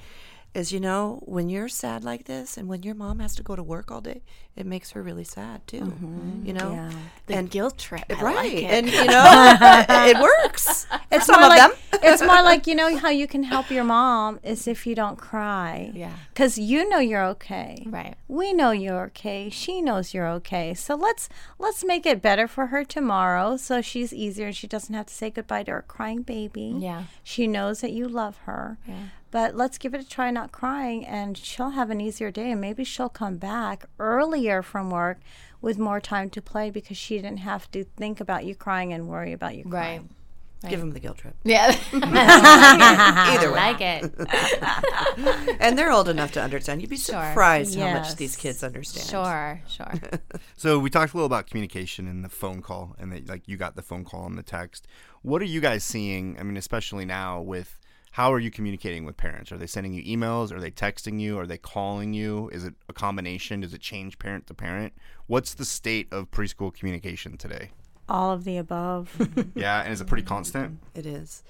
is 0.53 0.71
you 0.71 0.79
know 0.79 1.21
when 1.25 1.49
you're 1.49 1.67
sad 1.69 2.03
like 2.03 2.25
this, 2.25 2.57
and 2.57 2.67
when 2.67 2.83
your 2.83 2.95
mom 2.95 3.19
has 3.19 3.35
to 3.35 3.43
go 3.43 3.55
to 3.55 3.63
work 3.63 3.91
all 3.91 4.01
day, 4.01 4.21
it 4.55 4.65
makes 4.65 4.91
her 4.91 5.03
really 5.03 5.23
sad 5.23 5.65
too. 5.67 5.81
Mm-hmm. 5.81 6.45
You 6.45 6.53
know, 6.53 6.71
Yeah. 6.71 6.91
The 7.27 7.35
and 7.35 7.49
guilt 7.49 7.77
trip. 7.77 8.05
I 8.09 8.21
right? 8.21 8.53
like. 8.55 8.63
And 8.63 8.87
you 8.89 9.05
know, 9.05 9.55
it 10.07 10.19
works. 10.19 10.85
It's 11.09 11.25
some 11.25 11.39
more 11.39 11.49
of 11.49 11.57
like, 11.57 11.71
them. 11.71 12.01
it's 12.03 12.21
more 12.21 12.41
like 12.43 12.67
you 12.69 12.75
know 12.75 12.97
how 12.97 13.09
you 13.09 13.27
can 13.27 13.43
help 13.43 13.71
your 13.71 13.85
mom 13.85 14.39
is 14.43 14.67
if 14.67 14.85
you 14.85 14.93
don't 14.93 15.17
cry. 15.17 15.91
Yeah. 15.93 16.11
Because 16.33 16.57
you 16.57 16.87
know 16.89 16.99
you're 16.99 17.23
okay. 17.27 17.83
Right. 17.87 18.15
We 18.27 18.51
know 18.51 18.71
you're 18.71 19.03
okay. 19.05 19.49
She 19.49 19.81
knows 19.81 20.13
you're 20.13 20.27
okay. 20.27 20.73
So 20.73 20.95
let's 20.95 21.29
let's 21.59 21.85
make 21.85 22.05
it 22.05 22.21
better 22.21 22.45
for 22.47 22.67
her 22.67 22.83
tomorrow, 22.83 23.55
so 23.57 23.81
she's 23.81 24.13
easier 24.13 24.47
and 24.47 24.55
she 24.55 24.67
doesn't 24.67 24.93
have 24.93 25.05
to 25.05 25.13
say 25.13 25.29
goodbye 25.29 25.63
to 25.63 25.71
her 25.71 25.81
crying 25.87 26.23
baby. 26.23 26.75
Yeah. 26.77 27.03
She 27.23 27.47
knows 27.47 27.79
that 27.81 27.91
you 27.93 28.07
love 28.09 28.37
her. 28.45 28.77
Yeah. 28.87 29.05
But 29.31 29.55
let's 29.55 29.77
give 29.77 29.93
it 29.93 30.01
a 30.01 30.07
try 30.07 30.31
not 30.31 30.51
crying 30.51 31.05
and 31.05 31.37
she'll 31.37 31.71
have 31.71 31.89
an 31.89 31.99
easier 32.01 32.31
day 32.31 32.51
and 32.51 32.61
maybe 32.61 32.83
she'll 32.83 33.09
come 33.09 33.37
back 33.37 33.85
earlier 33.99 34.61
from 34.61 34.89
work 34.89 35.19
with 35.61 35.77
more 35.77 35.99
time 35.99 36.29
to 36.31 36.41
play 36.41 36.69
because 36.69 36.97
she 36.97 37.15
didn't 37.17 37.37
have 37.39 37.69
to 37.71 37.83
think 37.83 38.19
about 38.21 38.45
you 38.45 38.55
crying 38.55 38.93
and 38.93 39.07
worry 39.07 39.33
about 39.33 39.55
you 39.55 39.63
crying. 39.63 39.73
Right. 39.73 40.07
crying. 40.61 40.71
Give 40.71 40.79
them 40.79 40.91
the 40.91 40.99
guilt 40.99 41.17
trip. 41.19 41.35
Yeah. 41.43 41.75
Either 41.93 43.51
way. 43.51 43.59
I 43.59 43.71
like 43.71 43.81
it. 43.81 45.57
and 45.59 45.77
they're 45.77 45.91
old 45.91 46.09
enough 46.09 46.31
to 46.33 46.41
understand. 46.41 46.81
You'd 46.81 46.89
be 46.89 46.97
Sure. 46.97 47.23
surprised 47.27 47.77
how 47.77 47.93
much 47.93 48.15
these 48.15 48.35
kids 48.35 48.63
understand. 48.63 49.07
Sure. 49.07 49.61
Sure. 49.67 49.93
So 50.55 50.79
we 50.79 50.89
talked 50.89 51.13
a 51.13 51.17
little 51.17 51.27
about 51.27 51.47
communication 51.47 52.07
and 52.07 52.23
the 52.25 52.29
phone 52.29 52.61
call, 52.61 52.95
and 52.97 53.11
that 53.11 53.27
like 53.29 53.47
you 53.47 53.57
got 53.57 53.75
the 53.75 53.81
phone 53.83 54.03
call 54.03 54.25
and 54.25 54.37
the 54.37 54.43
text. 54.43 54.87
What 55.21 55.41
are 55.41 55.45
you 55.45 55.61
guys 55.61 55.83
seeing? 55.83 56.37
I 56.39 56.43
mean, 56.43 56.57
especially 56.57 57.05
now 57.05 57.41
with 57.41 57.79
how 58.17 58.33
are 58.33 58.39
you 58.39 58.49
communicating 58.49 59.05
with 59.05 59.15
parents? 59.15 59.51
Are 59.51 59.57
they 59.57 59.67
sending 59.67 59.93
you 59.93 60.01
emails? 60.03 60.51
Are 60.51 60.59
they 60.59 60.71
texting 60.71 61.19
you? 61.19 61.37
Are 61.37 61.45
they 61.45 61.59
calling 61.59 62.15
you? 62.15 62.49
Is 62.51 62.63
it 62.63 62.73
a 62.89 62.93
combination? 62.93 63.61
Does 63.61 63.75
it 63.75 63.81
change 63.81 64.17
parent 64.17 64.47
to 64.47 64.55
parent? 64.55 64.93
What's 65.27 65.53
the 65.53 65.65
state 65.65 66.07
of 66.11 66.31
preschool 66.31 66.73
communication 66.73 67.37
today? 67.37 67.69
All 68.09 68.31
of 68.31 68.43
the 68.43 68.57
above. 68.57 69.15
Yeah, 69.55 69.83
and 69.83 69.93
is 69.93 70.01
it 70.01 70.07
pretty 70.07 70.23
constant? 70.23 70.79
It 70.95 71.05
is. 71.05 71.43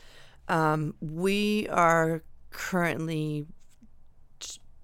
Um, 0.49 0.93
we 0.99 1.69
are 1.69 2.23
currently 2.51 3.45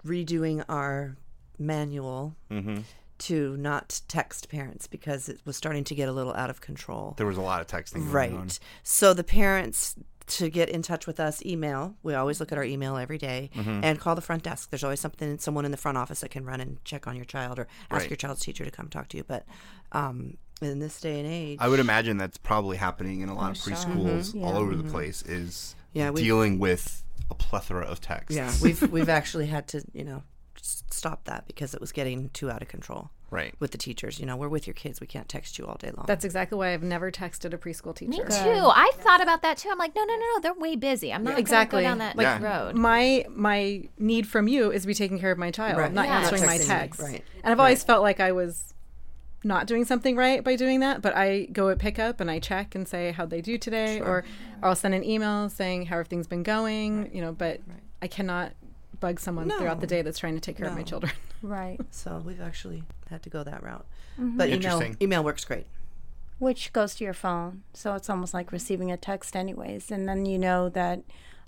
redoing 0.06 0.64
our 0.70 1.16
manual 1.58 2.34
Mm-hmm. 2.50 2.78
to 3.18 3.56
not 3.58 4.00
text 4.08 4.48
parents 4.48 4.86
because 4.86 5.28
it 5.28 5.38
was 5.44 5.56
starting 5.56 5.84
to 5.84 5.94
get 5.94 6.08
a 6.08 6.12
little 6.12 6.32
out 6.34 6.48
of 6.48 6.60
control. 6.62 7.14
There 7.18 7.26
was 7.26 7.36
a 7.36 7.42
lot 7.42 7.60
of 7.60 7.66
texting. 7.66 7.94
going 8.00 8.10
Right. 8.10 8.32
on. 8.32 8.48
So 8.82 9.12
the 9.12 9.22
parents 9.24 9.96
to 10.26 10.48
get 10.48 10.68
in 10.70 10.80
touch 10.82 11.06
with 11.06 11.20
us, 11.20 11.44
email. 11.44 11.96
We 12.02 12.14
always 12.14 12.40
look 12.40 12.50
at 12.52 12.58
our 12.58 12.64
email 12.64 12.96
every 12.96 13.18
day 13.18 13.50
Mhm. 13.54 13.80
and 13.84 14.00
call 14.00 14.14
the 14.14 14.22
front 14.22 14.42
desk. 14.42 14.70
There's 14.70 14.82
always 14.84 15.00
something, 15.00 15.38
someone 15.38 15.64
in 15.64 15.70
the 15.70 15.76
front 15.76 15.98
office 15.98 16.20
that 16.20 16.30
can 16.30 16.44
run 16.44 16.60
and 16.60 16.82
check 16.84 17.06
on 17.06 17.14
your 17.16 17.26
child 17.26 17.58
or 17.58 17.68
ask 17.90 18.02
Right. 18.02 18.10
your 18.10 18.16
child's 18.16 18.40
teacher 18.40 18.64
to 18.64 18.70
come 18.70 18.88
talk 18.88 19.08
to 19.08 19.16
you. 19.18 19.24
But 19.24 19.44
um, 19.92 20.38
in 20.62 20.78
this 20.78 21.00
day 21.00 21.20
and 21.20 21.28
age, 21.28 21.58
I 21.60 21.68
would 21.68 21.78
imagine 21.80 22.16
that's 22.16 22.38
probably 22.38 22.78
happening 22.78 23.20
in 23.20 23.28
a 23.28 23.34
lot 23.34 23.50
of 23.50 23.56
preschools 23.62 24.34
Mhm. 24.34 24.44
all 24.44 24.56
over 24.56 24.74
the 24.74 24.82
Mhm. 24.84 24.90
place. 24.90 25.22
Is 25.22 25.76
Yeah, 25.92 26.10
dealing 26.10 26.58
with 26.58 27.04
a 27.30 27.34
plethora 27.34 27.84
of 27.84 28.00
texts. 28.00 28.34
Yeah, 28.34 28.52
we've 28.62 28.82
we've 28.90 29.08
actually 29.08 29.46
had 29.46 29.68
to 29.68 29.84
you 29.92 30.04
know 30.04 30.22
stop 30.60 31.24
that 31.26 31.46
because 31.46 31.74
it 31.74 31.80
was 31.80 31.92
getting 31.92 32.30
too 32.30 32.50
out 32.50 32.62
of 32.62 32.68
control. 32.68 33.10
Right. 33.34 33.54
With 33.58 33.72
the 33.72 33.78
teachers, 33.78 34.20
you 34.20 34.26
know, 34.26 34.36
we're 34.36 34.48
with 34.48 34.66
your 34.66 34.74
kids. 34.74 35.00
We 35.00 35.06
can't 35.06 35.28
text 35.28 35.58
you 35.58 35.66
all 35.66 35.76
day 35.76 35.90
long. 35.96 36.06
That's 36.06 36.24
exactly 36.24 36.56
why 36.56 36.72
I've 36.72 36.82
never 36.82 37.10
texted 37.10 37.52
a 37.52 37.58
preschool 37.58 37.94
teacher. 37.94 38.10
Me 38.24 38.28
too. 38.28 38.70
I 38.72 38.92
thought 38.94 39.20
about 39.22 39.42
that 39.42 39.56
too. 39.58 39.68
I'm 39.70 39.78
like, 39.78 39.94
no, 39.94 40.04
no, 40.04 40.14
no, 40.14 40.20
no. 40.34 40.40
They're 40.40 40.54
way 40.54 40.76
busy. 40.76 41.12
I'm 41.12 41.24
not 41.24 41.38
exactly 41.38 41.82
go 41.82 41.88
down 41.88 41.98
that 41.98 42.16
road. 42.40 42.76
My 42.76 43.26
my 43.28 43.88
need 43.98 44.26
from 44.26 44.46
you 44.48 44.70
is 44.70 44.82
to 44.82 44.86
be 44.86 44.94
taking 44.94 45.18
care 45.18 45.32
of 45.32 45.38
my 45.38 45.50
child, 45.50 45.78
Right. 45.78 45.92
not 45.92 46.06
Yeah. 46.06 46.20
answering 46.20 46.46
my 46.46 46.56
texting 46.56 46.60
me. 46.60 46.66
texts. 46.66 47.02
Right. 47.02 47.24
And 47.42 47.52
I've 47.52 47.60
always 47.60 47.82
felt 47.82 48.02
like 48.02 48.20
I 48.20 48.32
was 48.32 48.72
not 49.46 49.66
doing 49.66 49.84
something 49.84 50.16
right 50.16 50.42
by 50.42 50.56
doing 50.56 50.80
that, 50.80 51.02
but 51.02 51.14
I 51.14 51.44
go 51.52 51.68
at 51.68 51.78
pickup 51.78 52.18
and 52.20 52.30
I 52.30 52.38
check 52.38 52.74
and 52.74 52.88
say 52.88 53.12
how 53.12 53.26
they 53.26 53.42
do 53.42 53.58
today, 53.58 53.98
Sure. 53.98 54.06
or, 54.06 54.16
or 54.62 54.68
I'll 54.70 54.74
send 54.76 54.94
an 54.94 55.04
email 55.04 55.50
saying 55.50 55.86
how 55.86 55.96
everything's 55.96 56.26
been 56.26 56.42
going. 56.44 57.10
You 57.14 57.20
know, 57.20 57.32
but 57.32 57.60
I 58.00 58.06
cannot 58.06 58.52
bug 59.04 59.20
someone 59.20 59.50
throughout 59.50 59.82
the 59.82 59.86
day 59.86 60.00
that's 60.00 60.18
trying 60.18 60.34
to 60.34 60.40
take 60.40 60.56
care 60.56 60.66
of 60.66 60.74
my 60.74 60.82
children. 60.82 61.12
right. 61.42 61.78
So 61.90 62.22
we've 62.24 62.40
actually 62.40 62.84
had 63.10 63.22
to 63.24 63.28
go 63.28 63.44
that 63.44 63.62
route. 63.62 63.84
Mhm. 64.18 64.38
But 64.38 64.48
email 64.48 64.82
email 65.02 65.22
works 65.22 65.44
great. 65.44 65.66
Which 66.38 66.72
goes 66.72 66.94
to 66.94 67.04
your 67.04 67.12
phone. 67.12 67.62
So 67.74 67.94
it's 67.94 68.08
almost 68.08 68.32
like 68.32 68.50
receiving 68.50 68.90
a 68.90 68.96
text, 68.96 69.36
anyways. 69.36 69.90
And 69.90 70.08
then 70.08 70.24
you 70.24 70.38
know 70.38 70.70
that, 70.70 71.02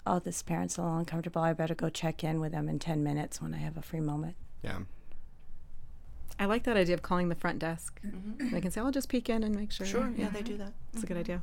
oh, 0.06 0.18
this 0.18 0.42
parent's 0.42 0.76
a 0.76 0.82
little 0.82 0.98
uncomfortable. 0.98 1.40
I 1.40 1.54
better 1.54 1.74
go 1.74 1.88
check 1.88 2.22
in 2.22 2.40
with 2.40 2.52
them 2.52 2.68
in 2.68 2.78
10 2.78 3.02
minutes 3.02 3.40
when 3.40 3.54
I 3.54 3.58
have 3.58 3.78
a 3.78 3.82
free 3.82 4.00
moment. 4.00 4.36
Yeah. 4.62 4.80
I 6.38 6.44
like 6.44 6.64
that 6.64 6.76
idea 6.76 6.94
of 6.94 7.00
calling 7.00 7.30
the 7.30 7.34
front 7.34 7.58
desk. 7.58 7.98
They 8.52 8.60
can 8.60 8.70
say, 8.70 8.82
"I'll 8.82 8.90
just 8.90 9.08
peek 9.08 9.30
in 9.30 9.42
and 9.42 9.54
make 9.54 9.72
sure." 9.72 9.86
Sure, 9.86 10.12
yeah, 10.14 10.28
they 10.28 10.42
do 10.42 10.58
that. 10.58 10.72
It's 10.92 11.02
a 11.02 11.06
good 11.06 11.16
idea. 11.16 11.42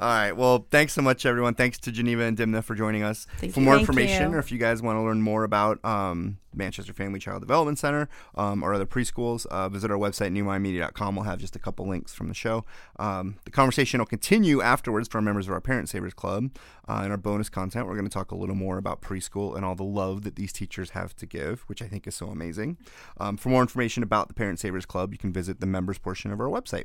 All 0.00 0.08
right. 0.08 0.32
Well, 0.32 0.66
thanks 0.70 0.94
so 0.94 1.02
much, 1.02 1.26
everyone. 1.26 1.52
Thanks 1.52 1.78
to 1.80 1.92
Geneva 1.92 2.22
and 2.22 2.34
Dimna 2.34 2.64
for 2.64 2.74
joining 2.74 3.02
us. 3.02 3.26
Thank 3.36 3.52
for 3.52 3.60
you. 3.60 3.66
more 3.66 3.76
information, 3.76 4.30
you. 4.30 4.36
or 4.36 4.38
if 4.38 4.50
you 4.50 4.56
guys 4.56 4.80
want 4.80 4.96
to 4.96 5.02
learn 5.02 5.20
more 5.20 5.44
about 5.44 5.84
um, 5.84 6.38
Manchester 6.54 6.94
Family 6.94 7.18
Child 7.20 7.42
Development 7.42 7.78
Center 7.78 8.08
um, 8.34 8.62
or 8.62 8.72
other 8.72 8.86
preschools, 8.86 9.44
uh, 9.46 9.68
visit 9.68 9.90
our 9.90 9.98
website, 9.98 10.32
newmommymedia.com. 10.32 11.16
We'll 11.16 11.26
have 11.26 11.38
just 11.38 11.54
a 11.54 11.58
couple 11.58 11.86
links 11.86 12.14
from 12.14 12.28
the 12.28 12.34
show. 12.34 12.64
Um, 12.98 13.36
the 13.44 13.50
conversation 13.50 13.98
will 13.98 14.06
continue 14.06 14.62
afterwards 14.62 15.06
for 15.06 15.18
our 15.18 15.22
members 15.22 15.48
of 15.48 15.52
our 15.52 15.60
Parent 15.60 15.90
Savers 15.90 16.14
Club. 16.14 16.48
Uh, 16.88 17.02
in 17.04 17.10
our 17.10 17.18
bonus 17.18 17.50
content, 17.50 17.86
we're 17.86 17.92
going 17.92 18.08
to 18.08 18.10
talk 18.10 18.30
a 18.30 18.36
little 18.36 18.56
more 18.56 18.78
about 18.78 19.02
preschool 19.02 19.54
and 19.54 19.66
all 19.66 19.74
the 19.74 19.84
love 19.84 20.22
that 20.22 20.36
these 20.36 20.50
teachers 20.50 20.90
have 20.90 21.14
to 21.16 21.26
give, 21.26 21.60
which 21.66 21.82
I 21.82 21.86
think 21.86 22.06
is 22.06 22.14
so 22.14 22.28
amazing. 22.28 22.78
Um, 23.18 23.36
for 23.36 23.50
more 23.50 23.60
information 23.60 24.02
about 24.02 24.28
the 24.28 24.34
Parent 24.34 24.60
Savers 24.60 24.86
Club, 24.86 25.12
you 25.12 25.18
can 25.18 25.30
visit 25.30 25.60
the 25.60 25.66
members 25.66 25.98
portion 25.98 26.32
of 26.32 26.40
our 26.40 26.48
website. 26.48 26.84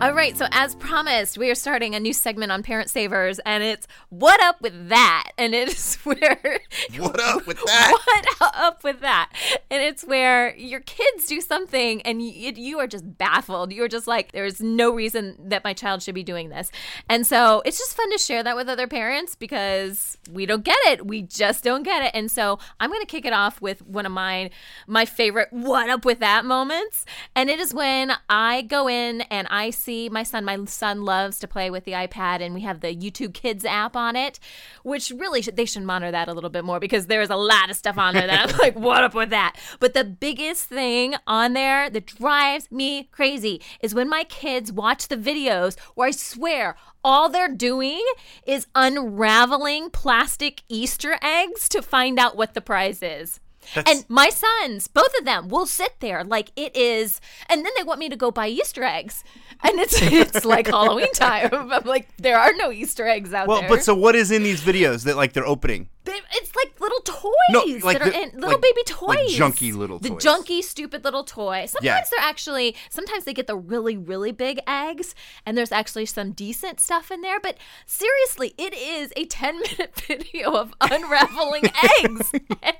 All 0.00 0.14
right, 0.14 0.34
so 0.34 0.46
as 0.50 0.74
promised, 0.76 1.36
we 1.36 1.50
are 1.50 1.54
starting 1.54 1.94
a 1.94 2.00
new 2.00 2.14
segment 2.14 2.50
on 2.50 2.62
Parent 2.62 2.88
Savers, 2.88 3.38
and 3.40 3.62
it's 3.62 3.86
What 4.08 4.42
Up 4.42 4.58
With 4.62 4.88
That? 4.88 5.32
And 5.36 5.54
it 5.54 5.68
is 5.68 5.96
where. 6.04 6.60
What 6.98 7.20
up 7.20 7.46
with 7.46 7.58
that? 7.66 7.92
What 8.38 8.54
up 8.54 8.82
with 8.82 9.00
that? 9.00 9.30
and 9.70 9.82
it's 9.82 10.02
where 10.02 10.56
your 10.56 10.80
kids 10.80 11.26
do 11.26 11.40
something 11.40 12.00
and 12.02 12.22
you, 12.22 12.52
you 12.56 12.78
are 12.78 12.86
just 12.86 13.18
baffled. 13.18 13.72
You're 13.72 13.88
just 13.88 14.06
like, 14.06 14.32
there's 14.32 14.60
no 14.60 14.90
reason 14.90 15.36
that 15.38 15.64
my 15.64 15.74
child 15.74 16.02
should 16.02 16.14
be 16.14 16.22
doing 16.22 16.48
this. 16.48 16.70
And 17.08 17.26
so 17.26 17.62
it's 17.66 17.78
just 17.78 17.94
fun 17.96 18.10
to 18.10 18.18
share 18.18 18.42
that 18.42 18.56
with 18.56 18.68
other 18.68 18.86
parents 18.86 19.34
because 19.34 20.16
we 20.32 20.46
don't 20.46 20.64
get 20.64 20.78
it. 20.86 21.06
We 21.06 21.22
just 21.22 21.62
don't 21.62 21.82
get 21.82 22.02
it. 22.02 22.12
And 22.14 22.30
so 22.30 22.58
I'm 22.80 22.90
going 22.90 23.02
to 23.02 23.06
kick 23.06 23.26
it 23.26 23.32
off 23.32 23.60
with 23.60 23.86
one 23.86 24.06
of 24.06 24.12
mine, 24.12 24.50
my 24.86 25.04
favorite 25.04 25.48
what 25.50 25.90
up 25.90 26.04
with 26.04 26.20
that 26.20 26.44
moments. 26.44 27.04
And 27.36 27.50
it 27.50 27.60
is 27.60 27.74
when 27.74 28.12
I 28.28 28.62
go 28.62 28.88
in 28.88 29.20
and 29.22 29.46
I 29.50 29.70
see 29.70 29.89
my 30.10 30.22
son, 30.22 30.44
my 30.44 30.64
son 30.64 31.04
loves 31.04 31.38
to 31.40 31.48
play 31.48 31.70
with 31.70 31.84
the 31.84 31.92
iPad 31.92 32.40
and 32.40 32.54
we 32.54 32.60
have 32.62 32.80
the 32.80 32.94
YouTube 32.94 33.34
Kids 33.34 33.64
app 33.64 33.96
on 33.96 34.16
it, 34.16 34.38
which 34.82 35.10
really 35.10 35.42
should, 35.42 35.56
they 35.56 35.64
should 35.64 35.82
monitor 35.82 36.10
that 36.10 36.28
a 36.28 36.32
little 36.32 36.50
bit 36.50 36.64
more 36.64 36.80
because 36.80 37.06
there's 37.06 37.30
a 37.30 37.36
lot 37.36 37.70
of 37.70 37.76
stuff 37.76 37.98
on 37.98 38.14
there 38.14 38.26
that 38.26 38.48
I'm 38.50 38.58
like, 38.58 38.76
what 38.76 39.04
up 39.04 39.14
with 39.14 39.30
that? 39.30 39.56
But 39.78 39.94
the 39.94 40.04
biggest 40.04 40.64
thing 40.64 41.14
on 41.26 41.52
there 41.52 41.90
that 41.90 42.06
drives 42.06 42.70
me 42.70 43.04
crazy 43.12 43.60
is 43.80 43.94
when 43.94 44.08
my 44.08 44.24
kids 44.24 44.72
watch 44.72 45.08
the 45.08 45.16
videos 45.16 45.78
where 45.94 46.08
I 46.08 46.12
swear 46.12 46.76
all 47.02 47.28
they're 47.28 47.48
doing 47.48 48.04
is 48.46 48.66
unraveling 48.74 49.90
plastic 49.90 50.62
Easter 50.68 51.18
eggs 51.22 51.68
to 51.70 51.82
find 51.82 52.18
out 52.18 52.36
what 52.36 52.54
the 52.54 52.60
prize 52.60 53.02
is. 53.02 53.40
That's- 53.74 53.96
and 53.96 54.04
my 54.08 54.30
sons, 54.30 54.88
both 54.88 55.12
of 55.18 55.24
them, 55.24 55.48
will 55.48 55.66
sit 55.66 55.94
there 56.00 56.24
like 56.24 56.50
it 56.56 56.74
is, 56.76 57.20
and 57.48 57.64
then 57.64 57.72
they 57.76 57.82
want 57.84 58.00
me 58.00 58.08
to 58.08 58.16
go 58.16 58.30
buy 58.30 58.48
Easter 58.48 58.82
eggs, 58.84 59.22
and 59.62 59.78
it's 59.78 59.94
it's 60.02 60.44
like 60.44 60.66
Halloween 60.66 61.12
time. 61.12 61.50
I'm 61.52 61.84
like, 61.84 62.08
there 62.16 62.38
are 62.38 62.52
no 62.54 62.72
Easter 62.72 63.06
eggs 63.06 63.32
out 63.32 63.48
Well, 63.48 63.60
there. 63.60 63.68
Well, 63.68 63.78
but 63.78 63.84
so 63.84 63.94
what 63.94 64.14
is 64.16 64.30
in 64.30 64.42
these 64.42 64.60
videos 64.62 65.04
that 65.04 65.16
like 65.16 65.32
they're 65.34 65.46
opening? 65.46 65.88
They- 66.04 66.18
it's 66.32 66.56
like 66.56 66.80
little 66.80 67.00
toys 67.00 67.32
No, 67.50 67.60
like 67.82 67.98
that 67.98 68.08
are 68.08 68.10
the- 68.10 68.18
in 68.22 68.30
little 68.34 68.50
like- 68.52 68.62
baby 68.62 68.82
toys, 68.86 69.06
like 69.08 69.26
junky 69.28 69.74
little 69.74 69.98
the 69.98 70.08
toys. 70.10 70.24
junky, 70.24 70.62
stupid 70.64 71.04
little 71.04 71.24
toy. 71.24 71.66
Sometimes 71.66 71.84
Yeah. 71.84 72.00
they're 72.10 72.24
actually, 72.26 72.74
sometimes 72.88 73.24
they 73.24 73.34
get 73.34 73.46
the 73.46 73.56
really, 73.56 73.96
really 73.98 74.32
big 74.32 74.60
eggs, 74.66 75.14
and 75.44 75.58
there's 75.58 75.72
actually 75.72 76.06
some 76.06 76.32
decent 76.32 76.80
stuff 76.80 77.10
in 77.10 77.20
there. 77.20 77.38
But 77.38 77.58
seriously, 77.86 78.54
it 78.56 78.72
is 78.74 79.12
a 79.16 79.26
ten 79.26 79.58
minute 79.60 79.94
video 80.06 80.52
of 80.52 80.72
unraveling 80.80 81.64
eggs. 82.02 82.32
And 82.62 82.76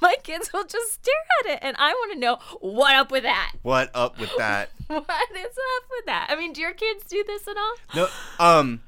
my 0.00 0.14
kids 0.22 0.52
will 0.52 0.64
just 0.64 0.92
stare 0.92 1.14
at 1.44 1.50
it, 1.54 1.58
and 1.62 1.76
I 1.78 1.92
want 1.92 2.12
to 2.12 2.18
know 2.20 2.38
what 2.60 2.94
up 2.94 3.10
with 3.10 3.24
that. 3.24 3.52
What 3.62 3.90
up 3.94 4.18
with 4.18 4.30
that? 4.38 4.70
What 4.90 5.06
is 5.36 5.46
up 5.46 5.84
with 5.90 6.06
that? 6.06 6.26
I 6.30 6.34
mean, 6.36 6.52
do 6.52 6.60
your 6.60 6.72
kids 6.72 7.04
do 7.08 7.22
this 7.24 7.46
at 7.46 7.56
all? 7.56 7.74
No, 7.94 8.08
um, 8.40 8.82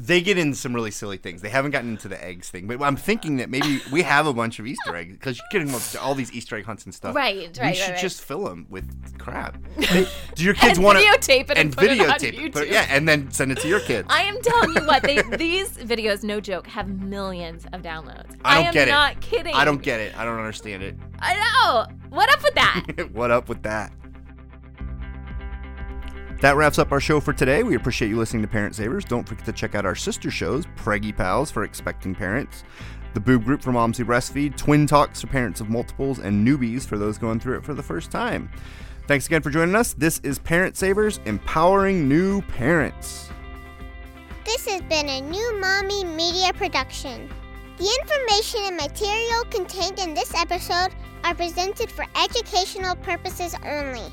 they 0.00 0.20
get 0.20 0.38
into 0.38 0.56
some 0.56 0.72
really 0.74 0.92
silly 0.92 1.16
things. 1.16 1.42
They 1.42 1.48
haven't 1.48 1.72
gotten 1.72 1.90
into 1.90 2.06
the 2.06 2.22
eggs 2.24 2.48
thing, 2.48 2.68
but 2.68 2.80
I'm 2.80 2.94
thinking 2.96 3.38
that 3.38 3.50
maybe 3.50 3.80
we 3.90 4.02
have 4.02 4.28
a 4.28 4.32
bunch 4.32 4.60
of 4.60 4.66
Easter 4.66 4.94
eggs 4.94 5.12
because 5.14 5.38
you're 5.38 5.60
getting 5.60 5.74
all 6.00 6.14
these 6.14 6.32
Easter 6.32 6.56
egg 6.56 6.66
hunts 6.66 6.84
and 6.84 6.94
stuff. 6.94 7.16
Right, 7.16 7.34
We 7.36 7.42
right, 7.46 7.54
should 7.54 7.62
right, 7.62 7.90
right. 7.90 7.98
just 7.98 8.22
fill 8.22 8.44
them 8.44 8.66
with 8.70 9.18
crap. 9.18 9.58
They- 9.76 10.06
do 10.36 10.44
your 10.44 10.54
kids 10.54 10.78
want 10.78 10.98
to 10.98 11.04
videotape 11.04 11.50
it 11.50 11.58
and 11.58 11.76
put 11.76 11.86
it 11.86 12.00
on 12.00 12.06
videotape 12.18 12.52
But 12.52 12.68
YouTube. 12.68 12.70
yeah, 12.70 12.86
and 12.90 13.08
then 13.08 13.30
send 13.32 13.50
it 13.50 13.58
to 13.58 13.68
your 13.68 13.80
kids. 13.80 14.06
I 14.10 14.22
am 14.22 14.40
telling 14.40 14.74
you 14.76 14.82
what, 14.86 15.02
they 15.02 15.20
these 15.36 15.70
videos, 15.76 16.22
no 16.22 16.40
joke, 16.40 16.68
have 16.68 16.88
millions 16.88 17.66
of 17.72 17.82
downloads. 17.82 18.36
I 18.44 18.56
don't 18.58 18.66
am 18.68 18.72
get 18.74 18.88
it. 18.88 18.90
not 18.92 19.20
kidding. 19.20 19.54
I 19.54 19.64
don't 19.64 19.82
get 19.82 19.98
it. 19.98 20.16
I 20.16 20.24
don't 20.24 20.38
understand 20.38 20.82
it. 20.84 20.96
I 21.18 21.34
know. 21.34 21.86
What 22.10 22.32
up 22.32 22.42
with 22.44 22.54
that? 22.54 23.08
what 23.12 23.30
up 23.32 23.48
with 23.48 23.62
that? 23.64 23.92
That 26.40 26.54
wraps 26.54 26.78
up 26.78 26.92
our 26.92 27.00
show 27.00 27.18
for 27.18 27.32
today. 27.32 27.64
We 27.64 27.74
appreciate 27.74 28.10
you 28.10 28.16
listening 28.16 28.42
to 28.42 28.48
Parent 28.48 28.76
Savers. 28.76 29.04
Don't 29.04 29.28
forget 29.28 29.44
to 29.46 29.52
check 29.52 29.74
out 29.74 29.84
our 29.84 29.96
sister 29.96 30.30
shows, 30.30 30.66
Preggy 30.76 31.16
Pals 31.16 31.50
for 31.50 31.64
expecting 31.64 32.14
parents, 32.14 32.62
the 33.12 33.18
Boob 33.18 33.44
Group 33.44 33.60
for 33.60 33.72
moms 33.72 33.98
who 33.98 34.04
breastfeed, 34.04 34.56
Twin 34.56 34.86
Talks 34.86 35.20
for 35.20 35.26
parents 35.26 35.60
of 35.60 35.68
multiples, 35.68 36.20
and 36.20 36.46
Newbies 36.46 36.86
for 36.86 36.96
those 36.96 37.18
going 37.18 37.40
through 37.40 37.56
it 37.56 37.64
for 37.64 37.74
the 37.74 37.82
first 37.82 38.12
time. 38.12 38.48
Thanks 39.08 39.26
again 39.26 39.42
for 39.42 39.50
joining 39.50 39.74
us. 39.74 39.94
This 39.94 40.20
is 40.22 40.38
Parent 40.38 40.76
Savers, 40.76 41.18
empowering 41.24 42.08
new 42.08 42.42
parents. 42.42 43.30
This 44.44 44.64
has 44.68 44.82
been 44.82 45.08
a 45.08 45.20
new 45.20 45.60
Mommy 45.60 46.04
Media 46.04 46.52
production. 46.52 47.28
The 47.78 47.98
information 48.00 48.60
and 48.64 48.76
material 48.76 49.44
contained 49.50 49.98
in 49.98 50.14
this 50.14 50.32
episode 50.36 50.94
are 51.24 51.34
presented 51.34 51.90
for 51.90 52.04
educational 52.14 52.94
purposes 52.94 53.56
only. 53.66 54.12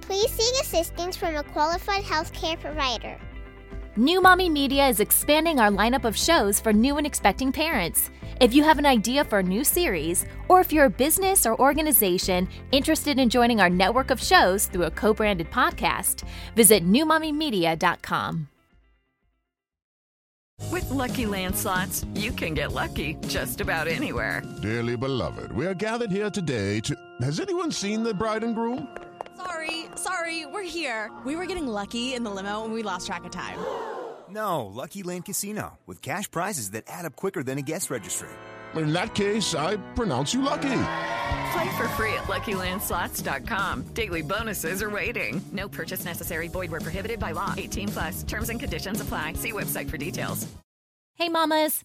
please 0.00 0.30
seek 0.30 0.62
assistance 0.62 1.16
from 1.16 1.36
a 1.36 1.42
qualified 1.42 2.02
healthcare 2.02 2.58
provider. 2.58 3.18
New 3.96 4.20
Mommy 4.20 4.48
Media 4.48 4.86
is 4.88 5.00
expanding 5.00 5.58
our 5.58 5.70
lineup 5.70 6.04
of 6.04 6.16
shows 6.16 6.60
for 6.60 6.72
new 6.72 6.96
and 6.96 7.06
expecting 7.06 7.50
parents. 7.52 8.10
If 8.40 8.54
you 8.54 8.62
have 8.62 8.78
an 8.78 8.86
idea 8.86 9.24
for 9.24 9.40
a 9.40 9.42
new 9.42 9.64
series, 9.64 10.24
or 10.48 10.60
if 10.60 10.72
you're 10.72 10.86
a 10.86 10.90
business 10.90 11.44
or 11.44 11.60
organization 11.60 12.48
interested 12.72 13.18
in 13.18 13.28
joining 13.28 13.60
our 13.60 13.68
network 13.68 14.10
of 14.10 14.22
shows 14.22 14.66
through 14.66 14.84
a 14.84 14.90
co 14.90 15.12
branded 15.12 15.50
podcast, 15.50 16.22
visit 16.56 16.86
newmommymedia.com. 16.86 18.48
With 20.70 20.88
Lucky 20.90 21.26
Land 21.26 21.56
slots, 21.56 22.04
you 22.14 22.32
can 22.32 22.54
get 22.54 22.72
lucky 22.72 23.16
just 23.26 23.60
about 23.60 23.88
anywhere. 23.88 24.42
Dearly 24.62 24.96
beloved, 24.96 25.52
we 25.52 25.66
are 25.66 25.74
gathered 25.74 26.10
here 26.10 26.30
today 26.30 26.80
to. 26.80 26.94
Has 27.22 27.40
anyone 27.40 27.72
seen 27.72 28.02
the 28.02 28.14
bride 28.14 28.44
and 28.44 28.54
groom? 28.54 28.86
Sorry, 29.44 29.86
sorry, 29.94 30.46
we're 30.46 30.62
here. 30.62 31.10
We 31.24 31.34
were 31.36 31.46
getting 31.46 31.66
lucky 31.66 32.14
in 32.14 32.24
the 32.24 32.30
limo 32.30 32.64
and 32.64 32.74
we 32.74 32.82
lost 32.82 33.06
track 33.06 33.24
of 33.24 33.30
time. 33.30 33.58
No, 34.32 34.66
Lucky 34.66 35.02
Land 35.02 35.24
Casino, 35.24 35.76
with 35.88 36.02
cash 36.02 36.30
prizes 36.30 36.70
that 36.70 36.84
add 36.86 37.04
up 37.04 37.16
quicker 37.16 37.42
than 37.42 37.58
a 37.58 37.62
guest 37.62 37.90
registry. 37.90 38.28
In 38.76 38.92
that 38.92 39.12
case, 39.16 39.56
I 39.56 39.74
pronounce 39.96 40.32
you 40.32 40.40
lucky. 40.40 40.82
Play 41.52 41.76
for 41.76 41.88
free 41.98 42.12
at 42.12 42.28
LuckyLandSlots.com. 42.28 43.86
Daily 43.92 44.22
bonuses 44.22 44.84
are 44.84 44.90
waiting. 44.90 45.42
No 45.50 45.68
purchase 45.68 46.04
necessary. 46.04 46.46
Void 46.46 46.70
where 46.70 46.80
prohibited 46.80 47.18
by 47.18 47.32
law. 47.32 47.54
18 47.56 47.88
plus. 47.88 48.22
Terms 48.22 48.50
and 48.50 48.60
conditions 48.60 49.00
apply. 49.00 49.32
See 49.32 49.50
website 49.50 49.90
for 49.90 49.96
details. 49.96 50.46
Hey, 51.16 51.28
mamas! 51.28 51.84